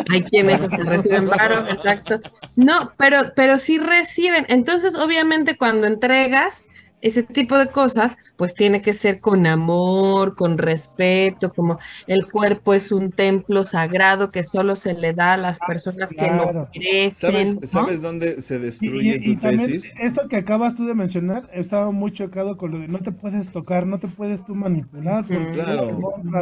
[0.08, 2.20] Hay quienes reciben varo, exacto.
[2.56, 4.44] No, pero, pero sí reciben.
[4.48, 6.66] Entonces, obviamente, cuando entregas
[7.00, 12.74] ese tipo de cosas, pues tiene que ser con amor, con respeto, como el cuerpo
[12.74, 16.68] es un templo sagrado que solo se le da a las personas que lo claro.
[16.74, 17.66] merecen, ¿Sabes, ¿no?
[17.66, 19.94] ¿Sabes dónde se Y, destruye y- y tu también tesis?
[19.98, 23.50] eso que acabas tú de mencionar, estaba muy chocado con lo de no te puedes
[23.50, 25.52] tocar, no te puedes tú manipular, porque.
[25.52, 25.86] Claro.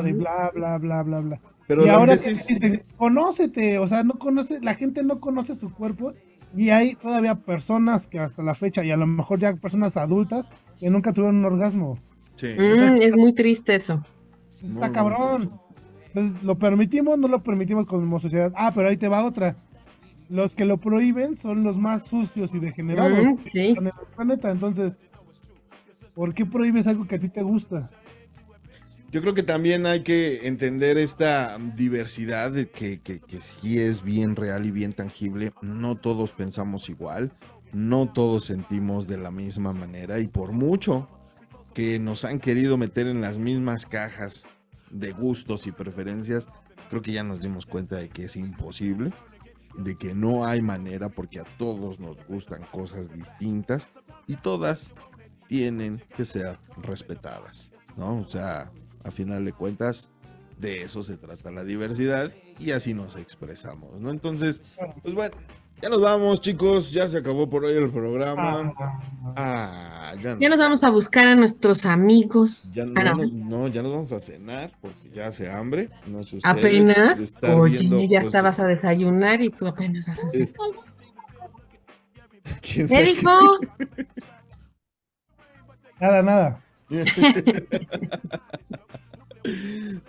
[0.03, 1.41] de bla, bla, bla, bla, bla.
[1.69, 6.15] Pero y ahora que conócete, o sea, no conoce, la gente no conoce su cuerpo
[6.57, 10.49] y hay todavía personas que hasta la fecha, y a lo mejor ya personas adultas,
[10.81, 11.99] que nunca tuvieron un orgasmo.
[12.37, 12.49] Sí.
[12.59, 14.03] Mm, es muy triste eso.
[14.51, 15.61] Está Muy, muy cabrón.
[16.07, 17.19] Entonces, ¿lo permitimos?
[17.19, 18.51] No lo permitimos como sociedad.
[18.57, 19.55] Ah, pero ahí te va otra.
[20.31, 23.75] Los que lo prohíben son los más sucios y degenerados Mm, sí.
[23.79, 24.51] en el planeta.
[24.51, 24.95] Entonces,
[26.15, 27.91] ¿por qué prohíbes algo que a ti te gusta?
[29.11, 34.37] Yo creo que también hay que entender esta diversidad que, que, que sí es bien
[34.37, 35.53] real y bien tangible.
[35.63, 37.33] No todos pensamos igual,
[37.73, 41.09] no todos sentimos de la misma manera y por mucho
[41.73, 44.47] que nos han querido meter en las mismas cajas
[44.91, 46.49] de gustos y preferencias,
[46.91, 49.13] creo que ya nos dimos cuenta de que es imposible,
[49.77, 53.89] de que no hay manera porque a todos nos gustan cosas distintas
[54.27, 54.93] y todas
[55.47, 58.19] tienen que ser respetadas, ¿no?
[58.19, 58.71] O sea,
[59.05, 60.11] a final de cuentas,
[60.59, 64.11] de eso se trata la diversidad y así nos expresamos, ¿no?
[64.11, 64.63] Entonces,
[65.03, 65.35] pues bueno,
[65.81, 68.73] ya nos vamos, chicos, ya se acabó por hoy el programa.
[69.37, 72.73] Ah, ya, no- Ya nos vamos a buscar a nuestros amigos.
[72.75, 73.69] ya no, Ah, ya no.
[73.69, 75.91] ya nos vamos a cenar porque ya hace hambre.
[76.09, 77.37] No sé ustedes, Apenas.
[77.57, 80.43] Oye, viendo, ya pues, estabas a desayunar y tú apenas vas a hacer.
[80.43, 80.55] es-
[82.63, 83.31] ¿Quién ¿Qué sabe dijo?
[86.01, 86.65] Nada, nada.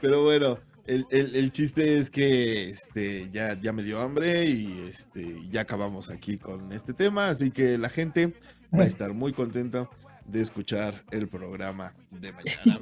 [0.02, 0.58] Pero bueno,
[0.88, 5.62] el, el- el chiste es que este, ya, ya me dio hambre y este, ya
[5.62, 8.34] acabamos aquí con este tema, así que la gente
[8.74, 9.90] va a estar muy contenta
[10.26, 12.80] de escuchar el programa de mañana.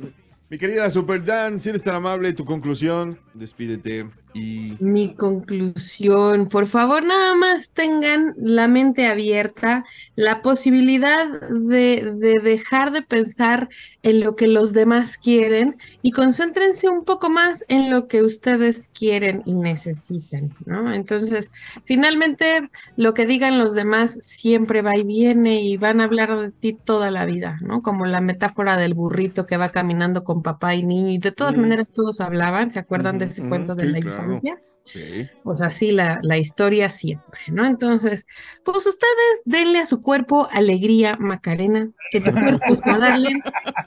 [0.50, 6.68] Mi querida Super Dan, si eres tan amable, tu conclusión, despídete y Mi conclusión, por
[6.68, 9.84] favor, nada más tengan la mente abierta,
[10.16, 13.70] la posibilidad de, de dejar de pensar
[14.04, 18.88] en lo que los demás quieren y concéntrense un poco más en lo que ustedes
[18.94, 20.94] quieren y necesitan, ¿no?
[20.94, 21.50] Entonces,
[21.86, 26.52] finalmente, lo que digan los demás siempre va y viene y van a hablar de
[26.52, 27.82] ti toda la vida, ¿no?
[27.82, 31.56] Como la metáfora del burrito que va caminando con papá y niño y de todas
[31.56, 31.58] Ujú.
[31.58, 34.27] maneras todos hablaban, ¿se acuerdan de ese cuento de sí, la claro.
[34.28, 34.62] Infancia?
[34.86, 37.66] sí, Pues así la, la historia siempre, ¿no?
[37.66, 38.26] Entonces,
[38.64, 43.42] pues ustedes denle a su cuerpo alegría, Macarena, que tu cuerpo es para darle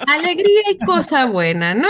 [0.07, 1.89] alegría y cosa buena, ¿no?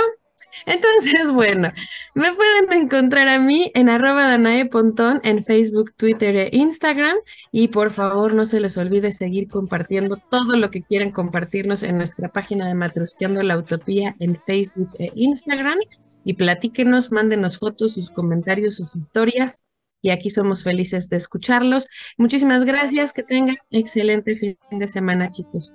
[0.66, 1.72] Entonces, bueno,
[2.14, 7.16] me pueden encontrar a mí en arroba Danae Pontón en Facebook, Twitter e Instagram.
[7.52, 11.96] Y por favor, no se les olvide seguir compartiendo todo lo que quieran compartirnos en
[11.96, 15.78] nuestra página de Matrusqueando la Utopía en Facebook e Instagram.
[16.24, 19.62] Y platíquenos, mándenos fotos, sus comentarios, sus historias.
[20.02, 21.86] Y aquí somos felices de escucharlos.
[22.16, 23.12] Muchísimas gracias.
[23.12, 25.72] Que tengan excelente fin de semana, chicos.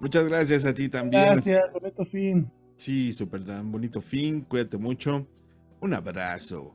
[0.00, 1.24] muchas gracias a ti también.
[1.24, 2.50] Gracias, bonito fin.
[2.76, 5.26] Sí, Super Dan, bonito fin, cuídate mucho.
[5.80, 6.74] Un abrazo.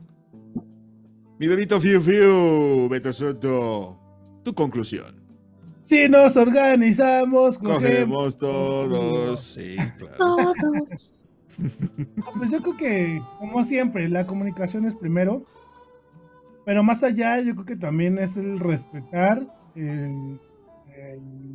[1.40, 4.00] Mi bebito Fiu Fiu, Beto Soto,
[4.44, 5.22] tu conclusión.
[5.82, 7.82] Si nos organizamos, cogemos.
[7.82, 10.18] Cogemos todos, sí, claro.
[10.18, 11.21] Todos.
[12.38, 15.44] Pues yo creo que, como siempre, la comunicación es primero.
[16.66, 19.48] Pero más allá, yo creo que también es el respetar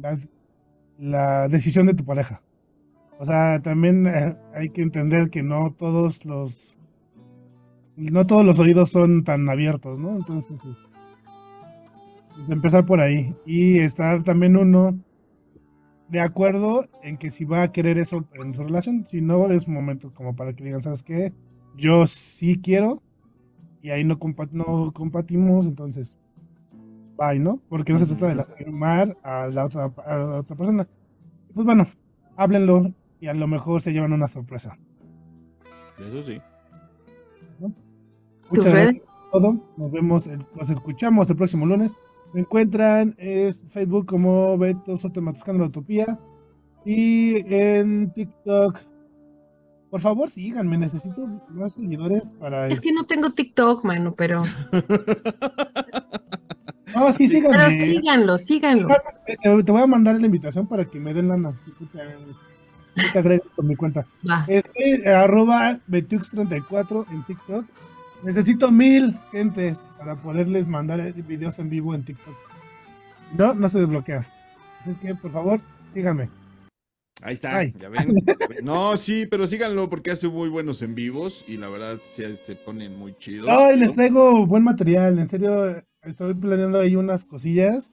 [0.01, 0.19] la,
[0.99, 2.43] la decisión de tu pareja.
[3.19, 6.77] O sea, también eh, hay que entender que no todos los
[7.97, 10.17] no todos los oídos son tan abiertos, ¿no?
[10.17, 10.59] Entonces,
[12.35, 14.99] pues, empezar por ahí y estar también uno
[16.09, 19.67] de acuerdo en que si va a querer eso en su relación, si no es
[19.67, 21.33] momento como para que digan, ¿sabes qué?
[21.77, 23.03] Yo sí quiero
[23.83, 26.17] y ahí no, compa- no compartimos, entonces,
[27.19, 27.61] bye, ¿no?
[27.69, 30.89] Porque no se trata de lastimar a la otra, a la otra persona.
[31.55, 31.87] Pues bueno,
[32.37, 34.79] háblenlo y a lo mejor se llevan una sorpresa.
[35.99, 36.41] Eso sí.
[37.59, 39.01] ¿Tus Muchas gracias
[39.31, 39.61] por todo.
[39.77, 41.93] Nos vemos, el- nos escuchamos el próximo lunes.
[42.37, 46.19] Me encuentran en Facebook como Beto Soto Matuscando la Utopía
[46.85, 48.79] y en TikTok.
[49.89, 52.69] Por favor, síganme, necesito más seguidores para...
[52.69, 54.43] Es que no tengo TikTok, mano, pero,
[56.95, 58.89] No, sí, pero síganlo, síganlo.
[59.25, 61.59] Te, te voy a mandar la invitación para que me den lana.
[63.15, 64.07] Te agrego con mi cuenta.
[64.29, 64.45] Va.
[64.47, 67.65] Este, arroba Betux34 en TikTok.
[68.23, 72.35] Necesito mil gentes para poderles mandar videos en vivo en TikTok.
[73.37, 74.27] No, no se desbloquea.
[74.83, 75.61] Así que, por favor,
[75.95, 76.29] síganme.
[77.23, 77.75] Ahí está, Ay.
[77.79, 78.15] ya ven.
[78.63, 82.57] No, sí, pero síganlo porque hace muy buenos en vivos y la verdad se, se
[82.57, 83.49] ponen muy chidos.
[83.49, 83.95] Ay, les ¿no?
[83.95, 85.19] traigo buen material.
[85.19, 87.91] En serio, estoy planeando ahí unas cosillas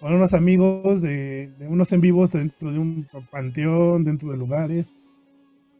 [0.00, 4.88] con unos amigos de, de unos en vivos dentro de un panteón, dentro de lugares.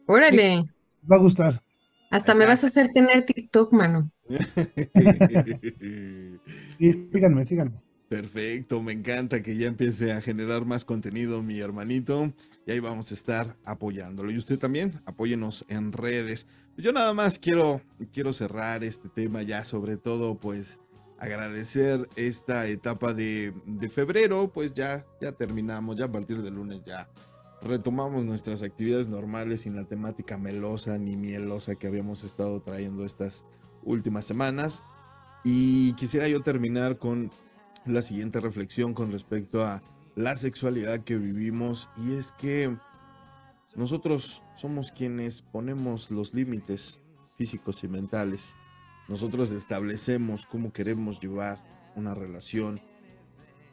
[0.05, 0.55] Órale.
[0.55, 1.61] Les va a gustar.
[2.09, 4.11] Hasta me vas a hacer tener TikTok, mano.
[6.77, 7.81] Y síganme, síganme.
[8.09, 12.33] Perfecto, me encanta que ya empiece a generar más contenido mi hermanito
[12.67, 14.31] y ahí vamos a estar apoyándolo.
[14.31, 16.45] Y usted también, apóyenos en redes.
[16.77, 17.81] Yo nada más quiero,
[18.13, 20.79] quiero cerrar este tema ya, sobre todo pues
[21.17, 26.81] agradecer esta etapa de, de febrero, pues ya, ya terminamos, ya a partir del lunes
[26.85, 27.07] ya
[27.65, 33.45] retomamos nuestras actividades normales sin la temática melosa ni mielosa que habíamos estado trayendo estas
[33.83, 34.83] últimas semanas.
[35.43, 37.31] Y quisiera yo terminar con
[37.85, 39.81] la siguiente reflexión con respecto a
[40.15, 42.77] la sexualidad que vivimos y es que
[43.75, 47.01] nosotros somos quienes ponemos los límites
[47.35, 48.55] físicos y mentales.
[49.09, 51.59] Nosotros establecemos cómo queremos llevar
[51.95, 52.79] una relación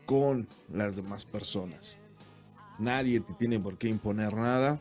[0.06, 2.01] con las demás personas.
[2.78, 4.80] Nadie te tiene por qué imponer nada,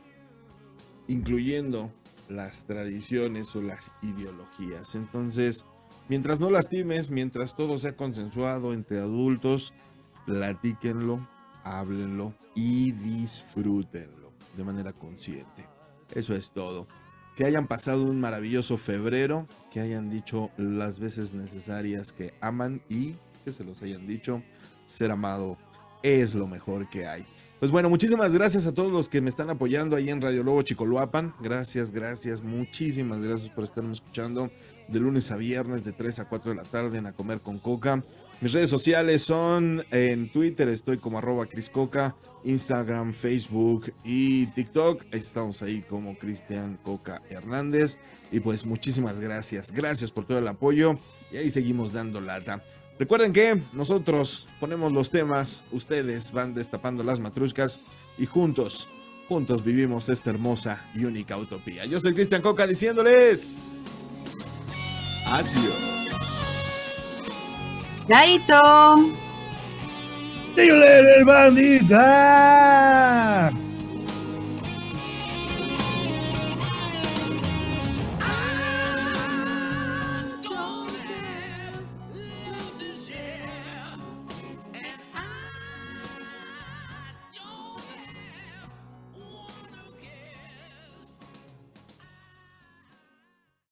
[1.07, 1.91] incluyendo
[2.30, 4.95] las tradiciones o las ideologías.
[4.95, 5.65] Entonces,
[6.07, 9.73] mientras no lastimes, mientras todo sea consensuado entre adultos,
[10.26, 11.27] platíquenlo,
[11.63, 15.68] háblenlo y disfrútenlo de manera consciente.
[16.13, 16.88] Eso es todo.
[17.35, 23.15] Que hayan pasado un maravilloso febrero, que hayan dicho las veces necesarias que aman y
[23.45, 24.43] que se los hayan dicho.
[24.85, 25.57] Ser amado
[26.03, 27.26] es lo mejor que hay.
[27.62, 30.64] Pues bueno, muchísimas gracias a todos los que me están apoyando ahí en Radio Lobo
[30.64, 31.36] Chicoloapan.
[31.42, 34.50] Gracias, gracias, muchísimas gracias por estarme escuchando
[34.88, 37.60] de lunes a viernes de 3 a 4 de la tarde en A Comer con
[37.60, 38.04] Coca.
[38.42, 45.06] Mis redes sociales son en Twitter, estoy como arroba Coca, Instagram, Facebook y TikTok.
[45.12, 48.00] Estamos ahí como Cristian Coca Hernández.
[48.32, 50.98] Y pues muchísimas gracias, gracias por todo el apoyo
[51.32, 52.64] y ahí seguimos dando lata.
[53.02, 57.80] Recuerden que nosotros ponemos los temas, ustedes van destapando las matruscas
[58.15, 58.88] y juntos,
[59.28, 61.84] juntos vivimos esta hermosa y única utopía.
[61.86, 63.82] Yo soy Cristian Coca diciéndoles
[65.26, 65.73] adiós.
[68.07, 68.95] Chaito.
[70.56, 72.72] ¡See you later, bandita!